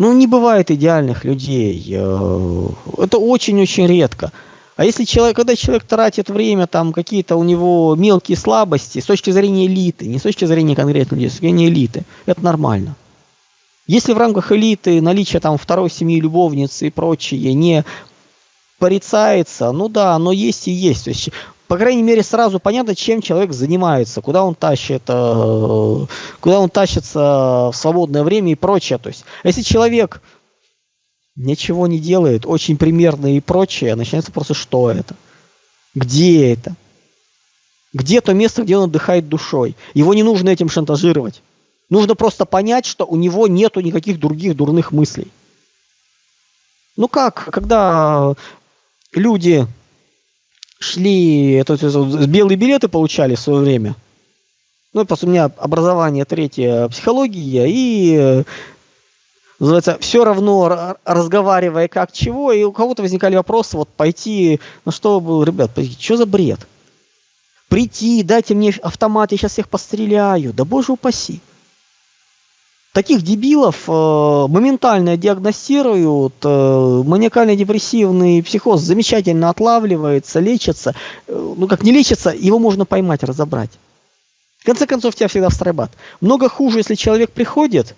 Ну, 0.03 0.13
не 0.15 0.27
бывает 0.27 0.69
идеальных 0.73 1.25
людей. 1.25 1.81
Э, 1.93 2.69
это 2.99 3.19
очень-очень 3.19 3.87
редко. 3.87 4.33
А 4.75 4.85
если 4.85 5.05
человек, 5.05 5.37
когда 5.37 5.55
человек 5.55 5.85
тратит 5.85 6.29
время, 6.29 6.67
там 6.67 6.93
какие-то 6.93 7.37
у 7.37 7.45
него 7.45 7.95
мелкие 7.97 8.37
слабости, 8.37 8.99
с 8.99 9.05
точки 9.05 9.31
зрения 9.31 9.67
элиты, 9.67 10.09
не 10.09 10.19
с 10.19 10.23
точки 10.23 10.45
зрения 10.45 10.75
конкретной 10.75 11.19
людей, 11.19 11.31
с 11.31 11.35
точки 11.35 11.43
зрения 11.43 11.69
элиты, 11.69 12.03
это 12.27 12.43
нормально. 12.43 12.97
Если 13.87 14.13
в 14.13 14.19
рамках 14.19 14.51
элиты 14.51 15.01
наличие 15.01 15.39
там 15.39 15.57
второй 15.57 15.89
семьи 15.89 16.21
любовницы 16.21 16.89
и 16.89 16.91
прочее 16.91 17.55
не 17.55 17.85
порицается, 18.81 19.71
ну 19.71 19.89
да, 19.89 20.15
оно 20.15 20.33
есть 20.33 20.67
и 20.67 20.73
есть. 20.73 21.05
То 21.05 21.11
есть 21.11 21.31
по 21.69 21.79
крайней 21.79 22.03
мере, 22.03 22.23
сразу 22.23 22.61
понятно, 22.61 22.95
чем 22.95 23.23
человек 23.23 23.53
занимается, 23.53 24.21
куда 24.21 24.45
он 24.45 24.55
тащит, 24.55 25.03
э, 25.09 26.07
куда 26.41 26.61
он 26.61 26.69
тащится 26.69 27.71
в 27.71 27.73
свободное 27.75 28.23
время 28.23 28.53
и 28.53 28.57
прочее. 28.57 28.99
То 28.99 29.09
есть, 29.09 29.25
если 29.43 29.63
человек 29.63 30.21
ничего 31.35 31.87
не 31.87 31.99
делает, 31.99 32.45
очень 32.47 32.77
примерно 32.77 33.37
и 33.37 33.41
прочее, 33.41 33.95
начинается 33.95 34.33
просто 34.33 34.55
что 34.55 34.91
это? 34.91 35.17
Где 35.95 36.53
это? 36.53 36.75
Где 37.93 38.21
то 38.21 38.33
место, 38.33 38.63
где 38.63 38.77
он 38.77 38.85
отдыхает 38.85 39.29
душой. 39.29 39.77
Его 39.95 40.15
не 40.15 40.23
нужно 40.23 40.51
этим 40.51 40.69
шантажировать. 40.69 41.43
Нужно 41.91 42.15
просто 42.15 42.47
понять, 42.47 42.87
что 42.87 43.05
у 43.05 43.17
него 43.17 43.49
нету 43.49 43.81
никаких 43.81 44.19
других 44.19 44.57
дурных 44.57 44.93
мыслей. 44.93 45.31
Ну 46.97 47.09
как, 47.09 47.45
когда 47.51 48.35
люди 49.13 49.67
шли, 50.83 51.53
это, 51.53 51.75
это, 51.75 52.27
белые 52.27 52.57
билеты 52.57 52.89
получали 52.89 53.35
в 53.35 53.41
свое 53.41 53.61
время. 53.61 53.95
Ну, 54.93 55.07
просто 55.07 55.27
у 55.27 55.31
меня 55.31 55.51
образование 55.57 56.25
третье 56.25 56.89
психология, 56.89 57.67
и 57.67 58.45
называется, 59.59 59.97
все 60.01 60.25
равно 60.25 60.97
разговаривая 61.05 61.89
как 61.89 62.13
чего, 62.13 62.53
и 62.53 62.63
у 62.63 62.73
кого-то 62.73 63.03
возникали 63.03 63.37
вопросы, 63.37 63.77
вот 63.77 63.89
пойти, 63.89 64.61
ну 64.85 64.93
что, 64.93 65.45
ребят, 65.45 65.71
что 65.99 66.17
за 66.17 66.27
бред? 66.27 66.61
Прийти, 67.69 68.23
дайте 68.23 68.55
мне 68.55 68.75
автомат, 68.83 69.33
я 69.33 69.39
сейчас 69.39 69.53
всех 69.53 69.69
постреляю, 69.69 70.53
да 70.53 70.67
боже 70.67 70.93
упаси. 70.93 71.41
Таких 72.93 73.23
дебилов 73.23 73.89
э, 73.89 73.91
моментально 73.91 75.17
диагностируют, 75.17 76.35
э, 76.45 77.03
маниакально-депрессивный 77.07 78.43
психоз 78.43 78.83
замечательно 78.83 79.49
отлавливается, 79.49 80.41
лечится. 80.41 80.95
Э, 81.27 81.55
ну 81.57 81.67
как 81.69 81.85
не 81.85 81.91
лечится, 81.91 82.31
его 82.31 82.59
можно 82.59 82.85
поймать, 82.85 83.23
разобрать. 83.23 83.71
В 84.59 84.67
конце 84.67 84.87
концов, 84.87 85.15
тебя 85.15 85.29
всегда 85.29 85.49
встребат. 85.49 85.91
Много 86.21 86.51
хуже, 86.51 86.79
если 86.81 86.95
человек 86.95 87.31
приходит 87.33 87.95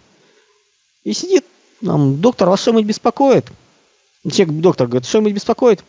и 1.03 1.13
сидит, 1.13 1.45
там, 1.85 2.21
доктор, 2.21 2.49
вас 2.49 2.61
что-нибудь 2.61 2.87
беспокоит? 2.87 3.47
Человек, 4.31 4.61
доктор 4.61 4.87
говорит, 4.87 5.09
что-нибудь 5.09 5.35
беспокоит? 5.35 5.83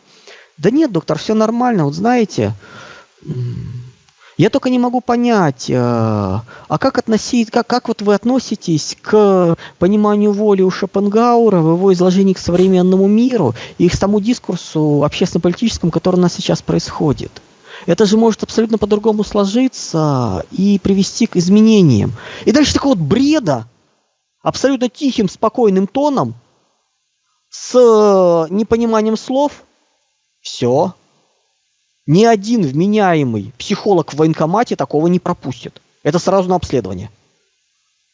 Да 0.57 0.71
нет, 0.71 0.91
доктор, 0.91 1.19
все 1.19 1.35
нормально, 1.35 1.85
вот 1.85 1.93
знаете, 1.93 2.53
я 4.37 4.49
только 4.49 4.69
не 4.69 4.79
могу 4.79 4.99
понять, 4.99 5.69
э, 5.69 5.75
а 5.75 6.77
как 6.77 6.97
относить, 6.97 7.51
как, 7.51 7.67
как 7.67 7.87
вот 7.87 8.01
вы 8.01 8.13
относитесь 8.13 8.97
к 9.01 9.55
пониманию 9.79 10.33
воли 10.33 10.61
у 10.61 10.69
Шопенгауэра 10.69 11.59
в 11.59 11.75
его 11.75 11.93
изложении 11.93 12.33
к 12.33 12.39
современному 12.39 13.07
миру 13.07 13.53
и 13.77 13.87
к 13.87 13.97
тому 13.97 14.19
дискурсу 14.19 15.03
общественно-политическому, 15.03 15.91
который 15.91 16.17
у 16.17 16.21
нас 16.21 16.33
сейчас 16.33 16.61
происходит? 16.61 17.31
Это 17.85 18.05
же 18.05 18.17
может 18.17 18.43
абсолютно 18.43 18.77
по-другому 18.77 19.23
сложиться 19.23 20.45
и 20.51 20.79
привести 20.79 21.27
к 21.27 21.37
изменениям. 21.37 22.13
И 22.45 22.51
дальше 22.51 22.73
такого 22.73 22.95
вот 22.95 23.03
бреда, 23.03 23.67
абсолютно 24.41 24.89
тихим, 24.89 25.29
спокойным 25.29 25.87
тоном, 25.87 26.35
с 27.49 27.73
непониманием 28.49 29.15
слов, 29.15 29.63
все, 30.41 30.93
ни 32.07 32.25
один 32.25 32.61
вменяемый 32.61 33.53
психолог 33.57 34.13
в 34.13 34.17
военкомате 34.17 34.75
такого 34.75 35.07
не 35.07 35.19
пропустит. 35.19 35.81
Это 36.03 36.19
сразу 36.19 36.49
на 36.49 36.55
обследование. 36.55 37.09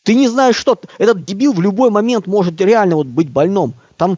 Ты 0.04 0.16
не 0.16 0.28
знаешь, 0.28 0.56
что 0.56 0.80
этот 0.98 1.26
дебил 1.26 1.54
в 1.54 1.62
любой 1.62 1.90
момент 1.90 2.26
может 2.26 2.60
реально 2.60 2.96
вот 2.96 3.08
быть 3.08 3.30
больным. 3.30 3.74
Там 3.98 4.18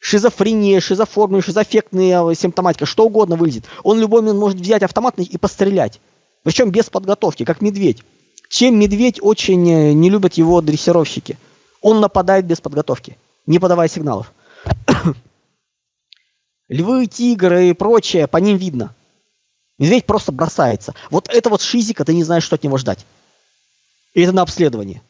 шизофрения, 0.00 0.80
шизоформия, 0.80 1.42
шизофектная 1.42 2.34
симптоматика, 2.34 2.86
что 2.86 3.04
угодно 3.06 3.36
вылезет. 3.36 3.64
Он 3.82 3.98
в 3.98 4.00
любой 4.00 4.22
момент 4.22 4.38
может 4.38 4.58
взять 4.58 4.82
автомат 4.82 5.18
и 5.18 5.38
пострелять. 5.38 6.00
Причем 6.42 6.70
без 6.70 6.90
подготовки, 6.90 7.44
как 7.44 7.60
медведь. 7.60 8.02
Чем 8.48 8.78
медведь 8.78 9.18
очень 9.20 9.68
э, 9.68 9.92
не 9.92 10.08
любят 10.08 10.34
его 10.34 10.60
дрессировщики. 10.60 11.36
Он 11.80 12.00
нападает 12.00 12.46
без 12.46 12.60
подготовки, 12.60 13.18
не 13.46 13.58
подавая 13.58 13.88
сигналов. 13.88 14.32
Львы, 16.68 17.06
тигры 17.06 17.70
и 17.70 17.72
прочее, 17.72 18.26
по 18.26 18.38
ним 18.38 18.56
видно. 18.56 18.94
Медведь 19.78 20.06
просто 20.06 20.32
бросается. 20.32 20.94
Вот 21.10 21.28
это 21.28 21.50
вот 21.50 21.60
шизика, 21.60 22.04
ты 22.04 22.14
не 22.14 22.24
знаешь, 22.24 22.44
что 22.44 22.56
от 22.56 22.64
него 22.64 22.78
ждать. 22.78 23.04
И 24.14 24.22
это 24.22 24.32
на 24.32 24.42
обследование. 24.42 25.02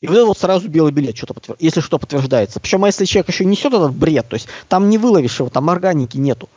И 0.00 0.08
вот 0.08 0.16
это 0.16 0.26
вот 0.26 0.36
сразу 0.36 0.68
белый 0.68 0.92
билет, 0.92 1.16
что-то 1.16 1.34
подтвер... 1.34 1.56
если 1.60 1.80
что 1.80 1.98
подтверждается. 1.98 2.58
Причем, 2.58 2.82
а 2.82 2.88
если 2.88 3.04
человек 3.04 3.28
еще 3.28 3.44
несет 3.44 3.72
этот 3.72 3.94
бред, 3.94 4.28
то 4.28 4.34
есть 4.34 4.48
там 4.68 4.90
не 4.90 4.98
выловишь 4.98 5.38
его, 5.38 5.48
там 5.48 5.70
органики 5.70 6.16
нету. 6.16 6.48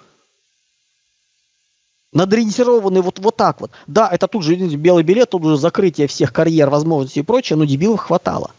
Надрессированный 2.11 3.01
вот, 3.01 3.19
вот 3.19 3.35
так 3.35 3.61
вот. 3.61 3.71
Да, 3.85 4.09
это 4.11 4.27
тут 4.27 4.43
же 4.43 4.55
белый 4.55 5.03
билет, 5.03 5.29
тут 5.29 5.45
уже 5.45 5.57
закрытие 5.57 6.07
всех 6.07 6.33
карьер, 6.33 6.69
возможностей 6.71 7.19
и 7.19 7.23
прочее, 7.23 7.57
но 7.57 7.65
дебилов 7.65 7.99
хватало. 7.99 8.51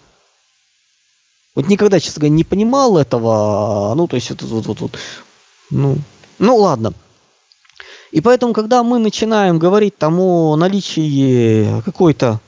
Вот 1.57 1.67
никогда, 1.67 1.99
честно 1.99 2.21
говоря, 2.21 2.37
не 2.37 2.45
понимал 2.45 2.97
этого. 2.99 3.95
Ну, 3.97 4.07
то 4.07 4.15
есть, 4.15 4.31
вот, 4.31 4.43
вот, 4.43 4.81
вот 4.81 4.99
ну, 5.71 5.97
ну 6.39 6.57
ладно. 6.57 6.93
И 8.13 8.21
поэтому, 8.21 8.53
когда 8.53 8.83
мы 8.83 8.99
начинаем 8.99 9.59
говорить 9.59 9.99
там 9.99 10.21
о 10.21 10.57
наличии 10.57 11.83
какой-то 11.83 12.41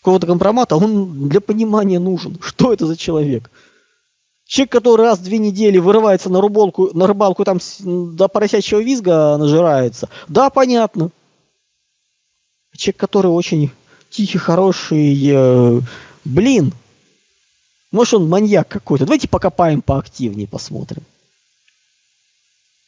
какого-то 0.00 0.26
компромата, 0.26 0.76
он 0.76 1.28
для 1.28 1.40
понимания 1.40 1.98
нужен. 1.98 2.38
Что 2.42 2.72
это 2.72 2.86
за 2.86 2.96
человек? 2.96 3.50
Человек, 4.44 4.70
который 4.70 5.02
раз 5.02 5.18
в 5.18 5.24
две 5.24 5.38
недели 5.38 5.78
вырывается 5.78 6.30
на 6.30 6.40
рыбалку, 6.40 6.96
на 6.96 7.08
рыбалку 7.08 7.44
там 7.44 7.58
до 7.80 8.28
поросячьего 8.28 8.80
визга 8.80 9.36
нажирается. 9.36 10.08
Да, 10.28 10.50
понятно. 10.50 11.10
Человек, 12.76 13.00
который 13.00 13.28
очень 13.28 13.72
тихий, 14.10 14.38
хороший, 14.38 15.20
э, 15.28 15.80
блин. 16.24 16.72
Может, 17.90 18.14
он 18.14 18.28
маньяк 18.28 18.68
какой-то. 18.68 19.06
Давайте 19.06 19.26
покопаем 19.26 19.82
поактивнее, 19.82 20.46
посмотрим. 20.46 21.02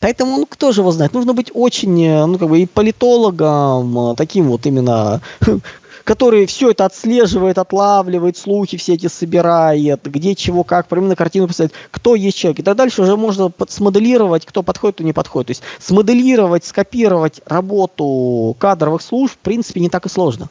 Поэтому, 0.01 0.39
ну, 0.39 0.47
кто 0.47 0.71
же 0.71 0.83
его 0.83 0.93
знает? 0.93 1.13
Нужно 1.13 1.35
быть 1.35 1.51
очень, 1.53 2.01
э, 2.05 2.25
ну, 2.27 2.39
как 2.39 2.49
бы 2.49 2.61
и 2.61 2.67
политологом, 2.67 4.13
э, 4.13 4.15
таким 4.15 4.49
вот 4.49 4.65
именно, 4.65 5.21
который 6.05 6.47
все 6.47 6.71
это 6.71 6.85
отслеживает, 6.85 7.59
отлавливает, 7.59 8.37
слухи 8.37 8.77
все 8.77 8.95
эти 8.95 9.09
собирает, 9.09 10.05
где 10.05 10.37
чего, 10.37 10.63
как, 10.63 10.87
примерно 10.87 11.17
картину 11.17 11.47
представляет, 11.47 11.75
кто 11.91 12.15
есть 12.15 12.39
человек. 12.39 12.61
И 12.61 12.63
так 12.63 12.77
дальше 12.77 13.03
уже 13.03 13.17
можно 13.17 13.53
смоделировать, 13.69 14.47
кто 14.47 14.63
подходит, 14.63 14.97
кто 14.97 15.05
не 15.05 15.13
подходит. 15.13 15.49
То 15.49 15.51
есть 15.51 15.63
смоделировать, 15.81 16.65
скопировать 16.65 17.41
работу 17.45 18.55
кадровых 18.61 19.03
служб, 19.03 19.35
в 19.35 19.39
принципе, 19.39 19.81
не 19.81 19.91
так 19.91 20.07
и 20.07 20.09
сложно. 20.09 20.49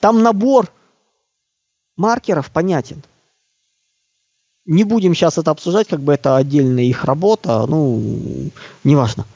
Там 0.00 0.22
набор 0.22 0.70
маркеров 1.96 2.50
понятен. 2.50 3.02
Не 4.66 4.84
будем 4.84 5.14
сейчас 5.14 5.36
это 5.36 5.50
обсуждать, 5.50 5.88
как 5.88 6.00
бы 6.00 6.14
это 6.14 6.36
отдельная 6.36 6.84
их 6.84 7.04
работа, 7.04 7.66
ну, 7.66 8.50
неважно. 8.82 9.26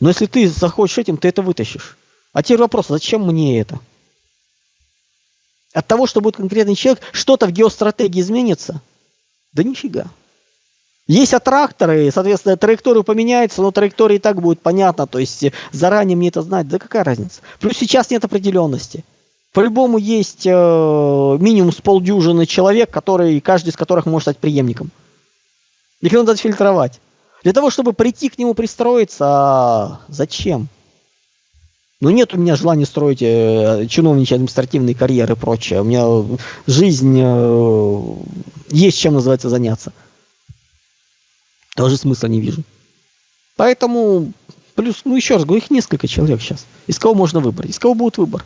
Но 0.00 0.08
если 0.08 0.26
ты 0.26 0.48
захочешь 0.48 0.98
этим, 0.98 1.16
ты 1.16 1.28
это 1.28 1.42
вытащишь. 1.42 1.96
А 2.32 2.42
теперь 2.42 2.58
вопрос, 2.58 2.90
а 2.90 2.94
зачем 2.94 3.26
мне 3.26 3.60
это? 3.60 3.78
От 5.72 5.86
того, 5.86 6.06
что 6.06 6.20
будет 6.20 6.36
конкретный 6.36 6.74
человек, 6.74 7.02
что-то 7.12 7.46
в 7.46 7.50
геостратегии 7.50 8.20
изменится? 8.20 8.82
Да 9.52 9.62
нифига. 9.62 10.06
Есть 11.06 11.34
аттракторы, 11.34 12.10
соответственно, 12.12 12.56
траектория 12.56 13.02
поменяется, 13.02 13.62
но 13.62 13.70
траектория 13.70 14.16
и 14.16 14.20
так 14.20 14.40
будет 14.40 14.60
понятна, 14.60 15.06
то 15.06 15.18
есть 15.18 15.44
заранее 15.72 16.16
мне 16.16 16.28
это 16.28 16.42
знать, 16.42 16.68
да 16.68 16.78
какая 16.78 17.04
разница. 17.04 17.40
Плюс 17.58 17.76
сейчас 17.76 18.10
нет 18.10 18.24
определенности. 18.24 19.04
По-любому 19.52 19.98
есть 19.98 20.46
э, 20.46 20.50
минимум 20.50 21.72
с 21.72 21.80
полдюжины 21.80 22.46
человек, 22.46 22.90
который, 22.90 23.38
каждый 23.40 23.68
из 23.68 23.76
которых 23.76 24.06
может 24.06 24.24
стать 24.24 24.38
преемником. 24.38 24.90
Их 26.00 26.12
надо 26.12 26.32
отфильтровать. 26.32 27.00
Для 27.42 27.52
того, 27.52 27.70
чтобы 27.70 27.92
прийти 27.92 28.30
к 28.30 28.38
нему 28.38 28.54
пристроиться, 28.54 29.24
а 29.26 30.00
зачем? 30.08 30.68
Ну, 32.00 32.10
нет 32.10 32.34
у 32.34 32.38
меня 32.38 32.56
желания 32.56 32.86
строить 32.86 33.20
э, 33.20 33.86
чиновничьи 33.88 34.34
административные 34.34 34.94
карьеры 34.94 35.34
и 35.34 35.36
прочее. 35.36 35.82
У 35.82 35.84
меня 35.84 36.06
жизнь 36.66 37.20
э, 37.22 38.14
есть 38.70 38.98
чем, 38.98 39.14
называется, 39.14 39.50
заняться. 39.50 39.92
Тоже 41.76 41.98
смысла 41.98 42.26
не 42.26 42.40
вижу. 42.40 42.62
Поэтому, 43.56 44.32
плюс, 44.74 45.02
ну, 45.04 45.14
еще 45.14 45.34
раз 45.34 45.44
говорю, 45.44 45.62
их 45.62 45.70
несколько 45.70 46.08
человек 46.08 46.40
сейчас. 46.40 46.64
Из 46.86 46.98
кого 46.98 47.14
можно 47.14 47.40
выбрать? 47.40 47.70
Из 47.70 47.78
кого 47.78 47.94
будет 47.94 48.16
выбор? 48.16 48.44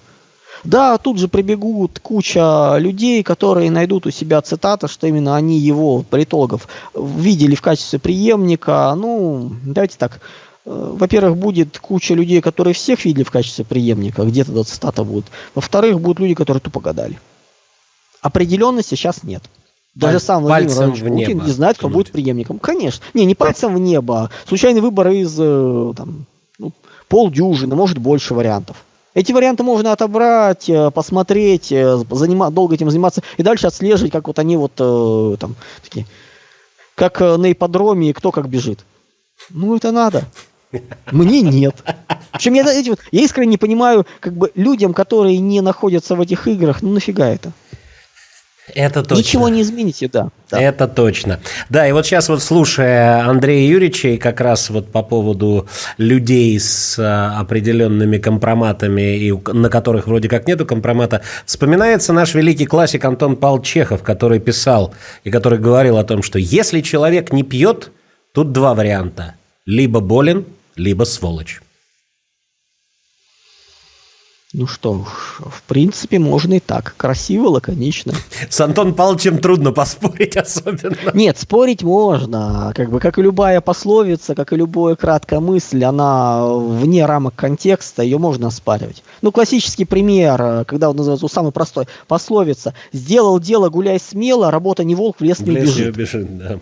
Да, 0.65 0.99
тут 0.99 1.19
же 1.19 1.29
прибегут 1.29 1.99
куча 2.01 2.77
людей, 2.79 3.23
которые 3.23 3.71
найдут 3.71 4.07
у 4.07 4.11
себя 4.11 4.41
цитаты, 4.43 4.89
что 4.89 5.07
именно 5.07 5.37
они 5.37 5.59
его, 5.59 6.03
политологов, 6.03 6.69
видели 6.95 7.55
в 7.55 7.63
качестве 7.63 7.99
преемника. 7.99 8.95
Ну, 8.97 9.53
давайте 9.65 9.97
так. 9.99 10.21
Э, 10.65 10.95
во-первых, 10.97 11.37
будет 11.37 11.79
куча 11.79 12.15
людей, 12.15 12.41
которые 12.41 12.75
всех 12.75 13.05
видели 13.05 13.25
в 13.25 13.31
качестве 13.31 13.65
преемника, 13.65 14.25
где 14.25 14.45
тогда 14.45 14.65
цитата 14.65 15.05
будет. 15.05 15.27
Во-вторых, 15.55 16.01
будут 16.01 16.21
люди, 16.21 16.35
которые 16.35 16.61
тупо 16.61 16.81
гадали. 16.81 17.19
Определенности 18.21 18.95
сейчас 18.95 19.23
нет. 19.23 19.43
Даже 19.95 20.21
сам 20.21 20.43
Владимир 20.43 20.75
Владимирович 20.75 21.27
Путин 21.27 21.45
не 21.47 21.53
знает, 21.53 21.79
кто 21.79 21.89
будет 21.89 22.13
преемником. 22.13 22.59
Конечно. 22.59 23.03
Не, 23.15 23.25
не 23.25 23.35
пальцем 23.35 23.75
в 23.75 23.79
небо. 23.79 24.31
Случайный 24.47 24.83
выбор 24.83 25.09
из 25.09 25.35
э, 25.39 25.93
там, 25.97 26.27
ну, 26.59 26.73
полдюжины, 27.09 27.75
может 27.75 27.97
больше 27.97 28.35
вариантов. 28.35 28.77
Эти 29.17 29.33
варианты 29.33 29.63
можно 29.63 29.93
отобрать, 29.93 30.69
э, 30.69 30.91
посмотреть, 30.91 31.73
э, 31.73 31.97
занима, 32.11 32.51
долго 32.51 32.75
этим 32.75 32.91
заниматься 32.91 33.23
и 33.39 33.43
дальше 33.43 33.67
отслеживать, 33.67 34.13
как 34.13 34.27
вот 34.27 34.39
они 34.39 34.59
вот 34.59 34.73
э, 34.79 35.37
там 35.41 35.57
такие, 35.83 36.05
как 36.95 37.21
на 37.21 37.51
ипподроме, 37.51 38.13
кто 38.13 38.31
как 38.31 38.47
бежит. 38.47 38.85
Ну, 39.49 39.75
это 39.75 39.91
надо. 39.91 40.25
Мне 41.13 41.41
нет. 41.41 41.77
Причем 42.33 42.53
я, 42.53 42.71
я 42.71 42.95
искренне 43.11 43.53
не 43.53 43.57
понимаю, 43.57 44.07
как 44.21 44.35
бы 44.35 44.53
людям, 44.55 44.93
которые 44.93 45.39
не 45.39 45.63
находятся 45.63 46.15
в 46.15 46.21
этих 46.21 46.47
играх, 46.47 46.83
ну 46.83 46.91
нафига 46.91 47.27
это? 47.27 47.53
Это 48.75 49.03
точно. 49.03 49.21
Ничего 49.21 49.49
не 49.49 49.63
измените, 49.63 50.09
да, 50.13 50.31
да. 50.51 50.61
Это 50.61 50.89
точно. 50.89 51.39
Да, 51.69 51.87
и 51.87 51.93
вот 51.93 52.05
сейчас 52.05 52.29
вот 52.29 52.43
слушая 52.43 53.25
Андрея 53.25 53.69
Юрьевича 53.69 54.09
и 54.09 54.17
как 54.17 54.41
раз 54.41 54.71
вот 54.71 54.91
по 54.91 55.03
поводу 55.03 55.69
людей 55.99 56.59
с 56.59 56.99
а, 56.99 57.39
определенными 57.39 58.19
компроматами, 58.19 59.17
и 59.19 59.33
на 59.53 59.69
которых 59.69 60.09
вроде 60.09 60.29
как 60.29 60.49
нету 60.49 60.67
компромата, 60.67 61.23
вспоминается 61.45 62.13
наш 62.13 62.35
великий 62.35 62.67
классик 62.67 63.05
Антон 63.05 63.37
Павел 63.37 63.63
Чехов, 63.63 64.03
который 64.03 64.41
писал 64.41 64.95
и 65.23 65.31
который 65.31 65.61
говорил 65.61 65.97
о 65.97 66.05
том, 66.05 66.23
что 66.23 66.39
если 66.39 66.81
человек 66.81 67.33
не 67.33 67.45
пьет, 67.45 67.93
тут 68.33 68.53
два 68.53 68.75
варианта. 68.75 69.35
Либо 69.65 70.01
болен, 70.01 70.45
либо 70.75 71.05
сволочь. 71.05 71.61
Ну 74.59 74.67
что 74.67 75.05
в 75.39 75.63
принципе, 75.65 76.19
можно 76.19 76.55
и 76.55 76.61
так. 76.61 76.95
Красиво, 76.97 77.49
лаконично. 77.49 78.15
С 78.49 78.59
Антоном 78.59 78.95
Павловичем 78.95 79.37
трудно 79.37 79.71
поспорить 79.71 80.35
особенно. 80.37 80.97
Нет, 81.13 81.37
спорить 81.39 81.83
можно. 81.83 82.73
Как 82.75 82.91
бы, 82.91 82.99
как 82.99 83.19
и 83.19 83.23
любая 83.23 83.61
пословица, 83.61 84.35
как 84.35 84.55
и 84.55 84.57
любая 84.57 84.97
краткая 84.97 85.41
мысль, 85.41 85.85
она 85.85 86.47
вне 86.49 87.05
рамок 87.05 87.35
контекста, 87.35 88.03
ее 88.03 88.17
можно 88.17 88.47
оспаривать. 88.47 89.03
Ну, 89.21 89.31
классический 89.31 89.85
пример, 89.85 90.65
когда 90.65 90.89
он 90.89 90.97
называется, 90.97 91.29
самый 91.29 91.53
простой, 91.53 91.87
пословица. 92.09 92.73
«Сделал 92.95 93.39
дело, 93.39 93.69
гуляй 93.69 94.01
смело, 94.01 94.51
работа 94.51 94.85
не 94.85 94.95
волк, 94.95 95.17
в 95.19 95.23
лес 95.23 95.41
не 95.41 95.51
в 95.51 95.55
лес 95.55 95.65
бежит». 95.65 95.97
бежит 95.97 96.39
да. 96.39 96.61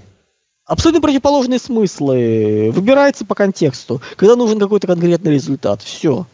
Абсолютно 0.67 1.01
противоположные 1.01 1.61
смыслы. 1.61 2.73
Выбирается 2.75 3.25
по 3.25 3.37
контексту, 3.37 4.03
когда 4.17 4.35
нужен 4.35 4.59
какой-то 4.59 4.89
конкретный 4.89 5.35
результат. 5.35 5.81
Все. 5.81 6.27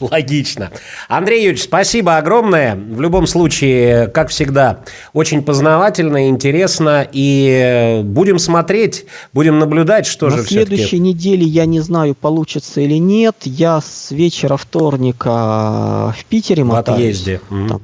Логично. 0.00 0.70
Андрей 1.08 1.42
Юрьевич, 1.42 1.64
спасибо 1.64 2.16
огромное. 2.16 2.74
В 2.74 3.00
любом 3.00 3.26
случае, 3.26 4.08
как 4.08 4.30
всегда, 4.30 4.80
очень 5.12 5.42
познавательно, 5.42 6.28
интересно. 6.28 7.06
И 7.12 8.00
будем 8.04 8.38
смотреть, 8.38 9.06
будем 9.32 9.58
наблюдать, 9.58 10.06
что 10.06 10.30
На 10.30 10.38
же 10.38 10.42
все-таки... 10.42 10.58
На 10.58 10.66
следующей 10.76 10.98
неделе 10.98 11.44
я 11.44 11.66
не 11.66 11.80
знаю, 11.80 12.14
получится 12.14 12.80
или 12.80 12.94
нет. 12.94 13.36
Я 13.44 13.80
с 13.80 14.10
вечера 14.10 14.56
вторника 14.56 16.14
в 16.18 16.24
Питере 16.28 16.64
мотаюсь. 16.64 16.86
В 16.86 17.00
отъезде. 17.00 17.40
Там, 17.48 17.82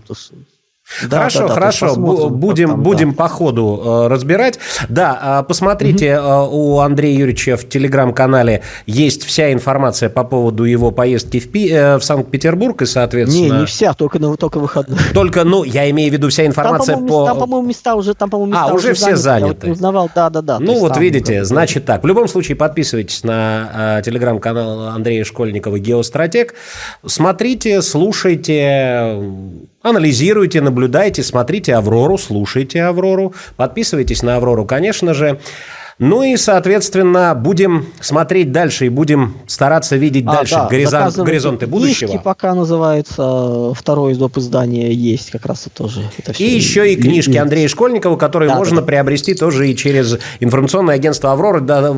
да, 1.03 1.19
хорошо, 1.19 1.41
да, 1.41 1.49
да, 1.49 1.55
хорошо. 1.55 1.97
Будем, 1.97 2.71
там, 2.71 2.83
будем 2.83 3.11
да. 3.11 3.17
по 3.17 3.29
ходу 3.29 3.83
э, 3.85 4.07
разбирать. 4.09 4.59
Да, 4.89 5.41
э, 5.41 5.45
посмотрите, 5.47 6.19
угу. 6.19 6.29
э, 6.29 6.49
у 6.51 6.79
Андрея 6.79 7.19
Юрьевича 7.19 7.57
в 7.57 7.69
телеграм-канале 7.69 8.63
есть 8.87 9.25
вся 9.25 9.53
информация 9.53 10.09
по 10.09 10.23
поводу 10.23 10.65
его 10.65 10.93
поездки 10.93 11.41
в, 11.41 11.51
Пи, 11.51 11.69
э, 11.71 11.97
в 11.99 12.05
Санкт-Петербург, 12.05 12.83
и, 12.83 12.87
соответственно... 12.87 13.55
Не, 13.55 13.61
не 13.61 13.67
вся, 13.67 13.95
только, 13.95 14.21
на, 14.21 14.37
только 14.37 14.59
выходные. 14.59 14.99
Только, 15.13 15.45
ну, 15.45 15.65
я 15.65 15.91
имею 15.91 16.11
в 16.11 16.13
виду 16.13 16.29
вся 16.29 16.47
информация 16.47 16.95
там, 16.95 17.07
по... 17.07 17.27
Там, 17.27 17.39
по-моему, 17.39 17.67
места 17.67 17.97
уже, 17.97 18.15
там, 18.15 18.31
по-моему, 18.31 18.53
места 18.53 18.67
А, 18.71 18.75
уже, 18.75 18.91
уже 18.91 18.95
все 18.95 19.17
заняты. 19.17 19.67
Я 19.67 19.71
вот 19.71 19.77
узнавал, 19.77 20.11
да, 20.15 20.31
да, 20.31 20.41
да. 20.41 20.59
Ну, 20.61 20.79
вот 20.79 20.95
там, 20.95 21.03
видите, 21.03 21.39
как... 21.39 21.47
значит 21.47 21.85
так. 21.85 22.05
В 22.05 22.07
любом 22.07 22.29
случае, 22.29 22.57
подписывайтесь 22.57 23.25
на 23.25 23.99
э, 23.99 24.03
телеграм-канал 24.05 24.89
Андрея 24.89 25.25
Школьникова 25.25 25.81
«Геостратег». 25.81 26.55
Смотрите, 27.05 27.83
слушайте 27.83 29.17
Анализируйте, 29.87 30.61
наблюдайте, 30.61 30.76
смотрите 31.23 31.75
«Аврору», 31.75 32.19
слушайте 32.19 32.83
«Аврору», 32.83 33.35
подписывайтесь 33.57 34.23
на 34.23 34.37
«Аврору», 34.37 34.65
конечно 34.65 35.15
же. 35.15 35.41
Ну 35.99 36.23
и, 36.23 36.37
соответственно, 36.37 37.35
будем 37.35 37.87
смотреть 38.01 38.53
дальше 38.53 38.85
и 38.85 38.89
будем 38.91 39.39
стараться 39.47 39.97
видеть 39.97 40.27
а, 40.27 40.33
дальше 40.33 40.55
да, 40.55 40.69
горизонт, 40.69 41.17
горизонты 41.17 41.67
будущего. 41.67 42.19
пока 42.19 42.55
называется 42.55 43.73
второе 43.73 44.13
из 44.13 44.19
доп. 44.19 44.37
издания 44.37 44.93
есть 44.93 45.31
как 45.31 45.47
раз 45.47 45.67
и 45.67 45.71
тоже. 45.71 46.03
Это 46.19 46.33
и 46.33 46.45
еще 46.45 46.93
и 46.93 46.97
книжки 46.97 47.39
Андрея 47.39 47.67
Школьникова, 47.69 48.17
которые 48.19 48.51
да, 48.51 48.57
можно 48.57 48.83
да, 48.83 48.87
приобрести 48.87 49.35
тоже 49.35 49.71
и 49.71 49.77
через 49.77 50.19
информационное 50.41 50.97
агентство 50.97 51.33
«Аврора». 51.33 51.61
Да, 51.61 51.95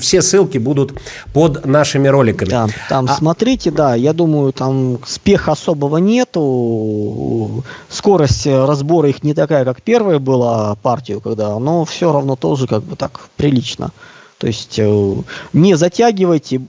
все 0.00 0.22
ссылки 0.22 0.58
будут 0.58 1.00
под 1.32 1.64
нашими 1.64 2.08
роликами. 2.08 2.48
Да, 2.48 2.66
там 2.88 3.06
а... 3.08 3.14
смотрите, 3.14 3.70
да, 3.70 3.94
я 3.94 4.12
думаю, 4.12 4.52
там 4.52 4.98
спеха 5.06 5.52
особого 5.52 5.98
нету. 5.98 7.62
Скорость 7.88 8.48
разбора 8.48 9.08
их 9.08 9.22
не 9.22 9.34
такая, 9.34 9.64
как 9.64 9.82
первая 9.82 10.18
была 10.18 10.74
партию, 10.82 11.20
когда, 11.20 11.56
но 11.60 11.84
все 11.84 12.12
равно 12.12 12.34
тоже 12.34 12.66
как 12.66 12.82
бы 12.82 12.96
так 12.96 13.19
прилично. 13.36 13.90
То 14.38 14.46
есть 14.46 14.78
э, 14.78 15.14
не 15.52 15.74
затягивайте. 15.76 16.62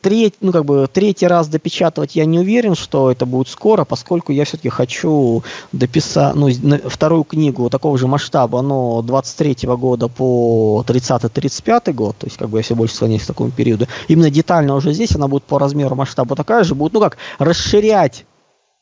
Треть, 0.00 0.34
ну, 0.40 0.52
как 0.52 0.64
бы, 0.64 0.88
третий 0.92 1.26
раз 1.26 1.48
допечатывать 1.48 2.14
я 2.14 2.24
не 2.26 2.38
уверен, 2.38 2.76
что 2.76 3.10
это 3.10 3.26
будет 3.26 3.48
скоро, 3.48 3.84
поскольку 3.84 4.30
я 4.30 4.44
все-таки 4.44 4.68
хочу 4.68 5.42
дописать 5.72 6.36
ну, 6.36 6.48
вторую 6.88 7.24
книгу 7.24 7.68
такого 7.70 7.98
же 7.98 8.06
масштаба, 8.06 8.62
но 8.62 9.02
23 9.02 9.68
года 9.70 10.06
по 10.06 10.84
30-35 10.86 11.92
год, 11.92 12.16
то 12.18 12.26
есть 12.28 12.36
как 12.36 12.48
бы 12.48 12.58
я 12.58 12.62
все 12.62 12.76
больше 12.76 12.94
склоняюсь 12.94 13.24
к 13.24 13.26
такому 13.26 13.50
периоду. 13.50 13.88
Именно 14.06 14.30
детально 14.30 14.76
уже 14.76 14.92
здесь 14.92 15.16
она 15.16 15.26
будет 15.26 15.42
по 15.42 15.58
размеру 15.58 15.96
масштаба 15.96 16.36
такая 16.36 16.62
же, 16.62 16.76
будет, 16.76 16.92
ну 16.92 17.00
как, 17.00 17.16
расширять 17.40 18.26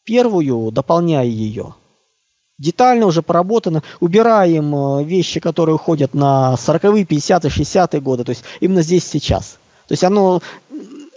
первую, 0.05 0.71
дополняя 0.73 1.25
ее 1.25 1.75
детально 2.65 3.07
уже 3.07 3.23
поработано. 3.23 3.83
Убираем 4.01 4.75
э, 4.75 5.05
вещи, 5.05 5.39
которые 5.39 5.77
уходят 5.77 6.15
на 6.15 6.57
40-е, 6.57 7.05
50-е, 7.05 7.51
60-е 7.51 8.01
годы. 8.01 8.25
То 8.25 8.31
есть 8.31 8.45
именно 8.61 8.83
здесь, 8.83 9.05
сейчас. 9.05 9.59
То 9.87 9.93
есть 9.93 10.03
оно 10.03 10.41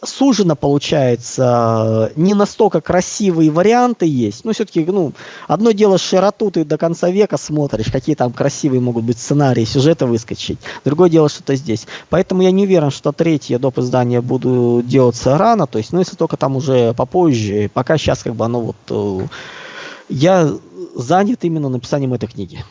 сужено 0.04 0.56
получается, 0.56 2.12
не 2.16 2.34
настолько 2.34 2.82
красивые 2.82 3.50
варианты 3.50 4.06
есть. 4.06 4.46
Но 4.46 4.54
все-таки, 4.54 4.86
ну, 4.86 5.14
одно 5.48 5.72
дело 5.72 5.98
широту 5.98 6.52
ты 6.52 6.64
до 6.66 6.78
конца 6.78 7.10
века 7.10 7.38
смотришь, 7.38 7.92
какие 7.92 8.16
там 8.16 8.32
красивые 8.32 8.82
могут 8.82 9.06
быть 9.06 9.18
сценарии, 9.18 9.66
сюжеты 9.66 10.06
выскочить. 10.06 10.60
Другое 10.86 11.10
дело, 11.10 11.30
что-то 11.30 11.56
здесь. 11.56 11.88
Поэтому 12.10 12.42
я 12.42 12.52
не 12.52 12.64
уверен, 12.64 12.92
что 12.92 13.12
третье 13.12 13.58
доп. 13.60 13.80
издание 13.80 14.22
буду 14.22 14.82
делаться 14.84 15.38
рано, 15.38 15.68
то 15.68 15.78
есть, 15.78 15.94
ну, 15.94 16.00
если 16.00 16.16
только 16.16 16.38
там 16.38 16.56
уже 16.56 16.94
попозже. 16.94 17.70
Пока 17.74 17.98
сейчас 17.98 18.24
как 18.24 18.36
бы 18.36 18.46
оно 18.46 18.62
вот... 18.62 18.76
Э, 18.90 19.28
я 20.10 20.52
занят 20.98 21.44
именно 21.44 21.70
написанием 21.70 22.14
этой 22.14 22.28
книги. 22.28 22.64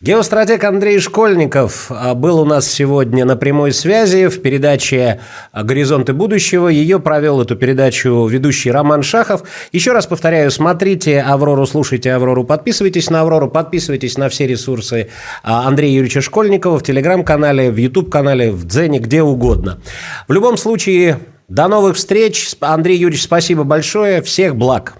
Геостратег 0.00 0.62
Андрей 0.62 1.00
Школьников 1.00 1.90
а, 1.90 2.14
был 2.14 2.38
у 2.38 2.44
нас 2.44 2.70
сегодня 2.70 3.24
на 3.24 3.34
прямой 3.34 3.72
связи 3.72 4.28
в 4.28 4.40
передаче 4.40 5.20
«Горизонты 5.52 6.12
будущего». 6.12 6.68
Ее 6.68 7.00
провел 7.00 7.40
эту 7.40 7.56
передачу 7.56 8.24
ведущий 8.26 8.70
Роман 8.70 9.02
Шахов. 9.02 9.42
Еще 9.72 9.90
раз 9.90 10.06
повторяю, 10.06 10.52
смотрите 10.52 11.20
«Аврору», 11.20 11.66
слушайте 11.66 12.12
«Аврору», 12.12 12.44
подписывайтесь 12.44 13.10
на 13.10 13.22
«Аврору», 13.22 13.50
подписывайтесь 13.50 14.16
на 14.16 14.28
все 14.28 14.46
ресурсы 14.46 15.08
а, 15.42 15.66
Андрея 15.66 15.96
Юрьевича 15.96 16.20
Школьникова 16.20 16.78
в 16.78 16.84
Телеграм-канале, 16.84 17.72
в 17.72 17.76
Ютуб-канале, 17.76 18.52
в 18.52 18.68
Дзене, 18.68 19.00
где 19.00 19.24
угодно. 19.24 19.80
В 20.28 20.32
любом 20.32 20.56
случае, 20.58 21.18
до 21.48 21.66
новых 21.66 21.96
встреч. 21.96 22.54
Андрей 22.60 22.98
Юрьевич, 22.98 23.24
спасибо 23.24 23.64
большое. 23.64 24.22
Всех 24.22 24.54
благ. 24.54 24.94